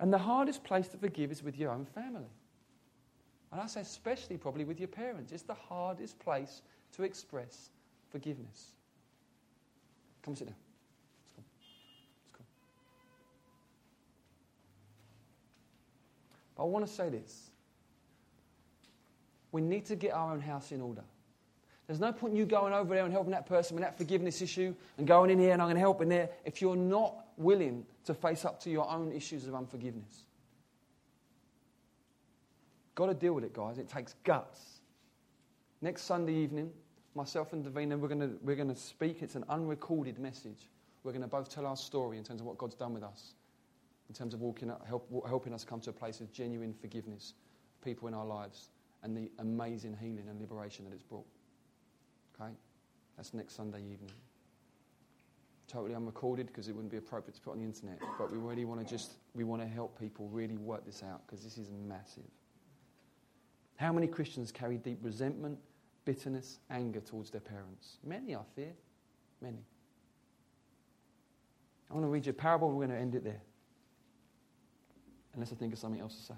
And 0.00 0.12
the 0.12 0.18
hardest 0.18 0.62
place 0.64 0.88
to 0.88 0.96
forgive 0.96 1.32
is 1.32 1.42
with 1.42 1.58
your 1.58 1.72
own 1.72 1.84
family. 1.84 2.30
And 3.50 3.60
I 3.60 3.66
say, 3.66 3.80
especially 3.80 4.36
probably 4.36 4.64
with 4.64 4.78
your 4.78 4.88
parents. 4.88 5.32
It's 5.32 5.42
the 5.42 5.54
hardest 5.54 6.18
place 6.18 6.62
to 6.92 7.02
express 7.02 7.70
forgiveness. 8.10 8.72
Come 10.22 10.36
sit 10.36 10.46
down. 10.46 10.56
Let's 11.24 11.32
go. 11.32 11.42
Let's 12.20 12.38
go. 12.38 12.44
But 16.56 16.62
I 16.62 16.66
want 16.66 16.86
to 16.86 16.92
say 16.92 17.08
this. 17.08 17.50
We 19.50 19.62
need 19.62 19.86
to 19.86 19.96
get 19.96 20.12
our 20.12 20.32
own 20.32 20.40
house 20.40 20.72
in 20.72 20.80
order. 20.80 21.02
There's 21.86 22.00
no 22.00 22.12
point 22.12 22.34
in 22.34 22.38
you 22.38 22.44
going 22.44 22.74
over 22.74 22.94
there 22.94 23.04
and 23.04 23.12
helping 23.12 23.30
that 23.32 23.46
person 23.46 23.74
with 23.74 23.82
that 23.82 23.96
forgiveness 23.96 24.42
issue 24.42 24.74
and 24.98 25.06
going 25.06 25.30
in 25.30 25.38
here 25.38 25.54
and 25.54 25.62
I'm 25.62 25.68
going 25.68 25.76
to 25.76 25.80
help 25.80 26.02
in 26.02 26.10
there 26.10 26.28
if 26.44 26.60
you're 26.60 26.76
not 26.76 27.27
willing 27.38 27.86
to 28.04 28.14
face 28.14 28.44
up 28.44 28.60
to 28.60 28.70
your 28.70 28.88
own 28.90 29.12
issues 29.12 29.46
of 29.46 29.54
unforgiveness. 29.54 30.24
Got 32.94 33.06
to 33.06 33.14
deal 33.14 33.32
with 33.32 33.44
it, 33.44 33.52
guys. 33.52 33.78
It 33.78 33.88
takes 33.88 34.14
guts. 34.24 34.80
Next 35.80 36.02
Sunday 36.02 36.34
evening, 36.34 36.72
myself 37.14 37.52
and 37.52 37.64
Davina, 37.64 37.98
we're 37.98 38.08
going 38.08 38.38
we're 38.42 38.56
to 38.56 38.76
speak. 38.76 39.22
It's 39.22 39.36
an 39.36 39.44
unrecorded 39.48 40.18
message. 40.18 40.68
We're 41.04 41.12
going 41.12 41.22
to 41.22 41.28
both 41.28 41.48
tell 41.48 41.66
our 41.66 41.76
story 41.76 42.18
in 42.18 42.24
terms 42.24 42.40
of 42.40 42.46
what 42.46 42.58
God's 42.58 42.74
done 42.74 42.92
with 42.92 43.04
us, 43.04 43.34
in 44.08 44.14
terms 44.14 44.34
of 44.34 44.40
walking, 44.40 44.72
help, 44.86 45.08
helping 45.28 45.54
us 45.54 45.64
come 45.64 45.80
to 45.82 45.90
a 45.90 45.92
place 45.92 46.20
of 46.20 46.32
genuine 46.32 46.74
forgiveness, 46.74 47.34
people 47.84 48.08
in 48.08 48.14
our 48.14 48.26
lives, 48.26 48.70
and 49.04 49.16
the 49.16 49.30
amazing 49.38 49.96
healing 50.00 50.26
and 50.28 50.40
liberation 50.40 50.84
that 50.84 50.92
it's 50.92 51.04
brought. 51.04 51.26
Okay? 52.34 52.50
That's 53.16 53.32
next 53.32 53.54
Sunday 53.54 53.78
evening. 53.78 54.10
Totally 55.68 55.94
unrecorded 55.94 56.46
because 56.46 56.68
it 56.68 56.74
wouldn't 56.74 56.90
be 56.90 56.96
appropriate 56.96 57.34
to 57.34 57.40
put 57.42 57.52
on 57.52 57.58
the 57.58 57.64
internet. 57.64 57.98
But 58.18 58.32
we 58.32 58.38
really 58.38 58.64
want 58.64 58.80
to 58.80 58.86
just, 58.86 59.12
we 59.34 59.44
want 59.44 59.60
to 59.60 59.68
help 59.68 59.98
people 60.00 60.26
really 60.28 60.56
work 60.56 60.86
this 60.86 61.02
out 61.02 61.20
because 61.26 61.44
this 61.44 61.58
is 61.58 61.70
massive. 61.86 62.24
How 63.76 63.92
many 63.92 64.06
Christians 64.06 64.50
carry 64.50 64.78
deep 64.78 64.98
resentment, 65.02 65.58
bitterness, 66.06 66.58
anger 66.70 67.00
towards 67.00 67.30
their 67.30 67.42
parents? 67.42 67.98
Many, 68.02 68.34
I 68.34 68.40
fear. 68.56 68.72
Many. 69.42 69.58
I 71.90 71.94
want 71.94 72.04
to 72.04 72.10
read 72.10 72.26
you 72.26 72.30
a 72.30 72.34
parable. 72.34 72.70
We're 72.70 72.86
going 72.86 72.96
to 72.96 73.02
end 73.02 73.14
it 73.14 73.24
there. 73.24 73.40
Unless 75.34 75.52
I 75.52 75.56
think 75.56 75.74
of 75.74 75.78
something 75.78 76.00
else 76.00 76.16
to 76.16 76.22
say. 76.22 76.34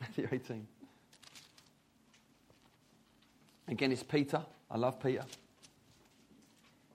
Matthew 0.00 0.28
18. 0.30 0.66
Again, 3.68 3.92
it's 3.92 4.02
Peter. 4.02 4.42
I 4.70 4.76
love 4.76 5.00
Peter. 5.00 5.24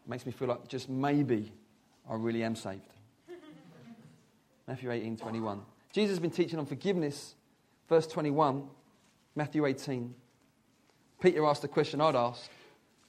Makes 0.08 0.26
me 0.26 0.32
feel 0.32 0.48
like 0.48 0.68
just 0.68 0.90
maybe 0.90 1.52
I 2.10 2.16
really 2.16 2.44
am 2.44 2.56
saved. 2.56 2.82
Matthew 4.68 4.92
18, 4.92 5.18
21. 5.18 5.62
Jesus 5.92 6.12
has 6.12 6.20
been 6.20 6.32
teaching 6.32 6.60
on 6.60 6.66
forgiveness 6.66 7.36
Verse 7.88 8.08
21, 8.08 8.68
Matthew 9.36 9.66
18. 9.66 10.14
Peter 11.22 11.46
asked 11.46 11.62
the 11.62 11.68
question 11.68 12.02
I'd 12.02 12.16
ask, 12.16 12.50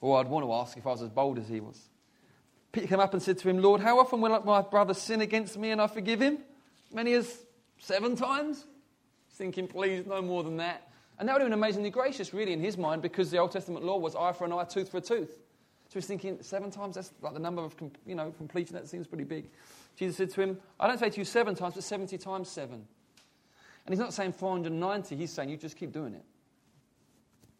or 0.01 0.19
I'd 0.19 0.27
want 0.27 0.45
to 0.45 0.53
ask 0.53 0.77
if 0.77 0.87
I 0.87 0.91
was 0.91 1.01
as 1.01 1.09
bold 1.09 1.37
as 1.37 1.49
he 1.49 1.59
was. 1.59 1.89
Peter 2.71 2.87
came 2.87 2.99
up 2.99 3.13
and 3.13 3.21
said 3.21 3.37
to 3.39 3.49
him, 3.49 3.61
Lord, 3.61 3.81
how 3.81 3.99
often 3.99 4.21
will 4.21 4.39
my 4.41 4.61
brother 4.61 4.93
sin 4.93 5.21
against 5.21 5.57
me 5.57 5.71
and 5.71 5.81
I 5.81 5.87
forgive 5.87 6.21
him? 6.21 6.37
Many 6.93 7.13
as 7.13 7.45
seven 7.79 8.15
times? 8.15 8.65
He's 9.27 9.37
thinking, 9.37 9.67
please, 9.67 10.05
no 10.05 10.21
more 10.21 10.43
than 10.43 10.57
that. 10.57 10.89
And 11.17 11.27
that 11.27 11.33
would 11.33 11.41
have 11.41 11.47
been 11.47 11.59
amazingly 11.59 11.89
gracious, 11.89 12.33
really, 12.33 12.53
in 12.53 12.61
his 12.61 12.77
mind, 12.77 13.01
because 13.01 13.31
the 13.31 13.37
Old 13.37 13.51
Testament 13.51 13.83
law 13.83 13.97
was 13.97 14.15
eye 14.15 14.31
for 14.31 14.45
an 14.45 14.53
eye, 14.53 14.63
tooth 14.63 14.89
for 14.89 14.97
a 14.97 15.01
tooth. 15.01 15.39
So 15.89 15.95
he's 15.95 16.05
thinking, 16.05 16.37
seven 16.41 16.69
times, 16.69 16.95
that's 16.95 17.11
like 17.21 17.33
the 17.33 17.39
number 17.39 17.63
of, 17.63 17.75
you 18.05 18.13
know, 18.13 18.31
completion, 18.37 18.75
that 18.75 18.87
seems 18.87 19.07
pretty 19.07 19.23
big. 19.23 19.49
Jesus 19.95 20.17
said 20.17 20.29
to 20.31 20.41
him, 20.41 20.59
I 20.79 20.87
don't 20.87 20.99
say 20.99 21.09
to 21.09 21.17
you 21.17 21.25
seven 21.25 21.55
times, 21.55 21.73
but 21.73 21.83
70 21.83 22.17
times 22.19 22.49
seven. 22.49 22.85
And 23.85 23.93
he's 23.93 23.99
not 23.99 24.13
saying 24.13 24.33
490, 24.33 25.15
he's 25.15 25.33
saying 25.33 25.49
you 25.49 25.57
just 25.57 25.77
keep 25.77 25.91
doing 25.91 26.13
it. 26.13 26.23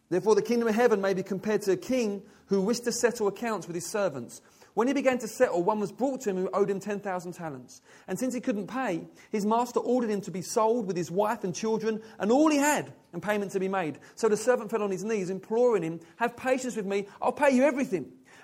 Therefore, 0.09 0.35
the 0.35 0.43
kingdom 0.43 0.67
of 0.67 0.75
heaven 0.75 1.01
may 1.01 1.15
be 1.15 1.23
compared 1.23 1.63
to 1.63 1.71
a 1.71 1.77
king 1.77 2.21
who 2.47 2.61
wished 2.61 2.83
to 2.83 2.91
settle 2.91 3.27
accounts 3.27 3.67
with 3.67 3.75
his 3.75 3.87
servants. 3.87 4.41
When 4.75 4.87
he 4.87 4.93
began 4.93 5.17
to 5.19 5.27
settle, 5.27 5.63
one 5.63 5.79
was 5.79 5.91
brought 5.91 6.21
to 6.21 6.29
him 6.29 6.37
who 6.37 6.49
owed 6.53 6.69
him 6.69 6.79
10,000 6.79 7.33
talents. 7.33 7.81
And 8.07 8.17
since 8.17 8.33
he 8.33 8.41
couldn't 8.41 8.67
pay, 8.67 9.07
his 9.31 9.45
master 9.45 9.79
ordered 9.79 10.09
him 10.09 10.21
to 10.21 10.31
be 10.31 10.41
sold 10.41 10.87
with 10.87 10.95
his 10.95 11.11
wife 11.11 11.43
and 11.43 11.53
children 11.53 12.01
and 12.19 12.31
all 12.31 12.49
he 12.49 12.57
had, 12.57 12.93
and 13.11 13.21
payment 13.21 13.51
to 13.51 13.59
be 13.59 13.67
made. 13.67 13.99
So 14.15 14.29
the 14.29 14.37
servant 14.37 14.71
fell 14.71 14.83
on 14.83 14.91
his 14.91 15.03
knees, 15.03 15.29
imploring 15.29 15.83
him, 15.83 15.99
Have 16.17 16.37
patience 16.37 16.75
with 16.75 16.85
me, 16.85 17.07
I'll 17.21 17.31
pay 17.31 17.49
you 17.49 17.63
everything. 17.63 18.11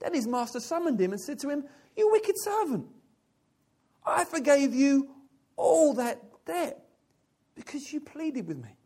Then 0.00 0.14
his 0.14 0.26
master 0.26 0.60
summoned 0.60 1.00
him 1.00 1.12
and 1.12 1.20
said 1.20 1.38
to 1.40 1.50
him, 1.50 1.64
You 1.96 2.10
wicked 2.10 2.38
servant, 2.38 2.86
I 4.04 4.24
forgave 4.24 4.74
you 4.74 5.10
all 5.56 5.94
that 5.94 6.20
debt 6.44 6.84
because 7.54 7.92
you 7.92 8.00
pleaded 8.00 8.46
with 8.46 8.58
me. 8.58 8.76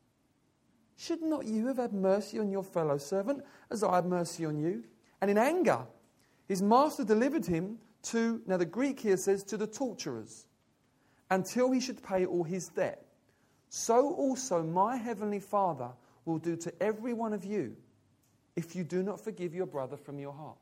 Should 0.96 1.22
not 1.22 1.46
you 1.46 1.66
have 1.68 1.76
had 1.76 1.92
mercy 1.92 2.38
on 2.38 2.50
your 2.50 2.64
fellow 2.64 2.98
servant 2.98 3.44
as 3.70 3.82
I 3.82 3.96
had 3.96 4.06
mercy 4.06 4.44
on 4.44 4.58
you? 4.58 4.84
And 5.20 5.30
in 5.30 5.38
anger, 5.38 5.86
his 6.46 6.62
master 6.62 7.04
delivered 7.04 7.46
him 7.46 7.78
to, 8.04 8.42
now 8.46 8.56
the 8.56 8.66
Greek 8.66 9.00
here 9.00 9.16
says, 9.16 9.42
to 9.44 9.56
the 9.56 9.66
torturers, 9.66 10.46
until 11.30 11.70
he 11.70 11.80
should 11.80 12.02
pay 12.02 12.24
all 12.26 12.42
his 12.42 12.68
debt. 12.68 13.04
So 13.68 14.14
also 14.14 14.62
my 14.62 14.96
heavenly 14.96 15.40
Father 15.40 15.90
will 16.24 16.38
do 16.38 16.56
to 16.56 16.82
every 16.82 17.12
one 17.12 17.32
of 17.32 17.44
you 17.44 17.76
if 18.56 18.74
you 18.74 18.82
do 18.82 19.02
not 19.02 19.20
forgive 19.20 19.54
your 19.54 19.66
brother 19.66 19.96
from 19.96 20.18
your 20.18 20.32
heart. 20.32 20.56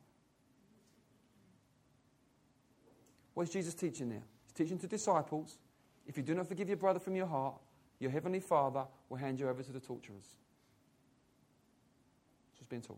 What 3.37 3.43
is 3.43 3.53
Jesus 3.53 3.75
teaching 3.75 4.09
there? 4.09 4.23
He's 4.45 4.53
teaching 4.53 4.79
to 4.79 4.87
disciples 4.87 5.59
if 6.07 6.17
you 6.17 6.23
do 6.23 6.33
not 6.33 6.47
forgive 6.47 6.69
your 6.69 6.77
brother 6.77 6.99
from 6.99 7.15
your 7.15 7.27
heart, 7.27 7.53
your 7.99 8.09
heavenly 8.09 8.39
Father 8.39 8.85
will 9.09 9.17
hand 9.17 9.39
you 9.39 9.47
over 9.47 9.61
to 9.61 9.71
the 9.71 9.79
torturers. 9.79 10.25
That's 12.47 12.61
what's 12.61 12.67
being 12.67 12.81
taught. 12.81 12.97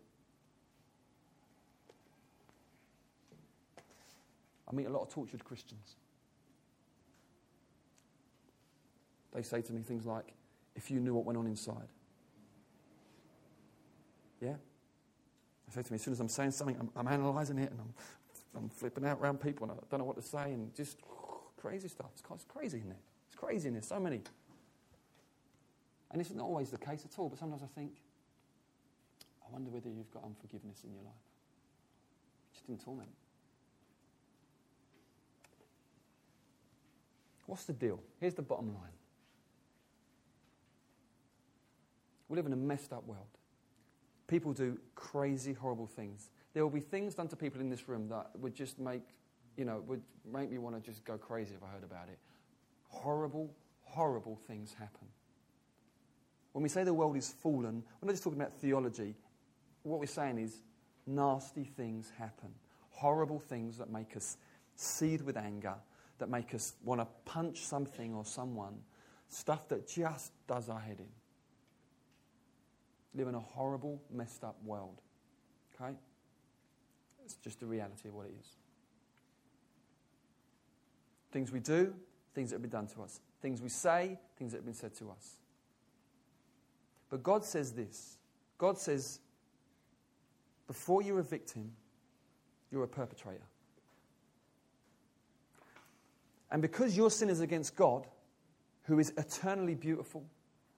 I 4.66 4.74
meet 4.74 4.86
a 4.86 4.90
lot 4.90 5.02
of 5.02 5.10
tortured 5.10 5.44
Christians. 5.44 5.98
They 9.34 9.42
say 9.42 9.62
to 9.62 9.74
me 9.74 9.82
things 9.82 10.06
like, 10.06 10.32
if 10.74 10.90
you 10.90 11.02
knew 11.02 11.16
what 11.16 11.26
went 11.26 11.38
on 11.38 11.48
inside. 11.48 11.90
Yeah? 14.40 14.54
They 15.68 15.76
say 15.76 15.82
to 15.82 15.92
me, 15.92 15.96
as 15.96 16.02
soon 16.02 16.14
as 16.14 16.22
I'm 16.22 16.30
saying 16.30 16.52
something, 16.52 16.78
I'm, 16.80 16.90
I'm 16.96 17.08
analysing 17.08 17.58
it 17.58 17.72
and 17.72 17.82
I'm 17.82 17.94
I'm 18.56 18.70
flipping 18.70 19.06
out 19.06 19.20
around 19.22 19.42
people 19.42 19.70
and 19.70 19.80
I 19.80 19.84
don't 19.90 20.00
know 20.00 20.06
what 20.06 20.16
to 20.18 20.22
say 20.22 20.52
and 20.54 20.74
just 20.76 20.98
crazy 21.62 21.88
stuff. 21.88 22.08
It's, 22.14 22.46
crazy 22.46 22.80
in 22.80 22.90
there. 22.90 22.98
It's 23.28 23.36
crazy 23.36 23.68
in 23.68 23.74
there. 23.74 23.84
So 23.84 24.00
many. 24.00 24.22
And 26.12 26.22
it's 26.22 26.32
not 26.32 26.44
always 26.44 26.70
the 26.70 26.78
case 26.78 27.06
at 27.06 27.18
all, 27.20 27.30
but 27.30 27.38
sometimes 27.38 27.62
I 27.62 27.68
think, 27.68 27.92
I 29.48 29.54
wonder 29.54 29.70
whether 29.70 29.90
you've 29.90 30.12
got 30.12 30.24
unforgiveness 30.24 30.84
in 30.84 30.94
your 30.94 31.04
life. 31.04 31.14
Just 32.54 32.68
in 32.68 32.78
torment. 32.78 33.10
What's 37.46 37.66
the 37.66 37.74
deal? 37.74 38.00
Here's 38.20 38.36
the 38.36 38.42
bottom 38.42 38.68
line. 38.68 38.92
We 42.28 42.36
live 42.36 42.46
in 42.46 42.54
a 42.54 42.58
messed 42.58 42.94
up 42.94 43.06
world. 43.08 43.26
People 44.28 44.54
do 44.54 44.78
crazy, 44.94 45.54
horrible 45.54 45.88
things 45.88 46.30
there 46.54 46.64
will 46.64 46.72
be 46.72 46.80
things 46.80 47.16
done 47.16 47.28
to 47.28 47.36
people 47.36 47.62
in 47.62 47.70
this 47.70 47.88
room 47.88 48.08
that 48.10 48.32
would 48.40 48.56
just 48.56 48.80
make, 48.80 49.04
you 49.56 49.66
know, 49.66 49.84
would 49.88 50.02
make 50.32 50.52
me 50.52 50.58
want 50.58 50.76
to 50.76 50.82
just 50.82 51.06
go 51.06 51.18
crazy 51.18 51.54
if 51.56 51.64
I 51.64 51.68
heard 51.68 51.84
about 51.84 52.10
it. 52.10 52.18
Horrible, 52.88 53.54
horrible 53.84 54.40
things 54.48 54.74
happen. 54.74 55.08
When 56.54 56.64
we 56.64 56.70
say 56.70 56.84
the 56.84 56.94
world 56.94 57.16
is 57.16 57.30
fallen, 57.30 57.84
we're 58.02 58.08
not 58.08 58.14
just 58.14 58.24
talking 58.24 58.40
about 58.40 58.54
theology. 58.60 59.16
What 59.84 60.00
we're 60.00 60.08
saying 60.08 60.40
is 60.40 60.62
nasty 61.06 61.64
things 61.64 62.12
happen. 62.18 62.50
Horrible 62.90 63.40
things 63.40 63.78
that 63.78 63.92
make 63.92 64.18
us 64.18 64.38
seethe 64.76 65.22
with 65.22 65.38
anger, 65.38 65.76
that 66.18 66.30
make 66.30 66.54
us 66.54 66.74
want 66.84 67.02
to 67.02 67.08
punch 67.26 67.66
something 67.66 68.14
or 68.14 68.26
someone. 68.26 68.80
Stuff 69.30 69.68
that 69.70 69.88
just 69.88 70.32
does 70.48 70.70
our 70.70 70.80
head 70.80 71.00
in. 71.00 71.08
Live 73.14 73.28
in 73.28 73.36
a 73.36 73.40
horrible, 73.40 74.02
messed 74.12 74.44
up 74.44 74.58
world. 74.66 75.02
Okay? 75.76 75.94
It's 77.30 77.44
just 77.44 77.60
the 77.60 77.68
reality 77.68 78.10
of 78.10 78.16
what 78.16 78.26
it 78.26 78.34
is. 78.40 78.48
Things 81.32 81.52
we 81.52 81.60
do, 81.60 81.94
things 82.34 82.50
that 82.50 82.56
have 82.56 82.62
been 82.64 82.72
done 82.72 82.88
to 82.88 83.04
us. 83.04 83.20
Things 83.40 83.62
we 83.62 83.70
say, 83.70 84.18
things 84.38 84.52
that 84.52 84.58
have 84.58 84.66
been 84.66 84.74
said 84.74 84.96
to 84.96 85.12
us. 85.12 85.36
But 87.10 87.22
God 87.22 87.46
says 87.46 87.74
this 87.74 88.18
God 88.58 88.80
says, 88.80 89.20
before 90.66 91.04
you're 91.04 91.20
a 91.20 91.24
victim, 91.24 91.72
you're 92.72 92.84
a 92.84 92.88
perpetrator. 92.88 93.46
And 96.52 96.64
because 96.64 96.98
your 96.98 97.12
sin 97.12 97.30
is 97.30 97.42
against 97.42 97.76
God, 97.76 98.08
who 98.84 98.98
is 98.98 99.14
eternally 99.18 99.76
beautiful, 99.76 100.26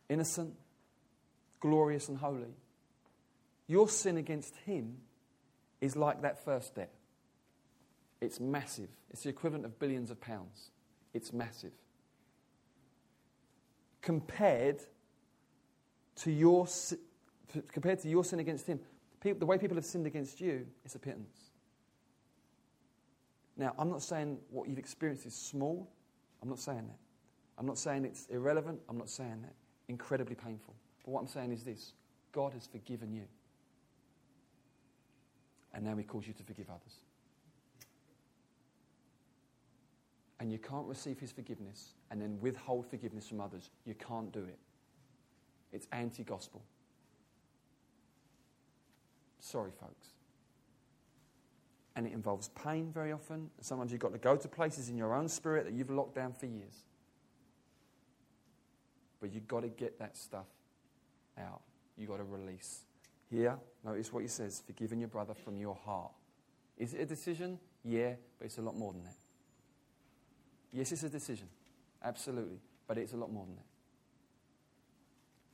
innocent, 0.10 0.54
glorious, 1.62 2.10
and 2.10 2.18
holy, 2.18 2.56
your 3.68 3.88
sin 3.88 4.18
against 4.18 4.58
Him 4.66 4.97
is 5.82 5.95
like 5.95 6.21
that 6.21 6.43
first 6.45 6.75
debt. 6.75 6.93
It's 8.21 8.39
massive. 8.39 8.89
It's 9.09 9.23
the 9.23 9.29
equivalent 9.29 9.65
of 9.65 9.79
billions 9.79 10.11
of 10.11 10.21
pounds. 10.21 10.69
It's 11.13 11.34
massive. 11.34 11.73
Compared 14.01 14.82
to 16.17 16.32
your, 16.32 16.67
compared 17.71 17.99
to 17.99 18.09
your 18.09 18.23
sin 18.23 18.39
against 18.39 18.67
him, 18.67 18.79
people, 19.21 19.39
the 19.39 19.45
way 19.45 19.57
people 19.57 19.75
have 19.75 19.86
sinned 19.86 20.05
against 20.05 20.39
you 20.39 20.65
is 20.86 20.95
a 20.95 20.99
pittance. 20.99 21.51
Now, 23.57 23.73
I'm 23.77 23.89
not 23.89 24.01
saying 24.01 24.38
what 24.49 24.69
you've 24.69 24.79
experienced 24.79 25.25
is 25.25 25.36
small. 25.36 25.91
I'm 26.41 26.49
not 26.49 26.59
saying 26.59 26.88
that. 26.88 26.97
I'm 27.57 27.65
not 27.65 27.77
saying 27.77 28.05
it's 28.05 28.27
irrelevant. 28.27 28.79
I'm 28.88 28.97
not 28.97 29.09
saying 29.09 29.41
that. 29.41 29.53
Incredibly 29.88 30.36
painful. 30.36 30.75
But 31.03 31.11
what 31.11 31.21
I'm 31.21 31.27
saying 31.27 31.51
is 31.51 31.63
this 31.63 31.93
God 32.32 32.53
has 32.53 32.67
forgiven 32.67 33.13
you. 33.13 33.25
And 35.74 35.86
now 35.86 35.95
he 35.95 36.03
calls 36.03 36.28
you 36.28 36.34
to 36.34 36.43
forgive 36.43 36.69
others. 36.69 36.95
And 40.39 40.51
you 40.51 40.57
can't 40.57 40.88
receive 40.88 41.19
his 41.19 41.32
forgiveness 41.32 41.93
and 42.09 42.19
then 42.22 42.39
withhold 42.41 42.89
forgiveness 42.89 43.28
from 43.28 43.39
others. 43.39 43.69
You 43.86 43.93
can't 43.93 44.32
do 44.32 44.39
it. 44.39 44.57
It's 45.72 45.88
anti 45.91 46.24
gospel. 46.24 46.63
Sorry, 49.39 49.72
folks. 49.80 50.07
And 51.95 52.07
it 52.07 52.13
involves 52.13 52.49
pain 52.49 52.91
very 52.93 53.11
often. 53.11 53.49
Sometimes 53.59 53.91
you've 53.91 54.01
got 54.01 54.13
to 54.13 54.17
go 54.17 54.36
to 54.36 54.47
places 54.47 54.89
in 54.89 54.97
your 54.97 55.13
own 55.13 55.28
spirit 55.28 55.65
that 55.65 55.74
you've 55.74 55.89
locked 55.89 56.15
down 56.15 56.34
for 56.34 56.45
years. 56.45 56.86
But 59.19 59.34
you've 59.34 59.47
got 59.47 59.61
to 59.61 59.69
get 59.69 59.99
that 59.99 60.17
stuff 60.17 60.47
out. 61.38 61.61
You've 61.97 62.09
got 62.09 62.17
to 62.17 62.24
release. 62.24 62.82
Here, 63.32 63.57
notice 63.86 64.11
what 64.11 64.21
he 64.21 64.27
says 64.27 64.61
forgiving 64.65 64.99
your 64.99 65.07
brother 65.07 65.34
from 65.34 65.57
your 65.57 65.75
heart. 65.86 66.11
Is 66.77 66.93
it 66.93 66.99
a 66.99 67.05
decision? 67.05 67.59
Yeah, 67.84 68.13
but 68.38 68.45
it's 68.45 68.57
a 68.57 68.61
lot 68.61 68.75
more 68.75 68.91
than 68.91 69.03
that. 69.05 69.15
Yes, 70.73 70.91
it's 70.91 71.03
a 71.03 71.09
decision. 71.09 71.47
Absolutely. 72.03 72.59
But 72.88 72.97
it's 72.97 73.13
a 73.13 73.17
lot 73.17 73.32
more 73.32 73.45
than 73.45 73.55
that. 73.55 73.65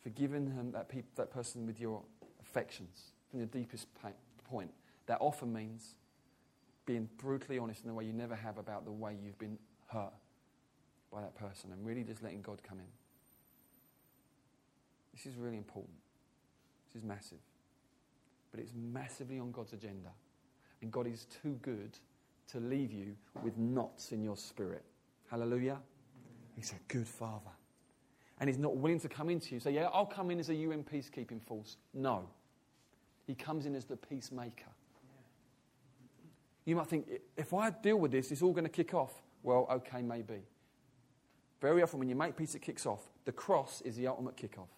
Forgiving 0.01 0.47
him, 0.47 0.71
that, 0.71 0.89
peop- 0.89 1.15
that 1.15 1.29
person 1.29 1.67
with 1.67 1.79
your 1.79 2.01
affections 2.41 3.11
from 3.29 3.39
your 3.39 3.47
deepest 3.47 3.87
pain, 4.01 4.13
point. 4.49 4.71
That 5.05 5.19
often 5.21 5.53
means 5.53 5.95
being 6.85 7.09
brutally 7.17 7.59
honest 7.59 7.83
in 7.83 7.89
the 7.89 7.93
way 7.93 8.05
you 8.05 8.13
never 8.13 8.35
have 8.35 8.57
about 8.57 8.85
the 8.85 8.91
way 8.91 9.15
you've 9.23 9.37
been 9.37 9.57
hurt 9.87 10.13
by 11.11 11.21
that 11.21 11.35
person 11.35 11.71
and 11.71 11.85
really 11.85 12.03
just 12.03 12.23
letting 12.23 12.41
God 12.41 12.63
come 12.63 12.79
in. 12.79 12.85
This 15.13 15.25
is 15.25 15.37
really 15.37 15.57
important. 15.57 15.97
This 16.87 17.03
is 17.03 17.07
massive 17.07 17.39
but 18.57 18.63
it's 18.63 18.73
massively 18.75 19.37
on 19.37 19.51
God's 19.51 19.73
agenda. 19.73 20.09
And 20.81 20.91
God 20.91 21.05
is 21.05 21.27
too 21.43 21.59
good 21.61 21.95
to 22.51 22.59
leave 22.59 22.91
you 22.91 23.15
with 23.43 23.55
knots 23.55 24.11
in 24.13 24.23
your 24.23 24.35
spirit. 24.35 24.83
Hallelujah. 25.29 25.77
He's 26.55 26.71
a 26.71 26.91
good 26.91 27.07
father. 27.07 27.51
And 28.39 28.49
he's 28.49 28.57
not 28.57 28.75
willing 28.75 28.99
to 29.01 29.09
come 29.09 29.29
into 29.29 29.53
you 29.53 29.59
say, 29.59 29.71
Yeah, 29.71 29.89
I'll 29.93 30.07
come 30.07 30.31
in 30.31 30.39
as 30.39 30.49
a 30.49 30.55
UN 30.55 30.83
peacekeeping 30.83 31.39
force. 31.43 31.77
No. 31.93 32.27
He 33.27 33.35
comes 33.35 33.67
in 33.67 33.75
as 33.75 33.85
the 33.85 33.95
peacemaker. 33.95 34.71
You 36.65 36.77
might 36.77 36.87
think, 36.87 37.07
if 37.37 37.53
I 37.53 37.69
deal 37.69 37.97
with 37.97 38.11
this, 38.11 38.31
it's 38.31 38.41
all 38.41 38.53
going 38.53 38.63
to 38.63 38.69
kick 38.69 38.95
off. 38.95 39.21
Well, 39.43 39.67
okay, 39.71 40.01
maybe. 40.01 40.41
Very 41.61 41.83
often, 41.83 41.99
when 41.99 42.09
you 42.09 42.15
make 42.15 42.35
peace, 42.35 42.55
it 42.55 42.63
kicks 42.63 42.87
off. 42.87 43.03
The 43.25 43.31
cross 43.31 43.81
is 43.81 43.95
the 43.97 44.07
ultimate 44.07 44.35
kickoff. 44.35 44.69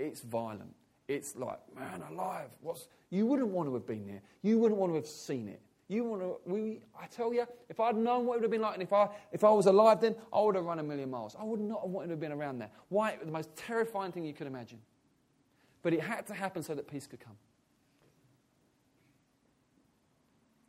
It's 0.00 0.22
violent. 0.22 0.74
It's 1.10 1.34
like, 1.34 1.58
man, 1.76 2.04
alive. 2.08 2.50
What's... 2.60 2.86
You 3.10 3.26
wouldn't 3.26 3.48
want 3.48 3.68
to 3.68 3.74
have 3.74 3.84
been 3.84 4.06
there. 4.06 4.22
You 4.42 4.60
wouldn't 4.60 4.78
want 4.78 4.92
to 4.92 4.94
have 4.94 5.08
seen 5.08 5.48
it. 5.48 5.60
You 5.88 6.04
want 6.04 6.22
to, 6.22 6.36
we, 6.48 6.82
I 6.96 7.06
tell 7.06 7.34
you, 7.34 7.46
if 7.68 7.80
I'd 7.80 7.96
known 7.96 8.26
what 8.26 8.34
it 8.34 8.36
would 8.36 8.44
have 8.44 8.50
been 8.52 8.60
like, 8.60 8.74
and 8.74 8.82
if 8.84 8.92
I, 8.92 9.08
if 9.32 9.42
I 9.42 9.50
was 9.50 9.66
alive 9.66 10.00
then, 10.00 10.14
I 10.32 10.40
would 10.40 10.54
have 10.54 10.64
run 10.64 10.78
a 10.78 10.84
million 10.84 11.10
miles. 11.10 11.34
I 11.36 11.42
would 11.42 11.58
not 11.58 11.80
have 11.82 11.90
wanted 11.90 12.06
to 12.06 12.12
have 12.12 12.20
been 12.20 12.30
around 12.30 12.60
there. 12.60 12.70
Why? 12.90 13.18
The 13.20 13.32
most 13.32 13.56
terrifying 13.56 14.12
thing 14.12 14.24
you 14.24 14.32
could 14.32 14.46
imagine. 14.46 14.78
But 15.82 15.92
it 15.92 16.00
had 16.00 16.28
to 16.28 16.34
happen 16.34 16.62
so 16.62 16.76
that 16.76 16.86
peace 16.86 17.08
could 17.08 17.18
come. 17.18 17.36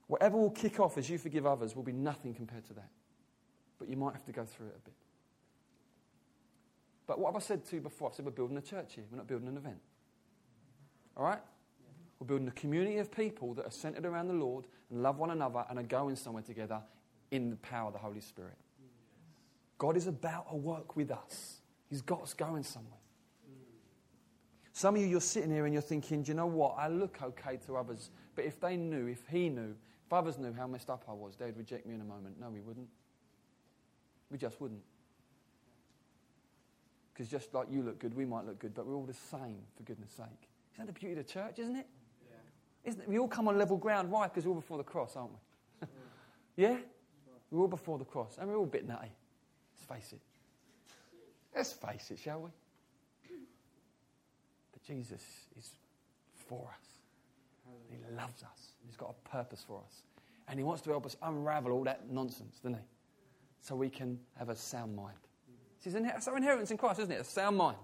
Whatever 0.08 0.38
will 0.38 0.50
kick 0.50 0.80
off 0.80 0.98
as 0.98 1.08
you 1.08 1.20
forgive 1.20 1.46
others 1.46 1.76
will 1.76 1.84
be 1.84 1.94
nothing 1.94 2.34
compared 2.34 2.66
to 2.66 2.74
that. 2.74 2.90
But 3.78 3.90
you 3.90 3.96
might 3.96 4.14
have 4.14 4.26
to 4.26 4.32
go 4.32 4.44
through 4.44 4.68
it 4.68 4.76
a 4.76 4.86
bit. 4.86 4.96
But 7.06 7.20
what 7.20 7.32
have 7.32 7.44
I 7.44 7.46
said 7.46 7.64
to 7.66 7.76
you 7.76 7.82
before? 7.84 8.10
I've 8.10 8.16
said 8.16 8.26
we're 8.26 8.32
building 8.32 8.58
a 8.58 8.62
church 8.62 8.96
here, 8.96 9.04
we're 9.12 9.18
not 9.18 9.28
building 9.28 9.48
an 9.48 9.58
event. 9.58 9.78
All 11.18 11.24
right? 11.24 11.40
We're 12.20 12.28
building 12.28 12.48
a 12.48 12.52
community 12.52 12.98
of 12.98 13.12
people 13.12 13.54
that 13.56 13.66
are 13.66 13.72
centered 13.72 14.06
around 14.06 14.28
the 14.28 14.34
Lord 14.34 14.66
and 14.90 15.02
love 15.02 15.18
one 15.18 15.32
another 15.32 15.66
and 15.70 15.80
are 15.80 15.84
going 15.84 16.16
somewhere 16.16 16.44
together 16.44 16.82
in 17.32 17.50
the 17.50 17.56
power 17.58 17.88
of 17.88 17.94
the 17.94 18.00
Holy 18.00 18.22
Spirit. 18.22 18.58
God 19.78 19.98
is 19.98 20.06
about 20.06 20.50
to 20.50 20.56
work 20.56 20.96
with 20.96 21.12
us, 21.12 21.62
He's 21.90 22.02
got 22.02 22.22
us 22.22 22.34
going 22.34 22.64
somewhere. 22.64 23.00
Some 24.74 24.96
of 24.96 25.02
you, 25.02 25.08
you're 25.08 25.20
sitting 25.20 25.52
here 25.52 25.66
and 25.66 25.74
you're 25.74 25.82
thinking, 25.82 26.24
do 26.24 26.30
you 26.30 26.36
know 26.36 26.46
what? 26.46 26.76
I 26.78 26.88
look 26.88 27.22
okay 27.22 27.58
to 27.66 27.76
others, 27.76 28.10
but 28.36 28.46
if 28.46 28.60
they 28.60 28.78
knew, 28.78 29.08
if 29.08 29.24
he 29.30 29.50
knew, 29.50 29.76
if 30.06 30.14
others 30.14 30.38
knew 30.38 30.54
how 30.54 30.66
messed 30.66 30.90
up 30.90 31.04
I 31.10 31.14
was, 31.14 31.36
they'd 31.36 31.58
reject 31.58 31.86
me 31.86 31.94
in 31.94 32.02
a 32.02 32.06
moment. 32.06 32.40
No, 32.40 32.50
we 32.50 32.62
wouldn't. 32.62 32.88
We 34.30 34.38
just 34.38 34.62
wouldn't. 34.62 34.82
Because 37.14 37.30
just 37.30 37.54
like 37.54 37.68
you 37.70 37.82
look 37.82 38.00
good, 38.00 38.14
we 38.14 38.26
might 38.26 38.46
look 38.46 38.60
good, 38.60 38.74
but 38.74 38.86
we're 38.86 38.96
all 38.96 39.06
the 39.06 39.14
same, 39.14 39.60
for 39.76 39.84
goodness 39.84 40.12
sake. 40.12 40.51
Isn't 40.74 40.86
that 40.86 40.94
the 40.94 41.00
beauty 41.00 41.20
of 41.20 41.26
the 41.26 41.32
church, 41.32 41.60
isn't 41.60 41.76
it? 41.76 41.88
Isn't 42.84 43.02
it? 43.02 43.08
We 43.08 43.20
all 43.20 43.28
come 43.28 43.48
on 43.48 43.58
level 43.58 43.78
ground. 43.78 44.10
Why? 44.10 44.28
Because 44.28 44.46
we're 44.46 44.52
all 44.52 44.60
before 44.60 44.78
the 44.78 44.84
cross, 44.84 45.16
aren't 45.16 45.32
we? 45.32 45.88
yeah? 46.56 46.78
We're 47.52 47.62
all 47.62 47.68
before 47.68 47.98
the 47.98 48.06
cross. 48.06 48.38
And 48.40 48.50
we're 48.50 48.58
all 48.58 48.64
a 48.64 48.68
bit 48.68 48.88
nutty. 48.88 49.12
Let's 49.74 50.02
face 50.02 50.14
it. 50.14 50.22
Let's 51.56 51.74
face 51.74 52.12
it, 52.12 52.20
shall 52.20 52.42
we? 52.42 52.50
But 54.72 54.84
Jesus 54.84 55.22
is 55.58 55.70
for 56.48 56.68
us. 56.80 56.88
He 57.90 57.98
loves 58.16 58.44
us. 58.44 58.74
He's 58.86 58.96
got 58.96 59.14
a 59.26 59.30
purpose 59.30 59.64
for 59.68 59.82
us. 59.86 60.04
And 60.48 60.58
He 60.58 60.64
wants 60.64 60.82
to 60.84 60.90
help 60.90 61.06
us 61.06 61.16
unravel 61.22 61.72
all 61.72 61.84
that 61.84 62.10
nonsense, 62.10 62.58
doesn't 62.58 62.76
He? 62.76 62.86
So 63.60 63.76
we 63.76 63.90
can 63.90 64.20
have 64.38 64.50
a 64.50 64.56
sound 64.56 64.96
mind. 64.96 65.18
It's 65.84 66.28
our 66.28 66.38
inheritance 66.38 66.72
in 66.72 66.78
Christ, 66.78 67.00
isn't 67.00 67.12
it? 67.12 67.22
A 67.22 67.24
sound 67.24 67.58
mind. 67.58 67.78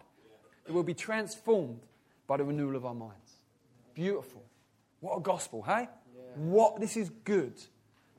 It 0.67 0.71
will 0.71 0.83
be 0.83 0.93
transformed 0.93 1.79
by 2.27 2.37
the 2.37 2.43
renewal 2.43 2.75
of 2.75 2.85
our 2.85 2.93
minds. 2.93 3.37
Beautiful. 3.93 4.43
What 4.99 5.17
a 5.17 5.21
gospel, 5.21 5.63
hey? 5.63 5.87
Yeah. 6.15 6.21
What 6.35 6.79
this 6.79 6.97
is 6.97 7.09
good. 7.23 7.53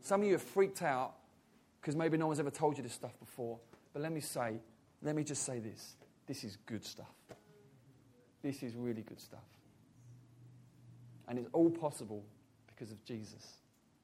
Some 0.00 0.22
of 0.22 0.26
you 0.26 0.34
are 0.34 0.38
freaked 0.38 0.82
out 0.82 1.14
because 1.80 1.94
maybe 1.94 2.16
no 2.16 2.26
one's 2.26 2.40
ever 2.40 2.50
told 2.50 2.76
you 2.76 2.82
this 2.82 2.94
stuff 2.94 3.18
before. 3.20 3.58
But 3.92 4.02
let 4.02 4.12
me 4.12 4.20
say, 4.20 4.60
let 5.02 5.14
me 5.14 5.24
just 5.24 5.44
say 5.44 5.58
this. 5.60 5.96
This 6.26 6.44
is 6.44 6.56
good 6.66 6.84
stuff. 6.84 7.06
This 8.42 8.62
is 8.62 8.74
really 8.74 9.02
good 9.02 9.20
stuff. 9.20 9.40
And 11.28 11.38
it's 11.38 11.48
all 11.52 11.70
possible 11.70 12.24
because 12.66 12.92
of 12.92 13.04
Jesus 13.04 13.58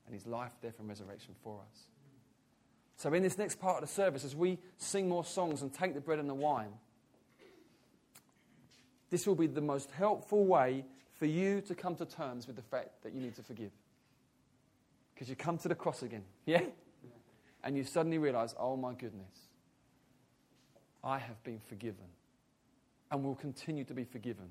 and 0.07 0.15
his 0.15 0.27
life, 0.27 0.53
death, 0.61 0.75
and 0.79 0.89
resurrection 0.89 1.35
for 1.43 1.61
us. 1.61 1.79
So, 2.97 3.13
in 3.13 3.23
this 3.23 3.39
next 3.39 3.59
part 3.59 3.83
of 3.83 3.89
the 3.89 3.93
service, 3.93 4.25
as 4.25 4.37
we 4.37 4.59
sing 4.77 5.09
more 5.09 5.25
songs 5.25 5.63
and 5.63 5.73
take 5.73 5.95
the 5.95 6.01
bread 6.01 6.19
and 6.19 6.29
the 6.29 6.35
wine, 6.35 6.73
this 9.11 9.27
will 9.27 9.35
be 9.35 9.47
the 9.47 9.61
most 9.61 9.91
helpful 9.91 10.45
way 10.45 10.85
for 11.19 11.27
you 11.27 11.61
to 11.63 11.75
come 11.75 11.95
to 11.97 12.05
terms 12.05 12.47
with 12.47 12.57
the 12.57 12.63
fact 12.63 13.03
that 13.03 13.15
you 13.15 13.21
need 13.21 13.35
to 13.37 13.43
forgive. 13.43 13.71
Because 15.15 15.29
you 15.29 15.37
come 15.37 15.59
to 15.59 15.69
the 15.69 15.75
cross 15.75 16.03
again, 16.03 16.25
yeah? 16.47 16.63
And 17.63 17.77
you 17.77 17.85
suddenly 17.85 18.19
realize, 18.19 18.55
oh 18.59 18.77
my 18.77 18.93
goodness, 18.93 19.49
I 21.03 21.19
have 21.19 21.43
been 21.45 21.61
forgiven 21.69 22.07
and 23.11 23.23
will 23.23 23.35
continue 23.35 23.85
to 23.85 23.95
be 23.95 24.05
forgiven 24.05 24.51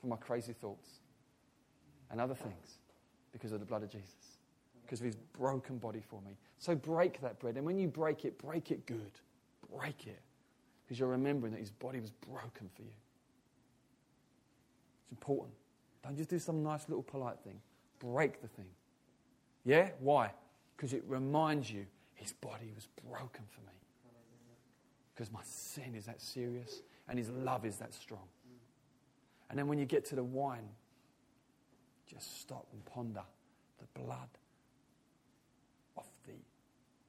for 0.00 0.08
my 0.08 0.16
crazy 0.16 0.52
thoughts 0.52 0.88
and 2.10 2.20
other 2.20 2.34
things 2.34 2.78
because 3.32 3.52
of 3.52 3.60
the 3.60 3.66
blood 3.66 3.82
of 3.82 3.90
Jesus, 3.90 4.38
because 4.82 5.00
of 5.00 5.06
his 5.06 5.16
broken 5.38 5.78
body 5.78 6.02
for 6.08 6.20
me. 6.22 6.36
So 6.58 6.74
break 6.74 7.20
that 7.20 7.38
bread. 7.38 7.56
And 7.56 7.64
when 7.64 7.78
you 7.78 7.88
break 7.88 8.24
it, 8.24 8.38
break 8.38 8.70
it 8.70 8.86
good. 8.86 9.12
Break 9.76 10.06
it. 10.06 10.20
Because 10.84 10.98
you're 10.98 11.08
remembering 11.08 11.52
that 11.52 11.60
his 11.60 11.70
body 11.70 12.00
was 12.00 12.10
broken 12.10 12.68
for 12.74 12.82
you. 12.82 12.88
It's 15.08 15.12
important. 15.12 15.54
Don't 16.04 16.16
just 16.16 16.28
do 16.28 16.38
some 16.38 16.62
nice 16.62 16.86
little 16.88 17.02
polite 17.02 17.38
thing. 17.40 17.60
Break 17.98 18.42
the 18.42 18.48
thing. 18.48 18.68
Yeah? 19.64 19.90
Why? 20.00 20.32
Because 20.76 20.92
it 20.92 21.02
reminds 21.06 21.70
you 21.70 21.86
his 22.14 22.32
body 22.32 22.70
was 22.74 22.88
broken 23.08 23.44
for 23.50 23.60
me. 23.60 23.72
Because 25.14 25.32
my 25.32 25.40
sin 25.44 25.94
is 25.96 26.04
that 26.04 26.20
serious 26.20 26.82
and 27.08 27.18
his 27.18 27.30
love 27.30 27.64
is 27.64 27.76
that 27.78 27.94
strong. 27.94 28.28
And 29.48 29.58
then 29.58 29.66
when 29.66 29.78
you 29.78 29.86
get 29.86 30.04
to 30.06 30.14
the 30.14 30.22
wine, 30.22 30.68
just 32.06 32.40
stop 32.40 32.66
and 32.72 32.84
ponder 32.84 33.22
the 33.78 34.00
blood 34.00 34.28
of 35.96 36.04
the 36.26 36.34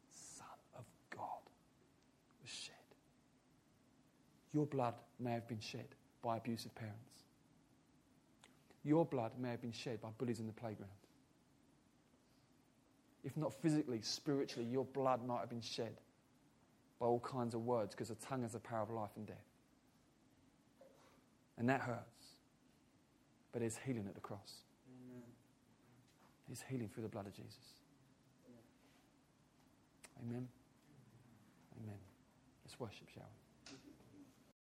Son 0.09 0.47
of 0.77 0.85
God 1.09 1.41
was 2.41 2.49
shed. 2.49 2.75
Your 4.53 4.65
blood 4.65 4.95
may 5.19 5.31
have 5.31 5.47
been 5.47 5.59
shed 5.59 5.87
by 6.21 6.37
abusive 6.37 6.73
parents. 6.75 7.08
Your 8.89 9.05
blood 9.05 9.33
may 9.37 9.51
have 9.51 9.61
been 9.61 9.71
shed 9.71 10.01
by 10.01 10.09
bullies 10.17 10.39
in 10.39 10.47
the 10.47 10.51
playground. 10.51 10.89
If 13.23 13.37
not 13.37 13.53
physically, 13.53 13.99
spiritually, 14.01 14.67
your 14.67 14.83
blood 14.83 15.23
might 15.27 15.41
have 15.41 15.49
been 15.49 15.61
shed 15.61 15.95
by 16.99 17.05
all 17.05 17.19
kinds 17.19 17.53
of 17.53 17.63
words 17.63 17.93
because 17.93 18.07
the 18.07 18.15
tongue 18.15 18.41
has 18.41 18.53
the 18.53 18.59
power 18.59 18.81
of 18.81 18.89
life 18.89 19.11
and 19.15 19.27
death. 19.27 19.45
And 21.59 21.69
that 21.69 21.81
hurts. 21.81 22.25
But 23.51 23.59
there's 23.59 23.77
healing 23.77 24.05
at 24.07 24.15
the 24.15 24.21
cross. 24.21 24.53
Amen. 24.89 25.21
There's 26.47 26.63
healing 26.67 26.89
through 26.91 27.03
the 27.03 27.09
blood 27.09 27.27
of 27.27 27.33
Jesus. 27.33 27.75
Amen. 30.23 30.47
Amen. 31.79 31.99
Let's 32.65 32.79
worship, 32.79 33.07
shall 33.13 33.21
we? 33.21 33.38